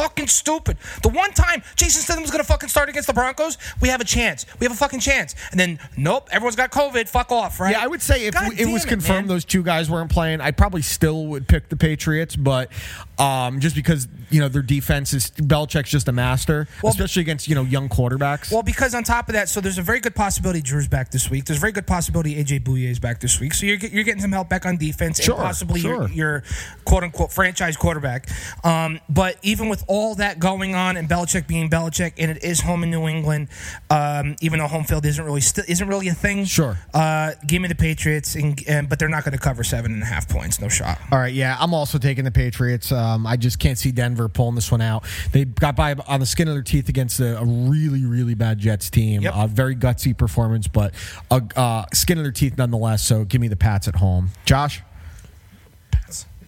[0.00, 0.76] fucking stupid.
[1.02, 4.44] The one time Jason Statham's gonna fucking start against the Broncos, we have a chance.
[4.60, 5.34] We have a fucking chance.
[5.50, 7.08] And then nope, everyone's got COVID.
[7.08, 7.72] Fuck off, right?
[7.72, 9.28] Yeah, I would say if God it was damn confirmed man.
[9.28, 12.70] those two guys weren't playing, I probably still would pick the Patriots, but
[13.18, 17.48] um, just because you know their defense is Belichick's just a master, Well, especially against
[17.48, 18.52] you know young quarterbacks.
[18.52, 21.30] Well, because on top of that, so there's a very good possibility Drew's back this
[21.30, 21.46] week.
[21.46, 23.54] There's a very good possibility AJ Bouye is back this week.
[23.54, 26.08] So you're you're getting some help back on defense Sure, and possibly sure.
[26.08, 26.42] your, your
[26.84, 28.28] quote unquote franchise quarterback.
[28.64, 32.60] Um, but even with all that going on and Belichick being Belichick, and it is
[32.60, 33.48] home in New England,
[33.90, 36.44] um, even though home field isn't really st- isn't really a thing.
[36.44, 36.78] Sure.
[36.94, 40.02] Uh, give me the Patriots, and, and but they're not going to cover seven and
[40.02, 40.60] a half points.
[40.60, 40.98] No shot.
[41.10, 42.92] All right, yeah, I'm also taking the Patriots.
[42.92, 45.04] Um, I just can't see Denver pulling this one out.
[45.32, 48.58] They got by on the skin of their teeth against a, a really, really bad
[48.58, 49.22] Jets team.
[49.22, 49.34] Yep.
[49.34, 50.94] Uh, very gutsy performance, but
[51.30, 53.04] a uh, skin of their teeth nonetheless.
[53.04, 54.30] So give me the Pats at home.
[54.44, 54.82] Josh.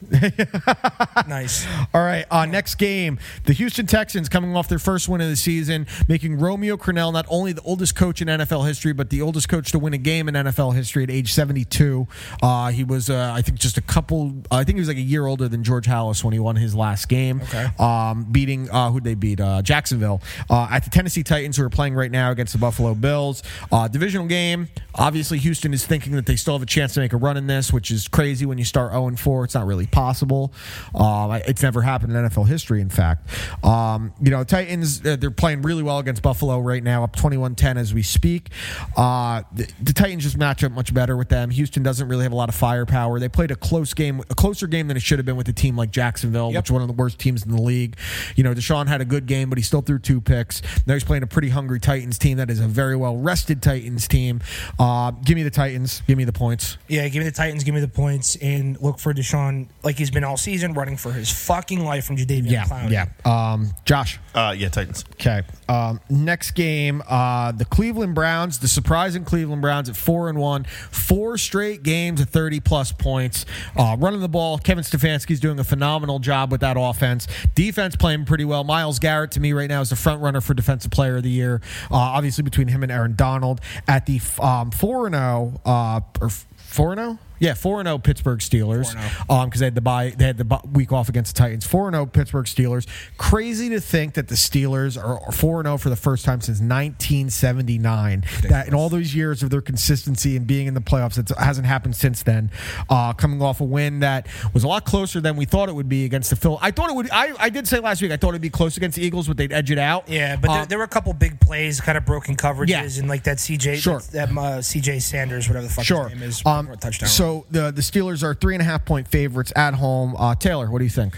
[1.29, 1.67] nice.
[1.93, 3.19] All right, uh, next game.
[3.45, 7.27] The Houston Texans coming off their first win of the season, making Romeo Crennel not
[7.29, 10.29] only the oldest coach in NFL history, but the oldest coach to win a game
[10.29, 12.07] in NFL history at age 72.
[12.43, 15.01] Uh, he was, uh, I think, just a couple, I think he was like a
[15.01, 17.41] year older than George Halas when he won his last game.
[17.43, 17.69] Okay.
[17.79, 19.41] Um, beating, uh, who'd they beat?
[19.41, 20.23] Uh, Jacksonville.
[20.49, 23.43] Uh, at the Tennessee Titans, who are playing right now against the Buffalo Bills.
[23.73, 24.69] Uh, divisional game.
[24.95, 27.47] Obviously, Houston is thinking that they still have a chance to make a run in
[27.47, 29.45] this, which is crazy when you start 0 4.
[29.45, 30.53] It's not really possible.
[30.95, 33.29] Um, it's never happened in NFL history, in fact.
[33.65, 37.55] Um, you know, Titans, uh, they're playing really well against Buffalo right now, up 21
[37.55, 38.51] 10 as we speak.
[38.97, 41.51] Uh, the, the Titans just match up much better with them.
[41.51, 43.19] Houston doesn't really have a lot of firepower.
[43.21, 45.53] They played a close game, a closer game than it should have been with a
[45.53, 46.59] team like Jacksonville, Yep.
[46.63, 47.97] which is one of the worst teams in the league.
[48.37, 50.63] You know, Deshaun had a good game, but he still threw two picks.
[50.87, 54.07] Now he's playing a pretty hungry Titans team that is a very well rested Titans
[54.09, 54.41] team.
[54.79, 56.03] Uh, give me the Titans.
[56.07, 56.79] Give me the points.
[56.89, 60.11] Yeah, give me the Titans, give me the points, and look for Deshaun like he's
[60.11, 62.91] been all season, running for his fucking life from Jadeveon Yeah, Clowney.
[62.91, 63.07] yeah.
[63.53, 64.19] Um, Josh.
[64.35, 65.05] Uh, yeah, Titans.
[65.13, 65.43] Okay.
[65.69, 70.65] Um, next game, uh, the Cleveland Browns, the surprising Cleveland Browns at four and one,
[70.65, 73.47] four straight games of thirty plus points.
[73.77, 77.27] Uh, running the ball, Kevin Stefanski's doing a phenomenal job with that offense.
[77.55, 78.65] Defense playing pretty well.
[78.65, 81.31] Myles Garrett to me right now is the front runner for Defensive Player of the
[81.31, 81.61] Year.
[81.91, 86.29] Uh, obviously between him and Aaron Donald at the um, four and zero uh, or
[86.57, 87.19] four and zero.
[87.41, 88.95] Yeah, four and zero Pittsburgh Steelers.
[89.31, 91.67] Um, because they had the bye, they had the week off against the Titans.
[91.67, 92.87] Four and zero Pittsburgh Steelers.
[93.17, 96.61] Crazy to think that the Steelers are four and zero for the first time since
[96.61, 98.25] 1979.
[98.49, 101.67] That in all those years of their consistency and being in the playoffs, it hasn't
[101.67, 102.51] happened since then.
[102.89, 105.89] Uh, coming off a win that was a lot closer than we thought it would
[105.89, 106.59] be against the Phil.
[106.61, 107.11] I thought it would.
[107.11, 109.37] I, I did say last week I thought it'd be close against the Eagles, but
[109.37, 110.09] they'd edge it out.
[110.09, 113.01] Yeah, but there, Uh, there were a couple big plays, kind of broken coverages, Yeah.
[113.01, 114.01] and like that CJ, Sure.
[114.13, 116.09] that, uh, CJ Sanders, whatever the fuck Sure.
[116.09, 117.09] his name is, Um, touchdown.
[117.09, 120.15] so the the Steelers are three and a half point favorites at home.
[120.17, 121.15] Uh, Taylor, what do you think?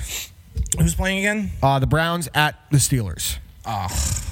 [0.79, 1.51] who's playing again?
[1.63, 3.39] Uh, the Browns at the Steelers.
[3.67, 3.87] Oh,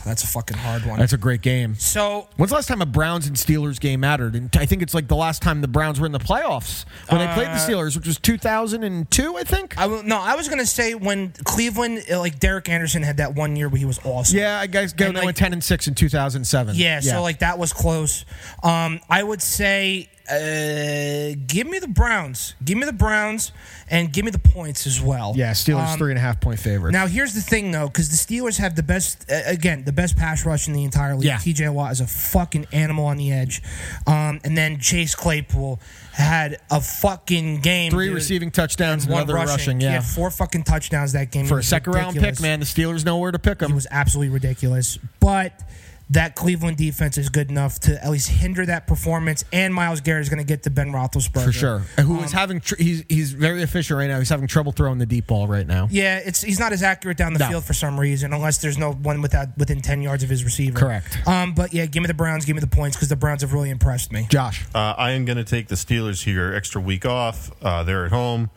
[0.07, 0.99] that's a fucking hard one.
[0.99, 1.75] That's a great game.
[1.75, 4.35] so When's the last time a Browns and Steelers game mattered?
[4.35, 7.21] And I think it's like the last time the Browns were in the playoffs when
[7.21, 9.77] they played the Steelers, which was 2002, I think.
[9.77, 13.35] I will, no, I was gonna say when Cleveland, uh, like Derek Anderson had that
[13.35, 14.39] one year where he was awesome.
[14.39, 16.75] yeah, I guess go And, they like- went 10 and 6 in 2007.
[16.77, 18.25] Yeah, so like that was close.
[18.63, 23.53] Um, I would say, uh, give me the Browns, give me the Browns,
[23.91, 25.33] and give me the points as well.
[25.37, 26.93] yeah, Steelers Um, three and a half point favorites.
[26.93, 30.17] Now here's the thing though, because the Steelers have the best, uh, again, the best
[30.17, 31.25] pass rush in the entire league.
[31.25, 31.39] Yeah.
[31.39, 31.69] T.J.
[31.71, 33.63] Watt is a fucking animal on the edge,
[34.07, 35.81] um, and then Chase Claypool
[36.13, 37.91] had a fucking game.
[37.91, 38.15] three dude.
[38.17, 39.81] receiving touchdowns and one another rushing.
[39.81, 41.47] He yeah, had four fucking touchdowns that game.
[41.47, 43.73] For a second round pick, man, the Steelers know where to pick him.
[43.73, 44.99] It was absolutely ridiculous.
[45.21, 45.63] But
[46.11, 49.45] that Cleveland defense is good enough to at least hinder that performance.
[49.53, 52.25] And Myles Garrett is going to get to Ben Roethlisberger For sure, And who Um,
[52.25, 54.19] is having tr- he's he's very efficient right now.
[54.19, 55.87] He's having trouble throwing the deep ball right now.
[55.91, 57.49] Yeah, it's he's not as accurate down the No.
[57.49, 60.79] field for some reason, unless there's no one without within ten yards of his receiver.
[60.79, 61.19] Correct.
[61.27, 63.53] Um, but yeah, give me the Browns, give me the points because the Browns have
[63.53, 64.27] really impressed me.
[64.31, 66.55] Josh, Uh, I am going to take the Steelers here.
[66.55, 67.51] Extra week off.
[67.63, 68.49] Uh, they're at home.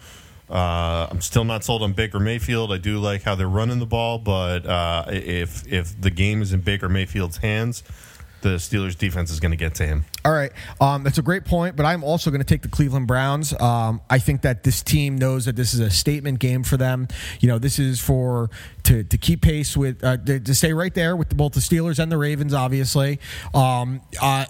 [0.52, 2.74] Uh, I'm still not sold on Baker Mayfield.
[2.74, 6.52] I do like how they're running the ball, but uh, if if the game is
[6.52, 7.84] in Baker Mayfield's hands,
[8.42, 10.04] the Steelers defense is going to get to him.
[10.26, 10.52] All right,
[10.82, 13.60] um, that's a great point, but I'm also going to take the Cleveland Browns.
[13.62, 17.08] Um, I think that this team knows that this is a statement game for them.
[17.40, 18.50] You know, this is for
[18.84, 21.98] to, to keep pace with uh, to, to stay right there with both the Steelers
[21.98, 22.54] and the Ravens.
[22.54, 23.20] Obviously,
[23.54, 24.46] um, uh,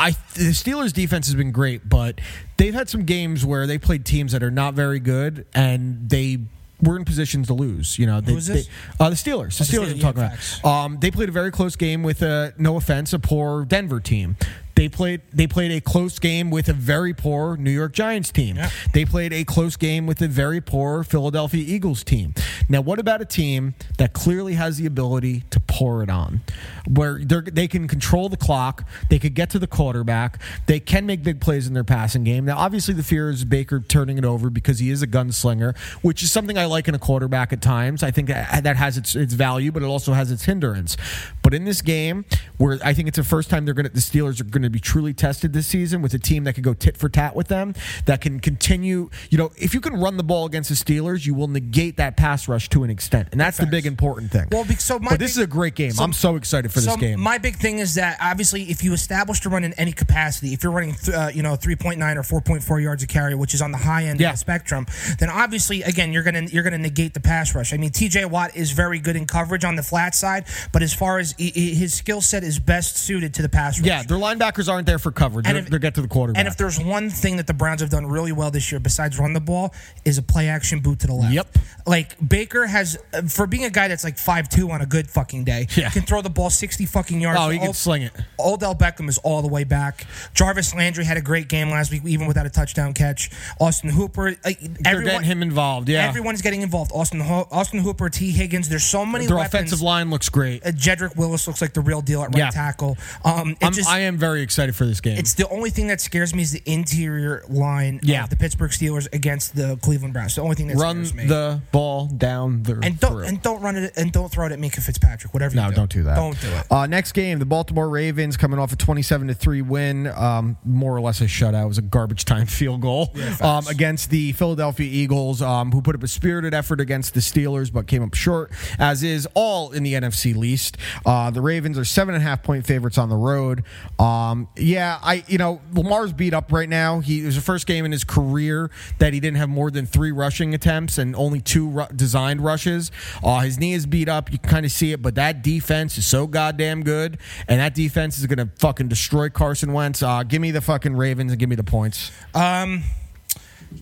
[0.00, 2.20] I the Steelers defense has been great, but
[2.56, 6.38] they've had some games where they played teams that are not very good, and they
[6.82, 7.98] were in positions to lose.
[7.98, 8.64] You know, they, they-
[8.98, 9.58] uh, the Steelers.
[9.58, 9.92] The Oh, Steelers.
[9.92, 10.64] I'm talking about.
[10.64, 14.36] Um, they played a very close game with, uh, no offense, a poor Denver team.
[14.80, 18.32] They They played they played a close game with a very poor New York Giants
[18.32, 18.56] team.
[18.56, 18.70] Yeah.
[18.94, 22.32] They played a close game with a very poor Philadelphia Eagles team.
[22.66, 26.40] Now, what about a team that clearly has the ability to pour it on,
[26.88, 31.22] where they're, can control the clock, they could get to the quarterback, they can make
[31.22, 32.46] big plays in their passing game.
[32.46, 36.22] Now, obviously, the fear is Baker turning it over because he is a gunslinger, which
[36.22, 38.02] is something I like in a quarterback at times.
[38.02, 40.96] I think that that has its its value, but it also has its hindrance.
[41.42, 42.24] But in this game,
[42.60, 44.68] where I think it's the first time they're going to the Steelers are going to
[44.70, 47.48] be truly tested this season with a team that can go tit for tat with
[47.48, 47.74] them,
[48.04, 49.08] that can continue.
[49.30, 52.18] You know, if you can run the ball against the Steelers, you will negate that
[52.18, 54.46] pass rush to an extent, and that's the big important thing.
[54.52, 55.92] Well, so my but this big- is a great game.
[55.92, 57.18] so- I'm so excited for so this game.
[57.18, 60.62] my big thing is that obviously, if you establish to run in any capacity, if
[60.62, 63.72] you're running, th- uh, you know, 3.9 or 4.4 yards a carry, which is on
[63.72, 64.28] the high end Yeah.
[64.28, 64.86] of the spectrum,
[65.18, 67.72] then obviously, again, you're gonna you're gonna negate the pass rush.
[67.72, 68.26] I mean, T.J.
[68.26, 71.74] Watt is very good in coverage on the flat side, but as far as he-
[71.74, 73.86] his skill set is best suited to the pass rush.
[73.86, 75.46] yeah, their linebackers aren't there for coverage.
[75.46, 76.38] They're, if- they get to the quarterback.
[76.40, 79.18] And if there's one thing that the Browns have done really well this year, besides
[79.18, 79.72] run the ball,
[80.04, 81.34] is a play action boot to the left.
[81.34, 81.58] Yep.
[81.86, 82.98] Like Baker has,
[83.28, 85.90] for being a guy that's like five two on a good fucking day, Yeah.
[85.90, 87.38] can throw the ball sixty fucking yards.
[87.40, 88.12] Oh, he can Ol- sling it.
[88.38, 90.06] Odell Beckham is all the way back.
[90.34, 93.30] Jarvis Landry had a great game last week, even without a touchdown catch.
[93.60, 95.88] Austin Hooper, like, everyone, getting him involved.
[95.88, 96.90] Yeah, Everyone's getting involved.
[96.94, 98.68] Austin Austin Hooper, T Higgins.
[98.68, 99.54] There's so many their weapons.
[99.54, 100.64] offensive line looks great.
[100.64, 102.50] Uh, Jedrick Willis looks like the real deal at right Yeah.
[102.50, 102.96] tackle.
[103.24, 105.18] Um, just, I am very excited for this game.
[105.18, 108.24] it's the only thing that scares me is the interior line Yeah.
[108.24, 110.34] of the Pittsburgh Steelers against the Cleveland Browns.
[110.34, 111.26] The only thing that Run scares me.
[111.26, 113.24] the ball down the and don't through.
[113.24, 115.32] and don't run it and don't throw it at Minkah Fitzpatrick.
[115.34, 115.54] Whatever.
[115.56, 115.76] No, do.
[115.76, 116.16] don't do that.
[116.16, 116.66] Don't do it.
[116.70, 120.94] Uh, next game, the Baltimore Ravens coming off a twenty-seven to three win, um, more
[120.96, 121.64] or less a shutout.
[121.64, 125.94] It was a garbage time field goal um, against the Philadelphia Eagles, um, who put
[125.94, 128.52] up a spirited effort against the Steelers, but came up short.
[128.78, 130.76] As is all in the NFC least.
[131.04, 133.64] Uh, the Ravens are seven and a half point favorites on the road.
[133.98, 137.00] Um, yeah, I you know Lamar's beat up right now.
[137.00, 139.86] He it was the first game in his career that he didn't have more than
[139.86, 142.90] three rushing attempts and only two ru- designed rushes.
[143.22, 144.32] Uh, his knee is beat up.
[144.32, 147.74] You can kind of see it, but that defense is so goddamn good, and that
[147.74, 150.02] defense is going to fucking destroy Carson Wentz.
[150.02, 152.10] Uh, give me the fucking Ravens and give me the points.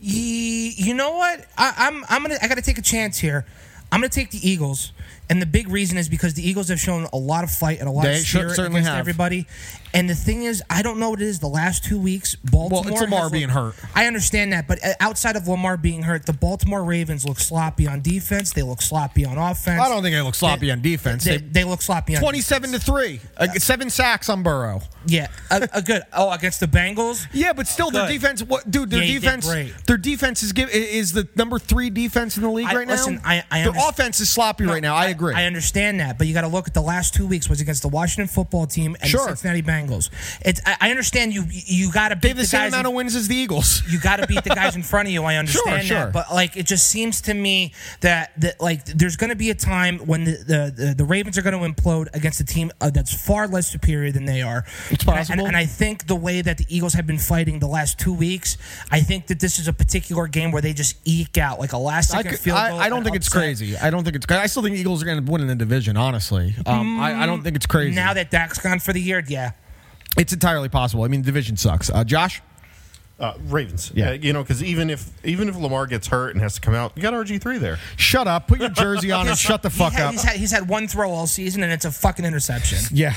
[0.00, 1.46] Ye- you know what?
[1.56, 3.46] I, I'm I'm gonna I gotta take a chance here.
[3.90, 4.92] I'm gonna take the Eagles,
[5.30, 7.88] and the big reason is because the Eagles have shown a lot of fight and
[7.88, 8.98] a lot They of spirit certainly against have.
[9.00, 9.46] everybody.
[9.94, 11.38] And the thing is, I don't know what it is.
[11.38, 12.82] The last two weeks, Baltimore.
[12.84, 13.74] Well, it's Lamar has being hurt.
[13.94, 17.86] I understand that, but uh, outside of Lamar being hurt, the Baltimore Ravens look sloppy
[17.86, 18.52] on defense.
[18.52, 19.80] They look sloppy on offense.
[19.80, 21.24] I don't think they look sloppy on defense.
[21.24, 24.82] They, They- they look sloppy on Twenty-seven to three, uh, seven sacks on Burrow.
[25.06, 26.02] Yeah, a, a good.
[26.12, 27.26] Oh, against the Bengals.
[27.32, 28.42] Yeah, but still, their defense.
[28.42, 28.90] What, dude?
[28.90, 29.46] Their Yeah, defense.
[29.48, 29.72] great.
[29.86, 33.14] Their defense is give is the number three defense in the league I- right listen,
[33.16, 33.20] now.
[33.24, 34.94] I- I their offense is sloppy right now.
[34.94, 35.34] I agree.
[35.34, 37.80] I understand that, but you got to look at the last two weeks was against
[37.82, 39.22] the Washington football team and Sure.
[39.30, 39.77] the Cincinnati Bengals.
[39.86, 42.72] It's I, I understand you you got to beat the the same guys.
[42.72, 43.82] amount in- of wins as the Eagles.
[43.88, 45.22] you got to beat the guys in front of you.
[45.24, 46.04] I understand Sure, sure.
[46.06, 49.50] that, but like it just seems to me that that like there's going to be
[49.50, 52.70] a time when the the, the, the Ravens are going to implode against a team
[52.80, 54.64] uh, that's far less superior than they are.
[54.90, 55.38] It's And I- possible.
[55.40, 58.12] and, and I think the way that the Eagles have been fighting the last two
[58.14, 58.56] weeks,
[58.90, 61.78] I think that this is a particular game where they just eke out like a
[61.78, 62.78] last I, second could- field goal.
[62.78, 63.76] I don't and think it's crazy.
[63.76, 64.26] I don't think it's.
[64.30, 65.96] I still think the Eagles are going to win in the division.
[65.96, 67.94] Honestly, um, I, I don't think it's crazy.
[67.94, 69.52] Now that Dak's gone for the year, yeah.
[70.18, 71.04] It's entirely possible.
[71.04, 71.90] I mean, the division sucks.
[71.90, 72.42] Uh, Josh,
[73.20, 73.90] Uh, Ravens.
[73.94, 74.10] Yeah.
[74.10, 74.12] Yeah.
[74.12, 76.92] you know, because even if even if Lamar gets hurt and has to come out,
[76.94, 77.78] you got RG three there.
[77.96, 78.46] shut up.
[78.46, 80.12] Put your jersey on and shut the He fuck had- up.
[80.12, 82.78] He's had, he's had one throw all season, and it's a fucking interception.
[82.92, 83.14] Yeah.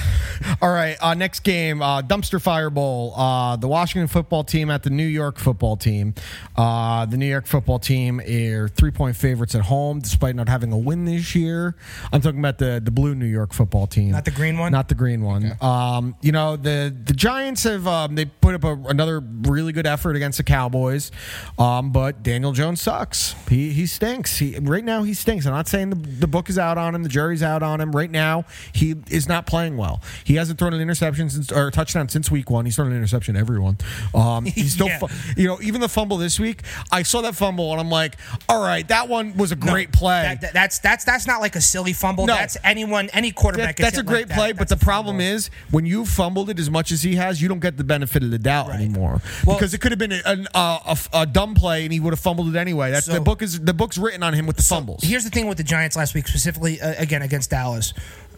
[0.62, 0.98] All right.
[1.02, 3.14] Uh, next game, uh, dumpster fire bowl.
[3.16, 6.16] Uh, the Washington football team at the New York football team.
[6.56, 10.72] Uh, the New York football team are three point favorites at home, despite not having
[10.72, 11.76] a win this year.
[12.12, 14.72] I'm talking about the the blue New York football team, Not the green one?
[14.72, 15.56] Not the green one.
[15.62, 19.86] Um, you know the the Giants have um, they put up a, another really good
[19.92, 21.12] effort against the Cowboys,
[21.60, 23.36] um, but Daniel Jones sucks.
[23.50, 24.38] He he stinks.
[24.38, 25.46] He right now he stinks.
[25.46, 27.92] I'm not saying the, the book is out on him, the jury's out on him.
[27.92, 30.02] Right now he is not playing well.
[30.24, 32.66] He hasn't thrown an interception since or a touchdown since week one.
[32.66, 33.78] He's thrown an interception every one.
[34.14, 35.00] Um, he's still Yeah.
[35.00, 36.62] fu- you know even the fumble this week.
[36.92, 38.16] I saw that fumble and I'm like,
[38.50, 40.24] all right, that one was a No, great play.
[40.24, 42.26] that- that- that's that's that's not like a silly fumble.
[42.26, 42.34] No.
[42.34, 43.76] That's anyone, any quarterback.
[43.78, 45.26] That- that's a great like play, but That's the problem fumble.
[45.36, 48.24] is when you fumbled it as much as he has, you don't get the benefit
[48.24, 48.76] of the doubt Right.
[48.76, 52.14] anymore Well- because could have been a, a, a, a dumb play and he would
[52.14, 52.92] have fumbled it anyway.
[52.92, 55.04] That's the book is the book's written on him with the fumbles.
[55.04, 57.94] Here's the thing with the Giants last week, specifically uh, again against Dallas.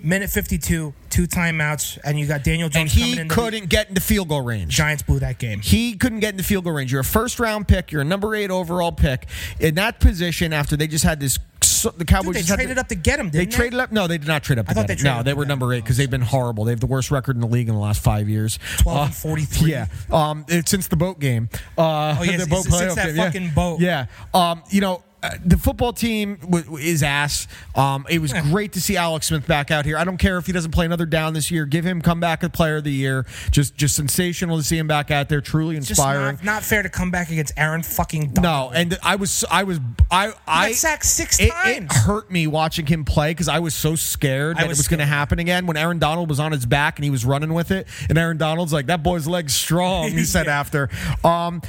[0.05, 2.75] Minute 52, two timeouts, and you got Daniel Jones.
[2.75, 3.29] and he coming in.
[3.29, 4.75] couldn't get into field goal range.
[4.75, 5.61] Giants blew that game.
[5.61, 6.91] He couldn't get into field goal range.
[6.91, 7.89] You're a first round pick.
[7.89, 9.27] You're a number eight overall pick
[9.61, 11.39] in that position after they just had this
[11.83, 13.29] so, the Cowboys Dude, they traded to- up to get him.
[13.29, 13.91] They Didn't they, traded up.
[13.91, 14.65] No, they did not trade up.
[14.65, 15.17] To I thought get they him.
[15.17, 16.65] No, they were number eight because they've been horrible.
[16.65, 18.57] They have the worst record in the league in the last five years.
[18.79, 19.71] 12 and 43.
[19.71, 21.49] Yeah, um, it's since the boat game.
[21.77, 23.25] Uh, Oh, yes, the boat since playoff that game, yeah.
[23.25, 23.79] fucking boat.
[23.79, 25.03] Yeah, um, you know.
[25.23, 27.47] Uh, the football team w- is ass.
[27.75, 29.97] Um, it was great to see Alex Smith back out here.
[29.97, 31.65] I don't care if he doesn't play another down this year.
[31.65, 33.25] Give him come back as player of the year.
[33.49, 35.41] Just, just sensational to see him back out there.
[35.41, 36.35] Truly inspiring.
[36.37, 39.79] not, not fair to come back against Aaron fucking No, and I was, I was,
[40.11, 41.77] I, I sacked six it, times.
[41.85, 44.87] It hurt me watching him play because I was so scared that it was was
[44.89, 45.65] going to happen again.
[45.65, 48.37] When Aaron Donald was on his back and he was running with it, and Aaron
[48.37, 50.59] Donald's like, "That boy's legs strong," he said Yeah.
[50.59, 50.89] after.
[51.23, 51.61] Um,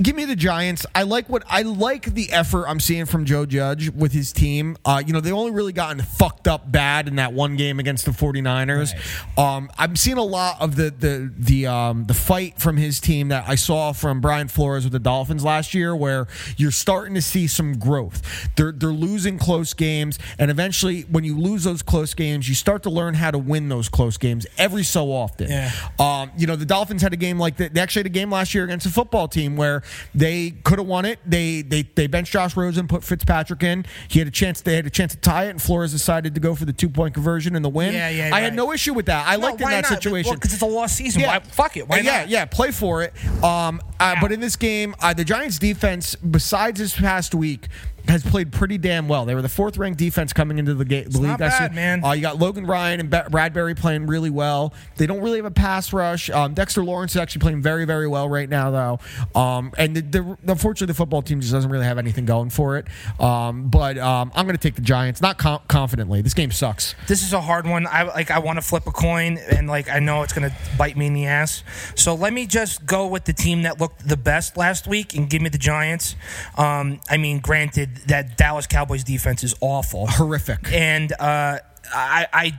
[0.00, 0.86] Give me the Giants.
[0.94, 4.76] I like what I like the effort I'm seeing from Joe Judge with his team.
[4.84, 8.04] Uh, you know, they only really gotten fucked up bad in that one game against
[8.04, 8.94] the 49ers.
[9.36, 13.28] Um, I'm seeing a lot of the the the um, the fight from his team
[13.28, 17.22] that I saw from Brian Flores with the Dolphins last year, where you're starting to
[17.22, 18.22] see some growth.
[18.54, 22.84] They're they're losing close games, and eventually, when you lose those close games, you start
[22.84, 25.50] to learn how to win those close games every so often.
[25.50, 25.72] Yeah.
[25.98, 27.74] Um, you know, the Dolphins had a game like that.
[27.74, 29.82] They actually had a game last year against a football team where
[30.14, 31.18] they could have won it.
[31.26, 33.84] They they they benched Josh Rosen, put Fitzpatrick in.
[34.08, 34.60] He had a chance.
[34.60, 36.88] They had a chance to tie it, and Flores decided to go for the two
[36.88, 37.94] point conversion and the win.
[37.94, 39.26] Yeah, yeah, I had no issue with that.
[39.28, 39.92] I No, liked in that not?
[40.02, 40.34] situation.
[40.34, 41.22] because it's a lost season.
[41.22, 41.88] Why, fuck it.
[41.88, 42.28] Why yeah, not?
[42.28, 43.12] yeah, play for it.
[43.42, 47.68] Um, uh, but in this game, uh, the Giants' defense, besides this past week,
[48.08, 49.24] has played pretty damn well.
[49.24, 51.28] They were the fourth ranked defense coming into the, ga- the league.
[51.28, 52.04] not bad, man.
[52.04, 54.72] Uh, you got Logan Ryan and Bradberry playing really well.
[54.96, 56.30] They don't really have a pass rush.
[56.30, 59.40] Um, Dexter Lawrence is actually playing very, very well right now, though.
[59.40, 62.76] Um, and the, the, unfortunately, the football team just doesn't really have anything going for
[62.78, 62.86] it.
[63.20, 66.22] Um, but um, I'm going to take the Giants, not com- confidently.
[66.22, 66.94] This game sucks.
[67.06, 67.86] This is a hard one.
[67.86, 68.30] I like.
[68.30, 71.14] I want to flip a coin, and like I know it's gonna bite me in
[71.14, 71.62] the ass.
[71.94, 75.28] So let me just go with the team that looked the best last week and
[75.28, 76.16] give me the Giants.
[76.56, 80.72] Um, I mean, granted that Dallas Cowboys defense is awful, Horrific.
[80.72, 81.58] and uh,
[81.92, 82.58] I, I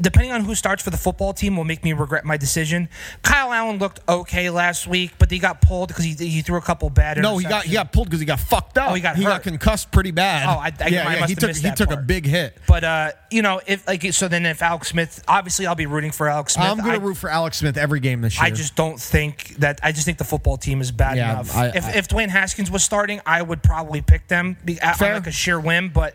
[0.00, 2.88] depending on who starts for the football team will make me regret my decision.
[3.22, 6.62] Kyle Allen looked okay last week, but he got pulled because he, he threw a
[6.62, 7.18] couple bad.
[7.18, 8.90] No, he got he got pulled because he got fucked up.
[8.90, 10.46] Oh, he got he got concussed pretty bad.
[10.46, 12.56] Oh, I- I- yeah, I yeah, must he have took he took a big hit.
[12.66, 16.12] But uh, you know, if like so, then if Alex Smith, obviously, I'll be rooting
[16.12, 16.66] for Alex Smith.
[16.66, 18.46] I'm I- to root for Alex Smith every game this year.
[18.46, 19.80] I just don't think that.
[19.82, 21.56] I just think the football team is bad Yeah, enough.
[21.56, 25.26] I- if, if Dwayne Haskins was starting, I would probably pick them be, on like
[25.26, 25.88] a sheer whim.
[25.90, 26.14] But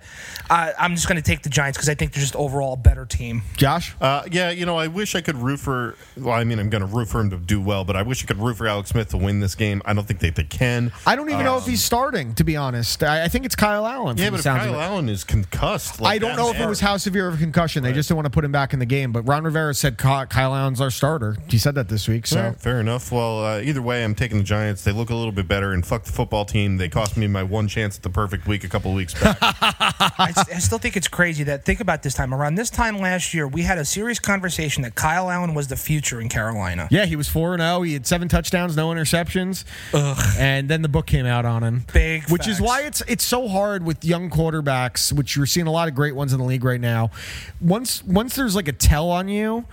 [0.50, 2.78] uh, I'm just going to take the Giants because I think they're just overall a
[2.78, 3.42] better team.
[3.58, 3.73] Josh.
[4.02, 5.96] Uh, yeah, you know, I wish I could root for.
[6.18, 8.24] Well, I mean, I'm going to root for him to do well, but I wish
[8.24, 9.82] I could root for Alex Smith to win this game.
[9.86, 10.92] I don't think they, they can.
[11.06, 12.34] I don't even know if he's starting.
[12.36, 14.18] To be honest, I, I think it's Kyle Allen.
[14.18, 14.80] Yeah, but if Kyle.
[14.80, 17.84] Allen is concussed, I don't know if it was how severe of a concussion.
[17.84, 19.12] They just didn't want to put him back in the game.
[19.12, 21.38] But Ron Rivera said Kyle Allen's our starter.
[21.50, 22.28] He said that this week.
[22.28, 23.12] So Yeah, fair enough.
[23.12, 24.84] Well, uh, either way, I'm taking the Giants.
[24.84, 26.78] They look a little bit better, and fuck the football team.
[26.78, 29.38] They cost me my one chance at the perfect week a couple weeks back.
[29.42, 33.48] I still think it's crazy that think about this time around this time last year
[33.48, 36.88] we had a serious conversation that Kyle Allen was the future in Carolina.
[36.92, 37.82] yeah, he was four and zero.
[37.82, 39.64] He had seven touchdowns, no interceptions,
[40.38, 41.86] and then the book came out on him.
[41.94, 45.72] Big which is why it's it's so hard with young quarterbacks, which you're seeing a
[45.72, 47.12] lot of great ones in the league right now.
[47.62, 49.66] Once once there's like a tell on you.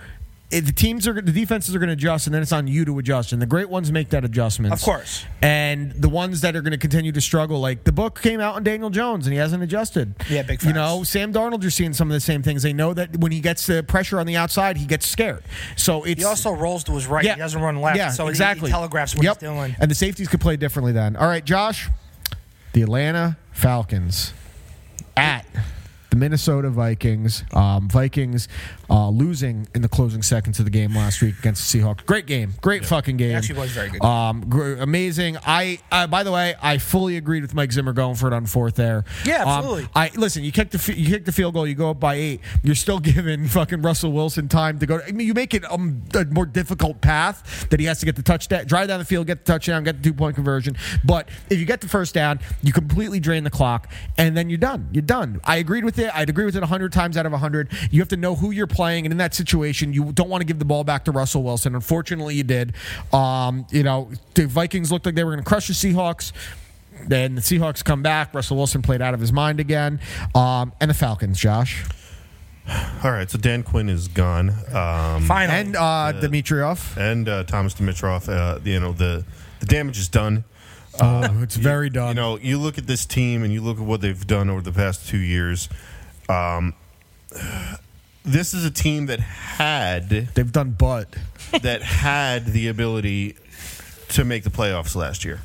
[0.59, 2.99] The teams are the defenses are going to adjust, and then it's on you to
[2.99, 3.31] adjust.
[3.31, 5.25] And the great ones make that adjustment, Of course.
[5.41, 8.55] And the ones that are going to continue to struggle, like the book came out
[8.55, 10.13] on Daniel Jones, and he hasn't adjusted.
[10.29, 12.63] Yeah, big You know, Sam Darnold, you're seeing some of the same things.
[12.63, 15.43] They know that when he gets the pressure on the outside, he gets scared.
[15.77, 17.25] So it's He also rolls to his right.
[17.25, 17.97] He doesn't run left.
[17.97, 18.69] Yeah, so he- exactly.
[18.69, 19.39] he telegraphs what yep.
[19.39, 19.75] he's doing.
[19.79, 21.15] And the safeties could play differently then.
[21.15, 21.89] All right, Josh,
[22.73, 24.33] the Atlanta Falcons
[25.15, 25.45] at
[26.09, 27.43] the Minnesota Vikings.
[27.53, 28.47] Um, Vikings
[28.91, 32.05] uh, losing in the closing seconds of the game last week against the Seahawks.
[32.05, 32.53] Great game.
[32.61, 33.35] Great fucking game.
[33.35, 34.03] actually was very good.
[34.03, 35.37] Um, amazing.
[35.45, 38.45] I, uh, by the way, I fully agreed with Mike Zimmer going for it on
[38.45, 39.05] fourth there.
[39.25, 39.87] Yeah, Um, absolutely.
[39.95, 40.43] I listen.
[40.43, 41.65] You kick the you kick the field goal.
[41.65, 42.41] You go up by eight.
[42.63, 44.99] You're still giving fucking Russell Wilson time to go.
[45.07, 48.15] I mean, you make it um, a more difficult path that he has to get
[48.17, 50.75] the touchdown, drive down the field, get the touchdown, get the two point conversion.
[51.05, 54.57] But if you get the first down, you completely drain the clock, and then you're
[54.57, 54.89] done.
[54.91, 55.39] You're done.
[55.45, 56.13] I agreed with it.
[56.13, 57.69] I'd agree with it hundred times out of hundred.
[57.89, 60.45] You have to know who you're playing, and in that situation, you don't want to
[60.45, 61.75] give the ball back to Russell Wilson.
[61.75, 62.73] Unfortunately, you did.
[63.13, 66.31] Um, you know, the Vikings looked like they were going to crush the Seahawks.
[67.07, 68.33] Then the Seahawks come back.
[68.33, 69.99] Russell Wilson played out of his mind again.
[70.35, 71.83] Um, and the Falcons, Josh.
[73.03, 75.59] All right, so Dan Quinn is gone, um, Finally.
[75.59, 76.95] And uh, Dimitroff.
[76.97, 78.29] and uh, Thomas Dimitroff.
[78.29, 79.25] Uh, you know the
[79.59, 80.43] the damage is done.
[80.99, 82.09] Oh, it's very done.
[82.09, 84.61] You know, you look at this team and you look at what they've done over
[84.61, 85.69] the past two years.
[86.29, 86.73] Um,
[88.23, 91.07] this is a team that had They've done butt.
[91.61, 93.35] that had the ability
[94.09, 95.41] to make the playoffs last year.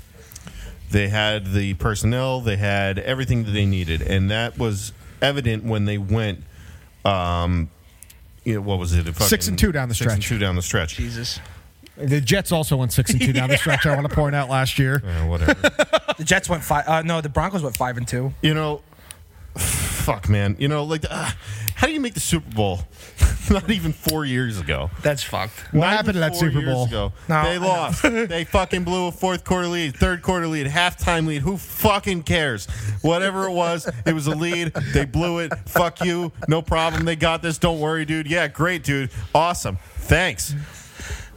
[0.91, 2.41] They had the personnel.
[2.41, 6.45] They had everything that they needed, and that was evident when they went.
[7.05, 7.71] Um,
[8.45, 9.09] you know, what was it?
[9.09, 10.29] A Six and two down the six and stretch.
[10.29, 10.95] two down the stretch.
[10.97, 11.41] Jesus.
[11.97, 13.85] The Jets also went six and two down the stretch.
[13.87, 15.03] I want to point out last year.
[15.05, 15.55] Uh, whatever.
[16.19, 16.87] The Jets went five.
[16.87, 18.33] Uh, no, the Broncos went five and two.
[18.43, 18.83] you know,
[19.57, 20.57] fuck, man.
[20.61, 21.31] You know, like, uh,
[21.77, 22.81] how do you make the Super Bowl?
[23.51, 24.91] Not even four years ago.
[25.03, 25.59] That's fucked.
[25.73, 26.87] What Not happened to that four Super years Bowl?
[26.87, 27.13] Ago.
[27.29, 28.03] No, they lost.
[28.29, 31.43] they fucking blew a fourth quarter lead, third quarter lead, halftime lead.
[31.43, 32.67] Who fucking cares?
[33.03, 34.73] Whatever it was, it was a lead.
[34.95, 35.53] They blew it.
[35.67, 36.33] Fuck you.
[36.49, 37.05] No problem.
[37.05, 37.59] They got this.
[37.59, 38.27] Don't worry, dude.
[38.27, 39.11] Yeah, great, dude.
[39.35, 39.77] Awesome.
[39.99, 40.55] Thanks.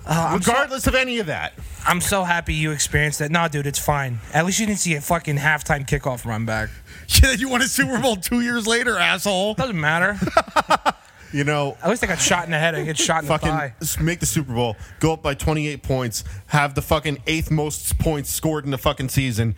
[0.05, 1.53] Uh, so- Regardless of any of that.
[1.85, 3.31] I'm so happy you experienced that.
[3.31, 4.19] Nah, dude, it's fine.
[4.33, 6.69] At least you didn't see a fucking halftime kickoff run back.
[7.23, 9.55] Yeah, you won a Super Bowl two years later, asshole.
[9.55, 10.15] Doesn't matter.
[11.31, 12.73] You know, At least I got shot in the head.
[12.73, 13.73] I get shot in the fucking thigh.
[14.01, 18.31] make the Super Bowl, go up by 28 points, have the fucking eighth most points
[18.31, 19.55] scored in the fucking season.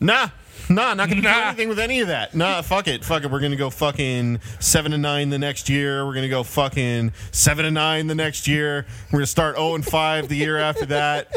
[0.00, 0.28] Nah.
[0.68, 1.48] Nah, not gonna do Nah.
[1.48, 2.34] anything with any of that.
[2.34, 3.04] Nah, fuck it.
[3.04, 3.30] Fuck it.
[3.30, 6.04] We're gonna go fucking seven and nine the next year.
[6.04, 8.84] We're gonna go fucking seven and nine the next year.
[9.12, 11.32] We're gonna start 0 and 5 the year after that.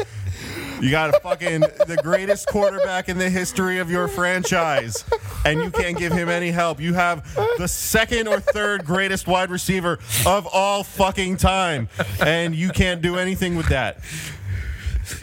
[0.80, 5.04] You got a fucking the greatest quarterback in the history of your franchise,
[5.44, 6.80] and you can't give him any help.
[6.80, 7.22] You have
[7.58, 11.88] the second or third greatest wide receiver of all fucking time,
[12.24, 13.98] and you can't do anything with that.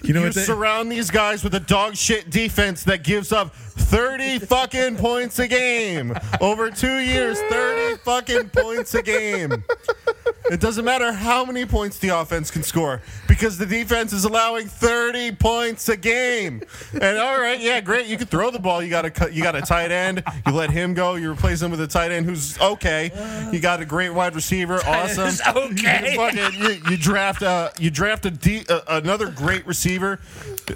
[0.03, 0.35] You know You what?
[0.35, 5.39] they- surround these guys with a dog shit defense that gives up 30 fucking points
[5.39, 6.13] a game.
[6.41, 9.63] Over two years, 30 fucking points a game.
[10.49, 14.67] It doesn't matter how many points the offense can score because the defense is allowing
[14.67, 16.61] 30 points a game.
[16.93, 18.05] And all right, yeah, great.
[18.07, 18.81] You can throw the ball.
[18.81, 20.23] You got a you got a tight end.
[20.45, 21.15] You let him go.
[21.15, 23.11] You replace him with a tight end who's okay.
[23.51, 24.79] You got a great wide receiver.
[24.85, 25.35] Awesome.
[25.55, 26.11] okay.
[26.13, 28.31] You, fucking- you, you draft a you draft a
[28.69, 30.19] uh, another great receiver.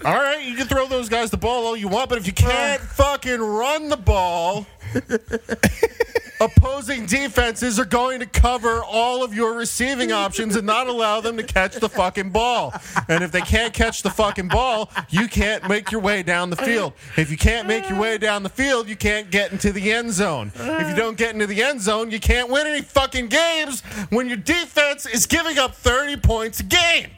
[0.03, 2.33] All right, you can throw those guys the ball all you want, but if you
[2.33, 4.65] can't fucking run the ball,
[6.41, 11.37] opposing defenses are going to cover all of your receiving options and not allow them
[11.37, 12.73] to catch the fucking ball.
[13.07, 16.55] And if they can't catch the fucking ball, you can't make your way down the
[16.55, 16.93] field.
[17.17, 20.11] If you can't make your way down the field, you can't get into the end
[20.11, 20.51] zone.
[20.55, 24.27] If you don't get into the end zone, you can't win any fucking games when
[24.27, 27.11] your defense is giving up 30 points a game.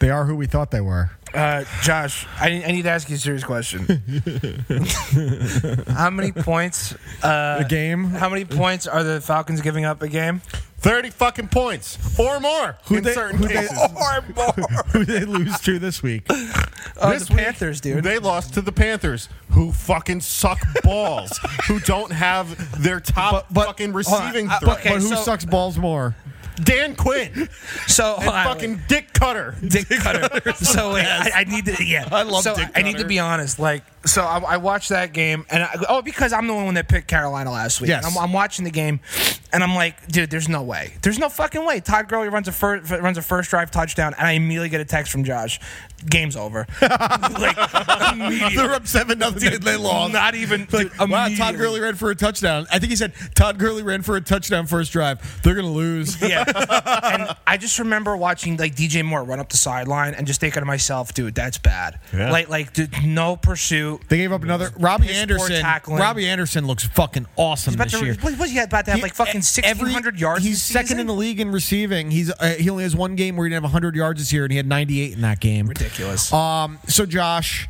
[0.00, 1.10] They are who we thought they were.
[1.34, 3.86] Uh, Josh, I, I need to ask you a serious question.
[5.88, 6.94] how many points?
[7.22, 8.04] Uh, The game.
[8.04, 10.40] how many points are the Falcons giving up a game?
[10.80, 13.78] 30 fucking points or more in they- certain who they- cases.
[13.96, 14.52] Or more.
[14.92, 16.26] Who they lose to this week?
[16.30, 18.04] Uh, This the week, Panthers, dude.
[18.04, 23.92] They lost to the Panthers, who fucking suck balls, who don't have their top fucking
[23.92, 24.78] receiving uh, threat.
[24.78, 26.14] okay, but who so- sucks balls more?
[26.58, 27.48] Dan Quinn
[27.86, 29.56] so and fucking Dick Cutter.
[29.66, 30.52] Dick Cutter.
[30.56, 31.84] so I, I need to.
[31.84, 33.58] Yeah, I love so Dick I need to be honest.
[33.58, 36.88] Like, so I, I watched that game, and I, oh, because I'm the one that
[36.88, 37.88] picked Carolina last week.
[37.88, 38.04] Yes.
[38.04, 39.00] I'm, I'm watching the game,
[39.52, 40.94] and I'm like, dude, there's no way.
[41.02, 41.80] There's no fucking way.
[41.80, 44.84] Todd Gurley runs a first runs a first drive touchdown, and I immediately get a
[44.84, 45.60] text from Josh.
[46.08, 46.66] Game's over.
[46.82, 47.58] like
[48.12, 48.56] immediately.
[48.56, 49.50] They're up seven nothing.
[49.50, 50.12] They, they lost.
[50.12, 51.56] Not even Like, dude, wow, Todd.
[51.56, 52.66] Gurley ran for a touchdown.
[52.70, 55.42] I think he said Todd Gurley ran for a touchdown first drive.
[55.42, 56.20] They're gonna lose.
[56.22, 56.44] Yeah.
[57.02, 60.60] and I just remember watching like DJ Moore run up the sideline and just thinking
[60.60, 61.98] to myself, dude, that's bad.
[62.12, 62.30] Yeah.
[62.30, 63.97] Like like dude, no pursuit.
[64.08, 64.70] They gave up another.
[64.78, 65.60] Robbie Anderson.
[65.60, 65.98] tackling.
[66.00, 68.16] Robbie Anderson looks fucking awesome He's about this to, year.
[68.20, 70.42] what was he about to have like fucking He- sixteen hundred yards?
[70.44, 71.00] He's second season?
[71.00, 72.10] in the league in receiving.
[72.10, 74.44] He's uh, he only has one game where he didn't have 100 yards this year,
[74.44, 75.66] and he had 98 in that game.
[75.66, 76.32] Ridiculous.
[76.32, 76.78] Um.
[76.88, 77.68] So Josh,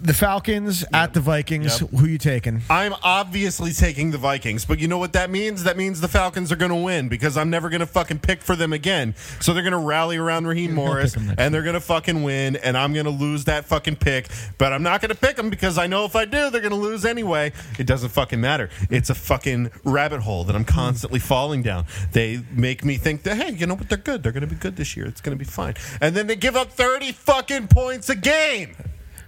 [0.00, 1.80] the Falcons at the Vikings.
[1.80, 1.90] Yep.
[1.90, 2.62] Who you taking?
[2.70, 5.64] I'm obviously taking the Vikings, but you know what that means?
[5.64, 8.42] That means the Falcons are going to win because I'm never going to fucking pick
[8.42, 9.14] for them again.
[9.40, 11.80] So they're going to rally around Raheem Morris pick 'em next and they're going to
[11.80, 14.28] fucking win, and I'm going to lose that fucking pick.
[14.58, 16.70] But I'm not going to pick them because I know if I do, they're going
[16.70, 17.52] to lose anyway.
[17.78, 18.70] It doesn't fucking matter.
[18.88, 21.86] It's a fucking rabbit hole that I'm constantly falling down.
[22.12, 23.88] They make me think that hey, you know what?
[23.88, 24.22] They're good.
[24.22, 25.06] They're going to be good this year.
[25.06, 25.74] It's going to be fine.
[26.00, 28.74] And then they give up 30 fucking points a game.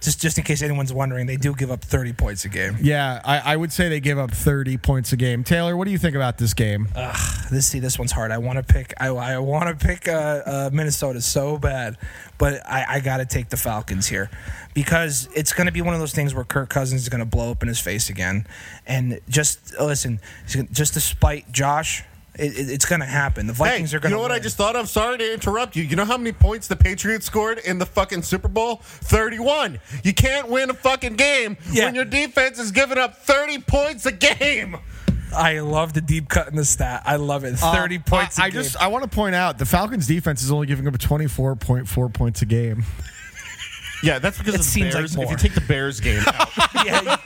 [0.03, 2.77] Just just in case anyone's wondering, they do give up thirty points a game.
[2.81, 5.43] Yeah, I, I would say they give up 30 points a game.
[5.43, 6.87] Taylor, what do you think about this game?
[7.51, 8.31] This see, this one's hard.
[8.31, 8.93] I want to pick.
[8.99, 11.97] I, I want to pick uh, uh, Minnesota so bad,
[12.37, 14.29] but I, I got to take the Falcons here
[14.73, 17.25] because it's going to be one of those things where Kirk Cousins is going to
[17.25, 18.47] blow up in his face again,
[18.85, 22.03] and just listen, just despite Josh,
[22.35, 23.47] it, it- it's going to happen.
[23.47, 24.15] The Vikings hey, are going to.
[24.15, 24.89] You know what I just thought of?
[24.89, 25.83] Sorry to interrupt you.
[25.83, 28.77] You know how many points the Patriots scored in the fucking Super Bowl?
[28.83, 29.79] 31.
[30.03, 31.85] You can't win a fucking game Yeah.
[31.85, 34.77] when your defense is giving up 30 points a game.
[35.35, 37.01] I love the deep cut in the stat.
[37.05, 37.55] I love it.
[37.55, 38.37] Thirty Um, points.
[38.37, 38.61] I, a I game.
[38.61, 42.43] just I want to point out the Falcons defense is only giving up 24.4 points
[42.43, 42.83] a game.
[44.03, 45.15] Yeah, that's because It of the seems like Bears.
[45.15, 46.49] if you take the Bears game out,
[46.85, 47.17] yeah,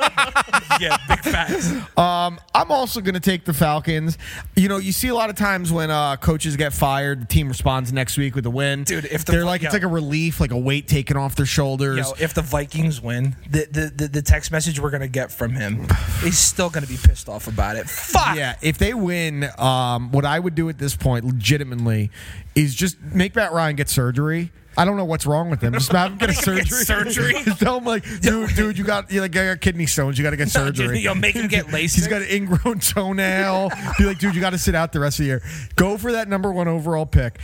[0.79, 1.73] yeah, big facts.
[1.97, 4.17] I'm also going to take the Falcons.
[4.55, 7.47] You know, you see a lot of times when uh, coaches get fired, the team
[7.47, 8.83] responds next week with a win.
[8.83, 11.45] Dude, if the- they're like it's like a relief, like a weight taken off their
[11.45, 11.97] shoulders.
[11.97, 15.51] Yo, if the Vikings win, the, the, the, the text message we're gonna get from
[15.53, 15.87] him,
[16.21, 17.89] he's still gonna be pissed off about it.
[17.89, 18.35] Fuck.
[18.35, 22.11] Yeah, if they win, um, what I would do at this point, legitimately,
[22.55, 24.51] is just make Matt Ryan get surgery.
[24.77, 25.73] I don't know what's wrong with him.
[25.73, 26.65] Just have him get a surgery.
[26.65, 27.33] surgery?
[27.43, 30.17] Just Tell him like, dude, dude, you got you like you got kidney stones.
[30.17, 30.99] You got to get surgery.
[30.99, 31.95] Yo, make him get LASIK.
[31.95, 33.71] He's got an ingrown toenail.
[33.97, 35.41] Be like, dude, you got to sit out the rest of the year.
[35.75, 37.39] Go for that number one overall pick.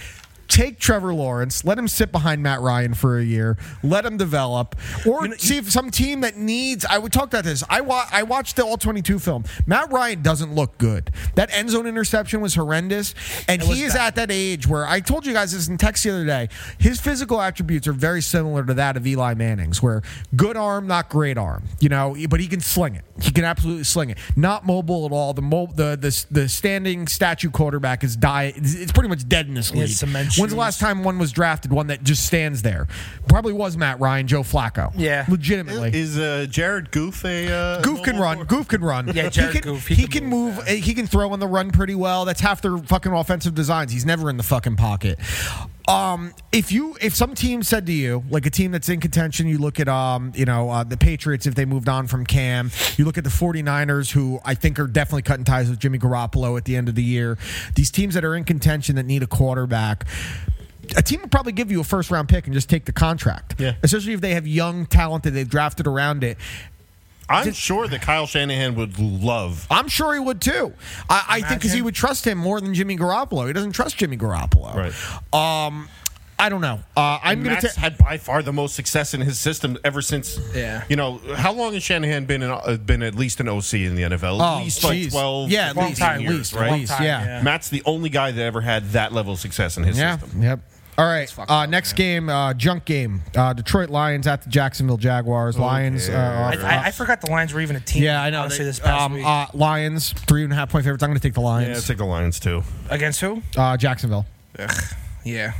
[0.47, 4.75] Take Trevor Lawrence, let him sit behind Matt Ryan for a year, let him develop,
[5.05, 6.85] or You know, see if some team that needs.
[6.85, 7.63] I would talk about this.
[7.69, 9.45] I wa- I watched the All Twenty Two film.
[9.65, 11.09] Matt Ryan doesn't look good.
[11.35, 13.15] That end zone interception was horrendous,
[13.47, 14.07] and was he is bad.
[14.09, 16.49] at that age where I told you guys this in text the other day.
[16.77, 20.03] His physical attributes are very similar to that of Eli Manning's, where
[20.35, 21.63] good arm, not great arm.
[21.79, 23.05] You know, but he can sling it.
[23.21, 24.17] He can absolutely sling it.
[24.35, 25.33] Not mobile at all.
[25.33, 28.53] The mo- the the, the standing statue quarterback is die.
[28.55, 29.89] It's pretty much dead in this league.
[30.33, 31.71] Cement When's the last time one was drafted?
[31.71, 32.87] One that just stands there.
[33.27, 34.91] Probably was Matt Ryan, Joe Flacco.
[34.95, 35.25] Yeah.
[35.29, 35.91] legitimately.
[35.93, 38.35] is uh, Jared Goff a uh, Goff can run.
[38.37, 38.47] forward?
[38.49, 39.07] Goff can run.
[39.13, 40.55] Yeah, he Jared can, Goff, He, he can can move.
[40.57, 42.25] move uh, He can throw on the run pretty well.
[42.25, 43.91] That's half their fucking offensive designs.
[43.91, 45.19] He's never in the fucking pocket.
[45.87, 49.47] Um, if you if some team said to you, like a team that's in contention,
[49.47, 52.71] you look at um, you know, uh, the Patriots if they moved on from Cam,
[52.97, 56.57] you look at the 49ers who I think are definitely cutting ties with Jimmy Garoppolo
[56.57, 57.37] at the end of the year.
[57.75, 60.05] These teams that are in contention that need a quarterback.
[60.97, 63.55] A team would probably give you a first round pick and just take the contract.
[63.57, 63.75] Yeah.
[63.83, 66.37] Especially if they have young talent that they've drafted around it.
[67.29, 69.65] I'm sure that Kyle Shanahan would love.
[69.71, 70.73] I'm sure he would too.
[71.09, 73.47] I, I think because he would trust him more than Jimmy Garoppolo.
[73.47, 74.73] He doesn't trust Jimmy Garoppolo.
[74.75, 75.67] Right.
[75.67, 75.87] Um,
[76.37, 76.79] I don't know.
[76.97, 80.01] Uh, I'm going to Matt's had by far the most success in his system ever
[80.01, 80.39] since.
[80.53, 80.83] Yeah.
[80.89, 83.95] You know, how long has Shanahan been in, uh, been at least an OC in
[83.95, 84.39] the NFL?
[84.41, 86.71] At Oh, least like 12, Yeah, at least, time, at years, least, right?
[86.71, 87.23] at least, yeah.
[87.25, 87.41] yeah.
[87.43, 90.17] Matt's the only guy that ever had that level of success in his Yeah.
[90.17, 90.41] system.
[90.41, 90.59] Yep.
[90.97, 91.31] All right.
[91.39, 93.21] Uh, up, next game, uh, junk game.
[93.35, 95.57] Uh, Detroit Lions at the Jacksonville Jaguars.
[95.57, 96.07] Lions.
[96.07, 98.03] Uh, I, I, I forgot the Lions were even a team.
[98.03, 98.41] yeah, I know.
[98.41, 99.25] Honestly, They- this past um, week.
[99.25, 101.01] uh, Lions, three and a half point favorites.
[101.03, 101.67] I'm going to take the Lions.
[101.67, 101.87] Yeah, Lions.
[101.87, 102.63] take the Lions too.
[102.89, 103.41] Against who?
[103.57, 104.25] uh, Jacksonville.
[105.25, 105.53] Yeah,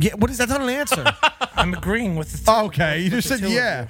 [0.00, 0.48] Yeah, what is that?
[0.48, 1.04] That's not an answer.
[1.54, 2.50] I'm agreeing with the.
[2.50, 3.86] Oh, okay, you just said yeah.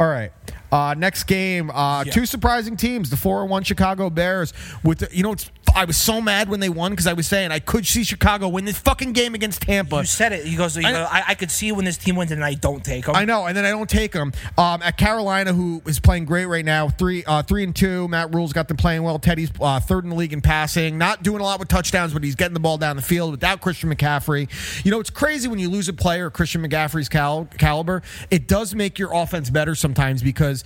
[0.00, 0.32] All right.
[0.72, 2.12] Uh, next game, uh, Yeah.
[2.12, 4.52] two surprising teams: the four and one Chicago Bears.
[4.82, 7.26] With the, you know, it's, I was so mad when they won because I was
[7.26, 9.96] saying I could see Chicago win this fucking game against Tampa.
[9.96, 10.46] You said it.
[10.46, 10.74] He goes.
[10.74, 13.04] You I- go, I, I could see when this team wins and I don't take
[13.04, 13.14] them.
[13.14, 14.32] I know, and then I don't take them.
[14.56, 18.08] Um, at Carolina, who is playing great right now, three uh, three and two.
[18.08, 19.18] Matt Rhule's got them playing well.
[19.18, 22.24] Teddy's uh, third in the league in passing, not doing a lot with touchdowns, but
[22.24, 24.48] he's getting the ball down the field without Christian McCaffrey.
[24.82, 28.00] You know, it's crazy when you lose a player Christian McCaffrey's cal- caliber.
[28.30, 30.64] It does make your offense better sometimes because.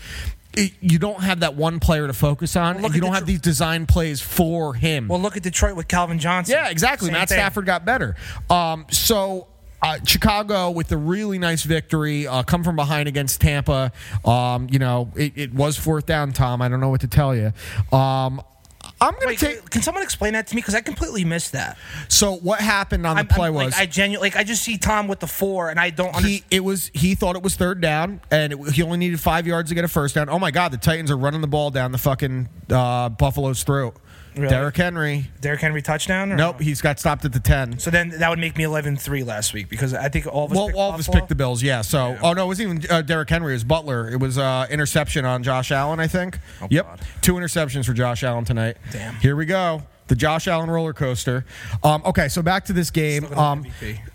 [0.60, 3.26] It, you don't have that one player to focus on, Well, and you don't have
[3.26, 5.08] these design plays for him.
[5.08, 6.54] Well, look at Detroit with Calvin Johnson.
[6.54, 7.06] Yeah, exactly.
[7.06, 7.36] Same Matt thing.
[7.36, 8.16] Stafford got better.
[8.48, 9.46] Um, so.
[9.82, 13.90] Uh, Chicago with a really nice victory, uh, come from behind against Tampa.
[14.26, 16.60] Um, you know, it, it was fourth down, Tom.
[16.60, 17.50] I don't know what to tell you.
[17.90, 18.42] Um,
[19.01, 19.70] I'm going Wait, to take.
[19.70, 20.60] can someone explain that to me?
[20.60, 21.78] Because I completely missed that.
[22.09, 24.62] So what happened on the I'm, play I'm, was like, I genuinely like I just
[24.62, 26.44] see Tom with the four, and I don't he understand.
[26.51, 29.70] it was he thought it was third down and it, he only needed five yards
[29.70, 30.28] to get a first down.
[30.28, 33.97] Oh my God, the Titans are running the ball down the fucking uh, Buffalo's throat.
[34.36, 34.48] Really?
[34.48, 35.31] Derrick Henry.
[35.40, 36.32] Derrick Henry touchdown?
[36.32, 36.65] Or Nope, no?
[36.65, 37.78] he's got stopped at the ten.
[37.78, 40.57] So then that would make me 11-3 last week because I think all of us.
[40.57, 41.82] Well, picked all of us picked the Bills, yeah.
[41.82, 43.52] So, oh no, it wasn't even uh, Derrick Henry.
[43.52, 44.09] It was Butler.
[44.11, 46.39] It was uh, interception on Josh Allen, I think.
[46.70, 47.01] yep, God.
[47.23, 48.77] two interceptions for Josh Allen tonight.
[48.93, 49.15] Damn.
[49.16, 49.82] Here we go.
[50.10, 51.44] The Josh Allen roller coaster.
[51.84, 53.24] Um, okay, so back to this game.
[53.26, 53.64] Um,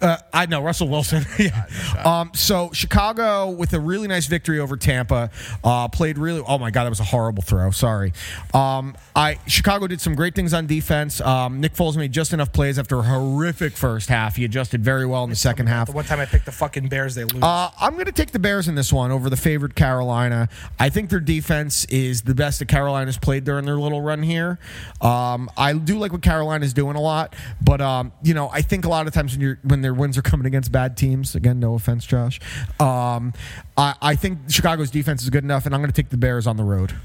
[0.01, 1.25] uh, I know Russell Wilson.
[1.39, 1.65] yeah.
[2.03, 5.31] um, so Chicago with a really nice victory over Tampa
[5.63, 6.43] uh, played really.
[6.45, 7.71] Oh my God, that was a horrible throw.
[7.71, 8.11] Sorry.
[8.53, 11.21] Um, I Chicago did some great things on defense.
[11.21, 14.35] Um, Nick Foles made just enough plays after a horrific first half.
[14.35, 15.87] He adjusted very well in the second half.
[15.87, 17.41] The one time I picked the fucking Bears, they lose.
[17.41, 20.49] Uh, I'm going to take the Bears in this one over the favored Carolina.
[20.77, 24.59] I think their defense is the best that Carolina's played during their little run here.
[24.99, 28.85] Um, I do like what Carolina's doing a lot, but um, you know, I think
[28.85, 31.59] a lot of times when you're when their wins are coming against bad teams, again,
[31.59, 32.39] no offense, Josh.
[32.79, 33.33] Um,
[33.77, 36.47] I, I think Chicago's defense is good enough, and I'm going to take the Bears
[36.47, 36.93] on the road.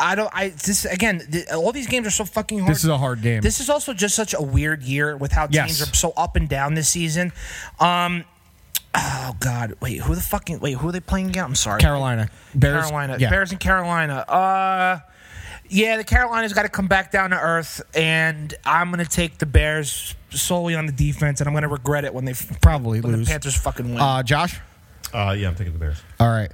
[0.00, 0.30] I don't.
[0.32, 1.20] I this again.
[1.30, 2.70] th- all these games are so fucking hard.
[2.70, 3.40] This is a hard game.
[3.40, 5.66] This is also just such a weird year with how Yes.
[5.78, 7.32] teams are so up and down this season.
[7.80, 8.24] Um.
[8.94, 9.74] Oh God!
[9.80, 10.72] Wait, who the fucking wait?
[10.78, 11.44] Who are they playing again?
[11.44, 11.78] I'm sorry.
[11.78, 13.16] Carolina, Bears, Carolina.
[13.20, 13.28] yeah.
[13.28, 14.14] Bears and Carolina.
[14.26, 14.98] Uh.
[15.70, 19.38] Yeah, the Carolinas got to come back down to earth, and I'm going to take
[19.38, 22.60] the Bears solely on the defense, and I'm going to regret it when they f-
[22.60, 23.26] Probably when lose.
[23.26, 24.00] the Panthers fucking win.
[24.00, 24.58] Uh, Josh,
[25.12, 26.00] Uh, yeah, I'm taking the Bears.
[26.20, 26.50] All right.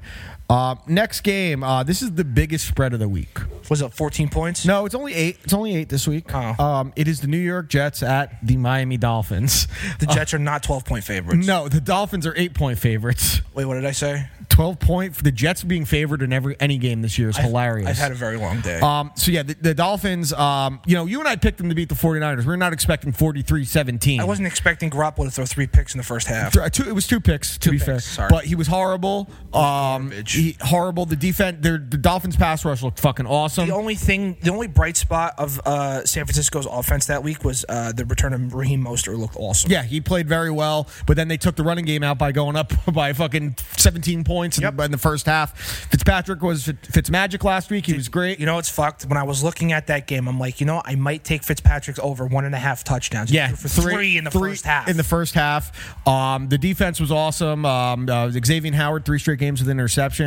[0.48, 1.62] Uh, next game.
[1.62, 3.38] Uh, this is the biggest spread of the week.
[3.70, 4.66] Was it 14 points?
[4.66, 5.38] No, it's only eight.
[5.42, 6.26] It's only eight this week.
[6.34, 6.62] Oh.
[6.62, 9.66] Um, it is the New York Jets at the Miami Dolphins.
[9.98, 11.46] The Jets are not 12 point favorites.
[11.46, 13.40] No, the Dolphins are eight point favorites.
[13.54, 14.28] Wait, what did I say?
[14.48, 15.14] Twelve point.
[15.14, 17.88] The Jets being favored in every any game this year is hilarious.
[17.88, 18.80] I've had a very long day.
[18.80, 20.32] Um, so yeah, the, the Dolphins.
[20.32, 22.44] Um, you know, you and I picked them to beat the 49ers.
[22.44, 24.20] We're not expecting 43-17.
[24.20, 26.52] I wasn't expecting Garoppolo to throw three picks in the first half.
[26.72, 28.00] Two, it was two picks, to be picks, fair.
[28.00, 28.28] sorry.
[28.30, 29.28] But he was horrible.
[29.52, 30.33] Um, Garbage.
[30.34, 31.06] He, horrible.
[31.06, 33.66] The defense, their, the Dolphins' pass rush looked fucking awesome.
[33.68, 37.64] The only thing, the only bright spot of uh, San Francisco's offense that week was
[37.68, 39.70] uh, the return of Raheem Mostert looked awesome.
[39.70, 42.56] yeah, he played very well, but then they took the running game out by going
[42.56, 44.76] up by fucking 17 points in, Yep.
[44.76, 45.58] the, in the first half.
[45.90, 47.86] Fitzpatrick was Fit- Fitzmagic last week.
[47.86, 48.38] He was great.
[48.40, 49.04] You know it's fucked?
[49.04, 51.98] When I was looking at that game, I'm like, you know, I might take Fitzpatrick's
[52.00, 53.30] over one and a half touchdowns.
[53.30, 54.88] Yeah, for three, in the three first half.
[54.88, 57.64] In the first half, um, the defense was awesome.
[57.66, 60.23] Um, uh, Xavier Howard, three straight games with interception.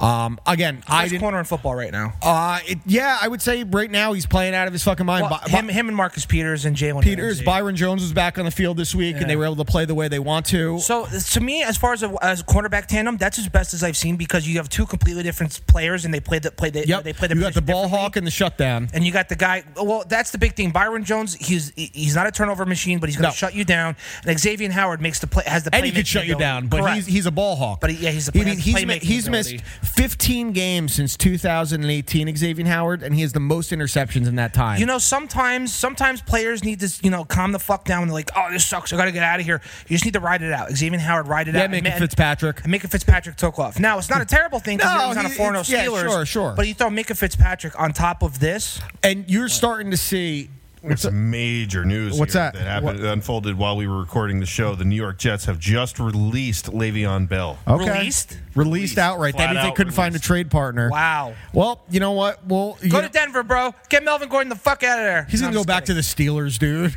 [0.00, 1.22] Um, again, I Best didn't.
[1.22, 2.12] corner in football right now.
[2.22, 5.26] Uh, it, yeah, I would say right now he's playing out of his fucking mind.
[5.30, 7.44] Well, Bi- him, him and Marcus Peters and Jalen Peters, Ramsey.
[7.44, 9.84] Byron Jones was back on the field this week, and they were able to play
[9.84, 10.78] the way they want to.
[10.80, 13.82] So to me, as far as a, as a cornerback tandem, that's as best as
[13.82, 16.86] I've seen because you have two completely different players and they play the play the,
[16.86, 18.88] yep, they play the you got the ball hawk and the shutdown.
[18.92, 19.64] And you got the guy.
[19.76, 20.70] Well, that's the big thing.
[20.70, 23.34] Byron Jones, he's he's not a turnover machine, but he's going to No.
[23.34, 23.96] shut you down.
[24.26, 26.80] And Xavier Howard makes the play has the and he could shut you down, but
[26.80, 26.96] Correct.
[26.96, 27.80] he's he's a ball hawk.
[27.80, 29.60] But he- yeah, he's a play- has he's, playmaking he's missed
[29.94, 32.36] 15 games since 2018.
[32.36, 34.78] Xavier Howard, and he has the most interceptions in that time.
[34.80, 38.06] You know, sometimes sometimes players need to you know calm the fuck down.
[38.08, 38.92] They're like, oh, this sucks.
[38.92, 39.60] I got to get out of here.
[39.88, 40.70] You just need to ride it out.
[40.72, 41.70] Xavier Howard ride it Yeah, out.
[41.70, 42.64] Minkah And- Fitzpatrick.
[42.64, 43.78] And Minkah Fitzpatrick took off.
[43.78, 45.60] Now it's not a terrible thing because No, he was on a he- 4 0
[45.60, 46.02] it's- yeah, Steelers.
[46.10, 46.54] sure, sure.
[46.56, 48.80] But you throw Minkah Fitzpatrick on top of this.
[49.02, 50.50] and you're starting to see.
[50.92, 52.18] It's some major news.
[52.18, 52.54] What's here that?
[52.54, 53.08] That happened, What?
[53.12, 54.74] unfolded while we were recording the show.
[54.74, 57.58] The New York Jets have just released Le'Veon Bell.
[57.66, 57.90] Okay.
[57.98, 58.38] Released?
[58.54, 59.36] Released outright.
[59.36, 60.90] That Flat means they couldn't find a trade partner.
[60.90, 61.34] Wow.
[61.52, 62.44] Well, you know what?
[62.46, 63.74] Well, you Go know- to Denver, bro.
[63.88, 65.26] Get Melvin Gordon the fuck out of there.
[65.30, 66.94] he's No, going to I'm go just back to the Steelers, dude.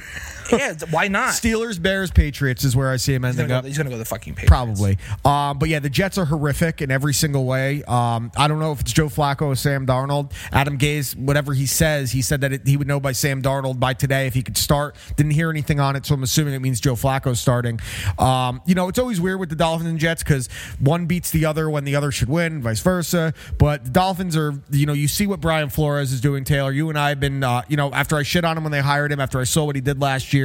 [0.51, 1.30] Yeah, why not?
[1.30, 3.63] Steelers, Bears, Patriots is where I see him He's ending up.
[3.63, 4.49] go, he's gonna go the fucking Patriots.
[4.49, 4.97] Probably.
[5.23, 7.84] Um, but yeah, the Jets are horrific in every single way.
[7.84, 10.31] Um, I don't know if it's Joe Flacco or Sam Darnold.
[10.51, 13.80] Adam Gase, whatever he says, he said that it, he would know by Sam Darnold
[13.80, 14.95] by today if he could start.
[15.15, 17.80] Didn't hear anything on it, so I'm assuming it means Joe Flacco's starting.
[18.17, 20.47] Um, you know, it's always weird with the Dolphins and Jets because
[20.80, 23.34] one beats the other when the other should win, vice versa.
[23.57, 26.71] But the Dolphins are, you know, you see what Brian Flores is doing, Taylor.
[26.71, 28.81] You and I have been, uh, you know, after I shit on him when they
[28.81, 30.38] hired him, after I saw what he did last year,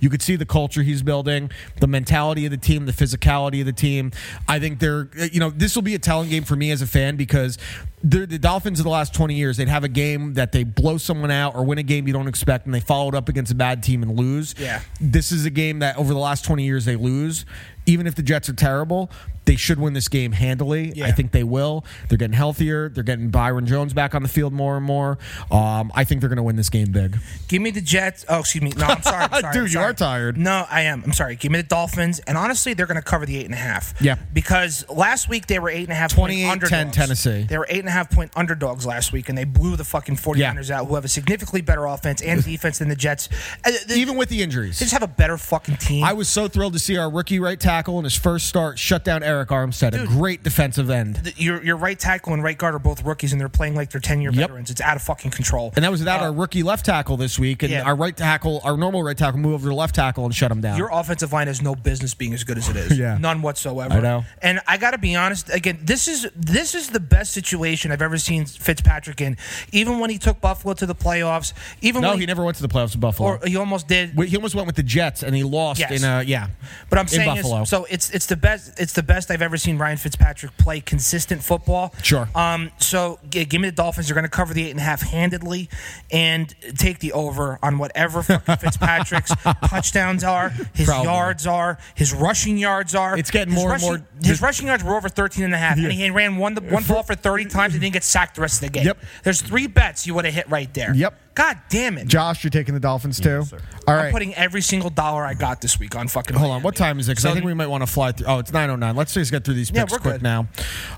[0.00, 1.50] you could see the culture he's building,
[1.80, 4.12] the mentality of the team, the physicality of the team.
[4.48, 6.82] I think they're, uh, you know, this will be a telling game for me as
[6.82, 7.58] a fan because
[8.02, 10.98] they're, the Dolphins of the last 20 years, they'd have a game that they blow
[10.98, 13.54] someone out or win a game you don't expect and they followed up against a
[13.54, 14.54] bad team and lose.
[14.58, 14.80] Yeah.
[15.00, 17.44] This is a game that over the last 20 years they lose.
[17.90, 19.10] Even if the Jets are terrible,
[19.46, 20.92] they should win this game handily.
[20.94, 21.06] Yeah.
[21.06, 21.84] I think they will.
[22.08, 22.88] They're getting healthier.
[22.88, 25.18] They're getting Byron Jones back on the field more and more.
[25.50, 27.18] Um, I think they're going to win this game big.
[27.48, 28.24] Give me the Jets.
[28.28, 28.70] Oh, excuse me.
[28.76, 29.24] No, I'm sorry.
[29.24, 30.36] I'm sorry Dude, I'm you are tired.
[30.36, 31.02] No, I am.
[31.04, 31.34] I'm sorry.
[31.34, 32.20] Give me the Dolphins.
[32.20, 33.94] And honestly, they're going to cover the eight and a half.
[34.00, 34.16] Yeah.
[34.32, 36.94] Because last week they were eight and a half point 28-10 underdogs.
[36.94, 37.42] Tennessee.
[37.42, 40.16] They were eight and a half point underdogs last week, and they blew the fucking
[40.16, 43.28] 49ers out, who have a significantly better offense and defense than the Jets.
[43.64, 44.78] Uh, Even with the injuries.
[44.78, 46.04] they just have a better fucking team.
[46.04, 49.04] I was so thrilled to see our rookie right tackle in his first start shut
[49.04, 51.16] down Arik Armstead, a great defensive end.
[51.16, 53.90] The- your your right tackle and right guard are both rookies, and they're playing like
[53.90, 54.48] they're ten year Yep.
[54.48, 54.70] veterans.
[54.70, 55.72] It's out of fucking control.
[55.76, 57.62] And that was without our rookie left tackle this week.
[57.62, 57.82] And Uh, yeah.
[57.82, 60.60] our right tackle, our normal right tackle, moved over to left tackle and shut him
[60.60, 60.76] down.
[60.78, 62.90] Your offensive line has no business being as good as it is.
[62.98, 63.16] Yeah.
[63.18, 63.94] None whatsoever.
[63.94, 64.24] I know.
[64.42, 65.48] And I got to be honest.
[65.52, 69.36] Again, this is this is the best situation I've ever seen Fitzpatrick in.
[69.72, 71.52] Even when he took Buffalo to the playoffs.
[71.80, 73.30] Even no, when he never went to the playoffs with Buffalo.
[73.30, 74.10] Or he almost did.
[74.26, 75.90] He almost went with the Jets and he lost Yes.
[75.92, 76.48] in a yeah.
[76.90, 77.64] But I'm in saying is, Buffalo.
[77.70, 81.40] So it's it's the best it's the best I've ever seen Ryan Fitzpatrick play consistent
[81.42, 81.94] football.
[82.02, 82.28] Sure.
[82.34, 82.70] Um.
[82.78, 84.08] So g- give me the Dolphins.
[84.08, 85.68] They're going to cover the eight and a half handedly,
[86.10, 88.22] and take the over on whatever
[88.62, 89.32] Fitzpatrick's
[89.68, 91.04] touchdowns are, his Probably.
[91.04, 93.16] yards are, his rushing yards are.
[93.16, 95.78] It's getting His more and more- His rushing yards were over 13 and a half,
[95.78, 98.62] and he ran one one ball for 30 times and didn't get sacked the rest
[98.62, 98.86] of the game.
[98.86, 98.98] Yep.
[99.22, 100.92] There's three bets you would have hit right there.
[100.94, 101.14] Yep.
[101.40, 102.06] God damn it.
[102.06, 103.44] Josh, you're taking the Dolphins too.
[103.44, 103.58] sir.
[103.88, 106.36] All I'm putting every single dollar I got this week on fucking.
[106.36, 106.62] Hold on.
[106.62, 107.12] What time is it?
[107.12, 108.26] Because I think we might want to fly through.
[108.26, 108.94] Oh, it's 9:09.
[108.94, 110.22] Let's just get through these Yeah, picks we're quick good.
[110.22, 110.48] now.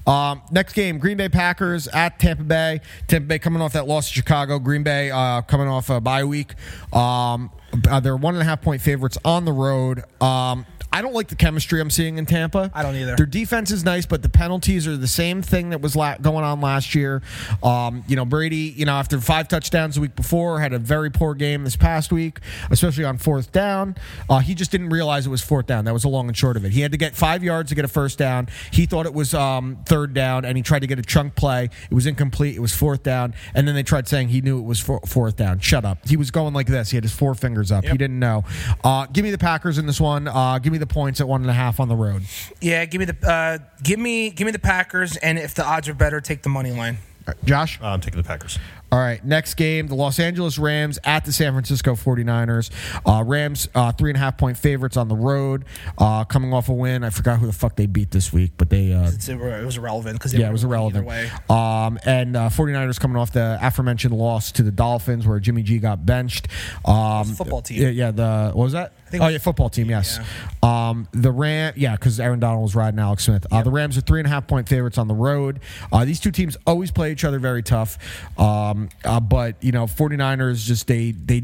[0.05, 2.81] Um, next game: Green Bay Packers at Tampa Bay.
[3.07, 4.59] Tampa Bay coming off that loss to Chicago.
[4.59, 6.55] Green Bay uh, coming off a bye week.
[6.93, 7.53] Um,
[7.89, 10.03] uh, they're one and a half point favorites on the road.
[10.21, 12.71] Um, I don't like the chemistry I'm seeing in Tampa.
[12.75, 13.17] I don't either.
[13.17, 16.45] Their defense is nice, but the penalties are the same thing that was la- going
[16.45, 17.23] on last year.
[17.63, 21.11] Um, you know, Brady, you know, after five touchdowns the week before, had a very
[21.11, 22.41] poor game this past week,
[22.71, 23.97] especially on fourth down.
[24.29, 25.85] Uh, he just didn't realize it was fourth down.
[25.85, 26.73] That was the long and short of it.
[26.73, 28.49] He had to get five yards to get a first down.
[28.71, 31.71] He thought it was um, third down, and he tried to get a chunk play.
[31.91, 32.57] It was incomplete.
[32.57, 35.37] It was fourth down, and then they tried saying he knew it was four- fourth
[35.37, 35.59] down.
[35.61, 36.07] Shut up.
[36.07, 36.91] He was going like this.
[36.91, 37.85] He had his four fingers up.
[37.85, 38.45] He didn't know.
[38.85, 40.29] Uh, give me the Packers in this one.
[40.29, 42.25] Uh, give me the points at one and a half on the road.
[42.61, 45.89] Yeah, give me the uh, give me give me the Packers, and if the odds
[45.89, 46.99] are better, take the money line.
[47.27, 47.81] All right, Josh?
[47.81, 48.59] Uh, I'm taking the Packers.
[48.93, 52.71] All right, next game, the Los Angeles Rams at the San Francisco 49ers.
[53.07, 55.65] Uh, Rams, uh, three and a half point favorites on the road,
[55.97, 57.03] uh, coming off a win.
[57.03, 58.93] I forgot who the fuck they beat this week, but they.
[58.93, 61.07] Uh, it was irrelevant because yeah, it was irrelevant.
[61.07, 61.31] Way.
[61.49, 65.79] Um, and uh, 49ers coming off the aforementioned loss to the Dolphins where Jimmy G
[65.79, 66.49] got benched.
[66.85, 67.81] Um, football team.
[67.81, 68.93] Yeah, yeah, the what was that?
[69.21, 69.91] Oh yeah, football team.
[69.91, 70.19] Yes.
[70.63, 73.47] Um, the Ram, yeah, because Aaron Donald was riding Alex Smith.
[73.51, 75.61] Uh, the Rams are three and a half point favorites on the road.
[75.93, 77.99] Uh, these two teams always play each other very tough.
[78.39, 81.43] Um, uh, but you know, 49ers just they they.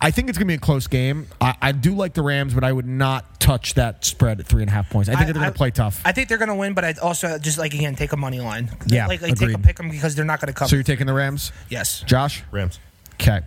[0.00, 1.26] I think it's gonna be a close game.
[1.40, 4.62] I, I do like the Rams, but I would not touch that spread at three
[4.62, 5.08] and a half points.
[5.08, 6.00] I think they're gonna play tough.
[6.04, 8.70] I think they're gonna win, but I'd also just like again take a money line.
[8.86, 10.68] Yeah, like, like take a pick them because they're not gonna cover.
[10.68, 12.02] so you're taking the Rams, yes.
[12.06, 12.42] Josh?
[12.50, 12.78] Rams.
[13.14, 13.40] Okay.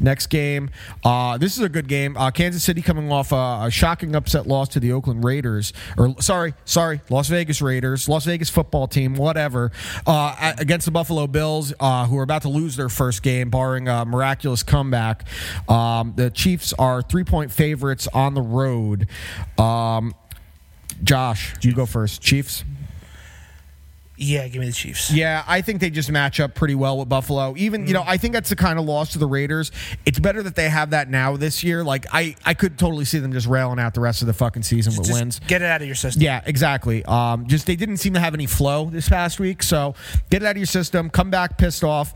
[0.00, 0.70] Next game.
[1.04, 2.16] Uh, this is a good game.
[2.16, 5.72] Uh, Kansas City coming off a, a shocking upset loss to the Oakland Raiders.
[5.96, 9.72] Or sorry, sorry, Las Vegas Raiders, Las Vegas football team, whatever,
[10.06, 13.88] uh, against the Buffalo Bills, uh, who are about to lose their first game, barring
[13.88, 15.24] a miraculous comeback.
[15.68, 19.08] Um, the Chiefs are three point favorites on the road.
[19.58, 20.14] Um,
[21.02, 22.20] Josh, you go first.
[22.20, 22.64] Chiefs.
[24.24, 25.12] Yeah, give me the Chiefs.
[25.12, 27.54] Yeah, I think they just match up pretty well with Buffalo.
[27.56, 29.70] Even, you know, I think that's the kind of loss to the Raiders.
[30.06, 31.84] It's better that they have that now this year.
[31.84, 34.62] Like I I could totally see them just railing out the rest of the fucking
[34.62, 35.40] season with Just wins.
[35.46, 36.22] get it out of your system.
[36.22, 37.04] Yeah, exactly.
[37.04, 39.62] Um, just they didn't seem to have any flow this past week.
[39.62, 39.94] So
[40.30, 41.10] get it out of your system.
[41.10, 42.14] Come back pissed off.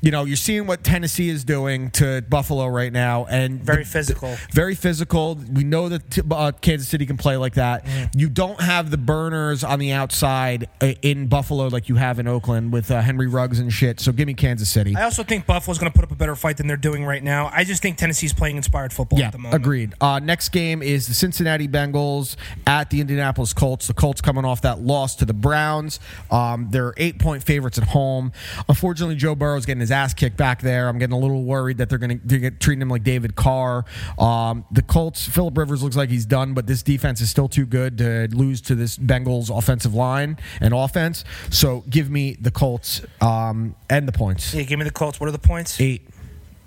[0.00, 4.36] You know, you're seeing what Tennessee is doing to Buffalo right now, and Very physical.
[4.52, 5.34] very physical.
[5.52, 7.84] We know that t- uh, Kansas City can play like that.
[7.84, 8.18] Mm-hmm.
[8.18, 12.28] You don't have the burners on the outside uh, in Buffalo like you have in
[12.28, 14.00] Oakland with uh, Henry Ruggs and shit.
[14.00, 14.94] So give me Kansas City.
[14.96, 17.22] I also think Buffalo's going to put up a better fight than they're doing right
[17.22, 17.50] now.
[17.52, 19.54] I just think Tennessee's playing inspired football Yeah, at the moment.
[19.62, 19.94] agreed.
[20.00, 23.86] Uh, next game is the Cincinnati Bengals at the Indianapolis Colts.
[23.86, 25.98] The Colts coming off that loss to the Browns.
[26.30, 28.32] Um, they're eight point favorites at home.
[28.68, 30.88] Unfortunately, Joe Burrow's getting his ass kicked back there.
[30.88, 33.84] I'm getting a little worried that they're going to get treating him like David Carr.
[34.18, 37.66] Um, the Colts, Philip Rivers looks like he's done, but this defense is still too
[37.66, 41.24] good to lose to this Bengals offensive line and offense.
[41.50, 44.54] So give me the Colts um, and the points.
[44.54, 45.20] Yeah, give me the Colts.
[45.20, 45.80] What are the points?
[45.80, 46.02] Eight.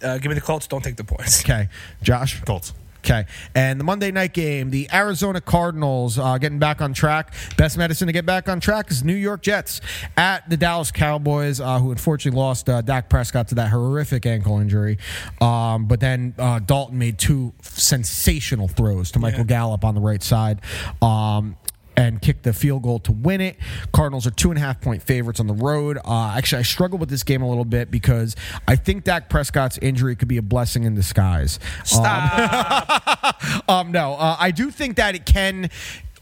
[0.03, 0.67] Uh, give me the Colts.
[0.67, 1.41] Don't take the points.
[1.43, 1.69] Okay,
[2.01, 2.41] Josh.
[2.43, 2.73] Colts.
[3.03, 3.25] Okay.
[3.55, 7.33] And the Monday night game, the Arizona Cardinals uh, getting back on track.
[7.57, 9.81] Best medicine to get back on track is New York Jets
[10.17, 14.59] at the Dallas Cowboys, uh, who unfortunately lost uh, Dak Prescott to that horrific ankle
[14.59, 14.99] injury.
[15.39, 20.21] Um, but then uh, Dalton made two sensational throws to Michael Gallup on the right
[20.21, 20.61] side.
[21.01, 21.57] Um,
[22.01, 23.57] and kicked the field goal to win it.
[23.93, 25.99] Cardinals are two and a half point favorites on the road.
[26.03, 28.35] Uh, actually, I struggle with this game a little bit because
[28.67, 31.59] I think Dak Prescott's injury could be a blessing in disguise.
[31.83, 33.69] Stop.
[33.69, 35.69] Um, no, uh, I do think that it can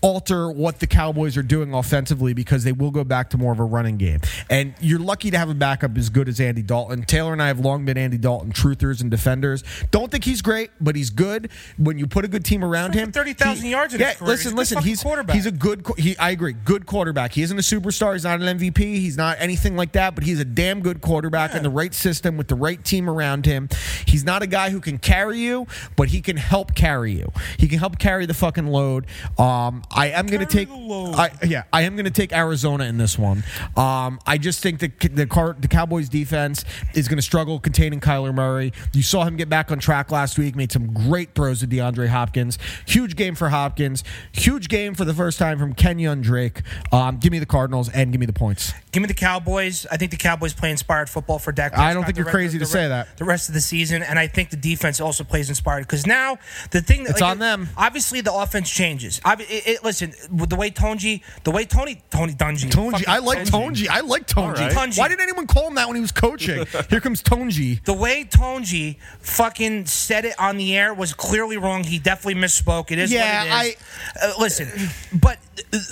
[0.01, 3.59] alter what the Cowboys are doing offensively because they will go back to more of
[3.59, 4.19] a running game.
[4.49, 7.03] And you're lucky to have a backup as good as Andy Dalton.
[7.03, 9.63] Taylor and I have long been Andy Dalton truthers and defenders.
[9.91, 11.49] Don't think he's great, but he's good.
[11.77, 14.31] When you put a good team around him, 30,000 yards in yeah, his career.
[14.31, 14.83] He's listen, a good listen.
[14.83, 15.35] He's quarterback.
[15.35, 15.85] He's a good.
[15.97, 16.53] He, I agree.
[16.53, 17.33] Good quarterback.
[17.33, 18.13] He isn't a superstar.
[18.13, 18.77] He's not an MVP.
[18.77, 20.15] He's not anything like that.
[20.15, 23.45] But he's a damn good quarterback in the right system with the right team around
[23.45, 23.69] him.
[24.05, 27.31] He's not a guy who can carry you, but he can help carry you.
[27.57, 29.05] He can help carry the fucking load.
[29.37, 30.69] Um, I am going to take.
[30.69, 33.43] I, yeah, I am going to take Arizona in this one.
[33.75, 36.63] Um, I just think the the, car, the Cowboys defense
[36.93, 38.71] is going to struggle containing Kyler Murray.
[38.93, 40.55] You saw him get back on track last week.
[40.55, 42.57] Made some great throws to DeAndre Hopkins.
[42.85, 44.03] Huge game for Hopkins.
[44.31, 46.61] Huge game for the first time from Kenyon Drake.
[46.91, 48.73] Um, give me the Cardinals and give me the points.
[48.91, 49.85] Give me the Cowboys.
[49.91, 51.77] I think the Cowboys play inspired football for Dak.
[51.77, 53.17] I don't think you're re- crazy the to say that.
[53.17, 56.37] The rest of the season, and I think the defense also plays inspired because now
[56.71, 57.69] the thing that It's on them.
[57.77, 59.19] Obviously, the offense changes.
[59.25, 63.07] It- it, listen, with the way Tonji, the way Tony Tony Dungy, Tonji.
[63.07, 63.87] I like Tonji.
[63.89, 64.73] I like Tonji.
[64.75, 64.95] Right.
[64.97, 66.65] Why did anyone call him that when he was coaching?
[66.89, 67.83] Here comes Tonji.
[67.83, 71.83] The way Tonji fucking said it on the air was clearly wrong.
[71.83, 72.91] He definitely misspoke.
[72.91, 74.23] It is Yeah, what it is.
[74.23, 75.37] Uh, listen, but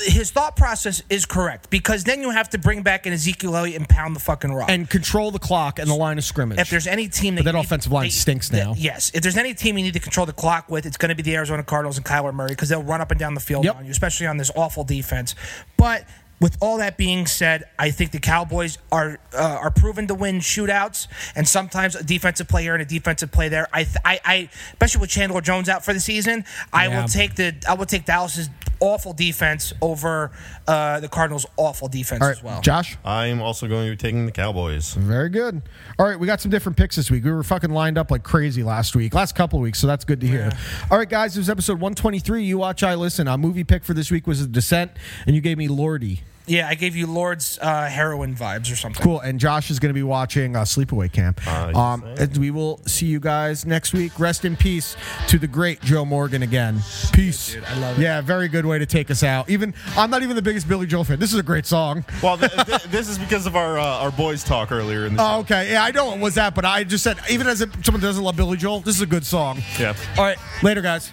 [0.06, 3.78] his thought process is correct because then you have to bring back an Ezekiel Elliott
[3.78, 4.70] and pound the fucking rock.
[4.70, 6.60] And control the clock and the line of scrimmage.
[6.60, 8.74] if there's any team that, But that you need- offensive line that- stinks now.
[8.78, 11.16] yes, if there's any team you need to control the clock with, it's going to
[11.16, 13.66] be the Arizona Cardinals and Kyler Murray because they'll run up and down the field
[13.66, 13.77] Yep.
[13.78, 15.36] On you, especially on this awful defense.
[15.78, 16.06] But
[16.40, 20.40] with all that being said, I think the Cowboys are uh, are proven to win
[20.40, 23.68] shootouts, and sometimes a defensive play here and a defensive play there.
[23.74, 27.02] I, th- I, I especially with Chandler Jones out for the season, I Yeah.
[27.02, 28.50] will take the I will take Dallas's
[28.80, 30.32] awful defense over
[30.68, 32.62] uh, the Cardinals' awful defense All right, as well.
[32.62, 32.98] Josh.
[33.04, 34.94] I'm also going to be taking the Cowboys.
[34.94, 35.62] Very good.
[36.00, 37.24] All right, we got some different picks this week.
[37.24, 40.06] We were fucking lined up like crazy last week, last couple of weeks, so that's
[40.06, 40.52] good to hear.
[40.92, 42.44] All right, guys, it was episode 123.
[42.44, 43.28] You watch, I listen.
[43.28, 44.92] Our movie pick for this week was The Descent,
[45.26, 46.22] and you gave me Lordy.
[46.48, 49.04] Yeah, I gave you Lorde's uh, heroin vibes or something.
[49.04, 49.20] Cool.
[49.20, 51.42] And Josh is going to be watching uh, Sleepaway Camp.
[51.46, 54.18] Uh, um, and we will see you guys next week.
[54.20, 54.96] Rest in peace
[55.28, 56.80] to the great Joe Morgan again.
[57.12, 57.56] Peace.
[57.68, 58.02] I love it.
[58.02, 59.50] Yeah, very good way to take us out.
[59.50, 61.20] Even I'm not even the biggest Billy Joel fan.
[61.20, 62.06] This is a great song.
[62.24, 65.22] Well, th- th- this is because of our uh, our boys talk earlier in the
[65.24, 65.72] Oh, okay.
[65.72, 68.08] Yeah, I know it was that, but I just said even as a, someone who
[68.08, 69.62] doesn't love Billy Joel, this is a good song.
[69.80, 69.94] Yeah.
[70.18, 71.12] All right, later, guys.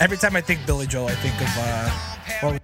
[0.00, 1.90] Every time I think Billy Joel, I think of uh,
[2.40, 2.62] what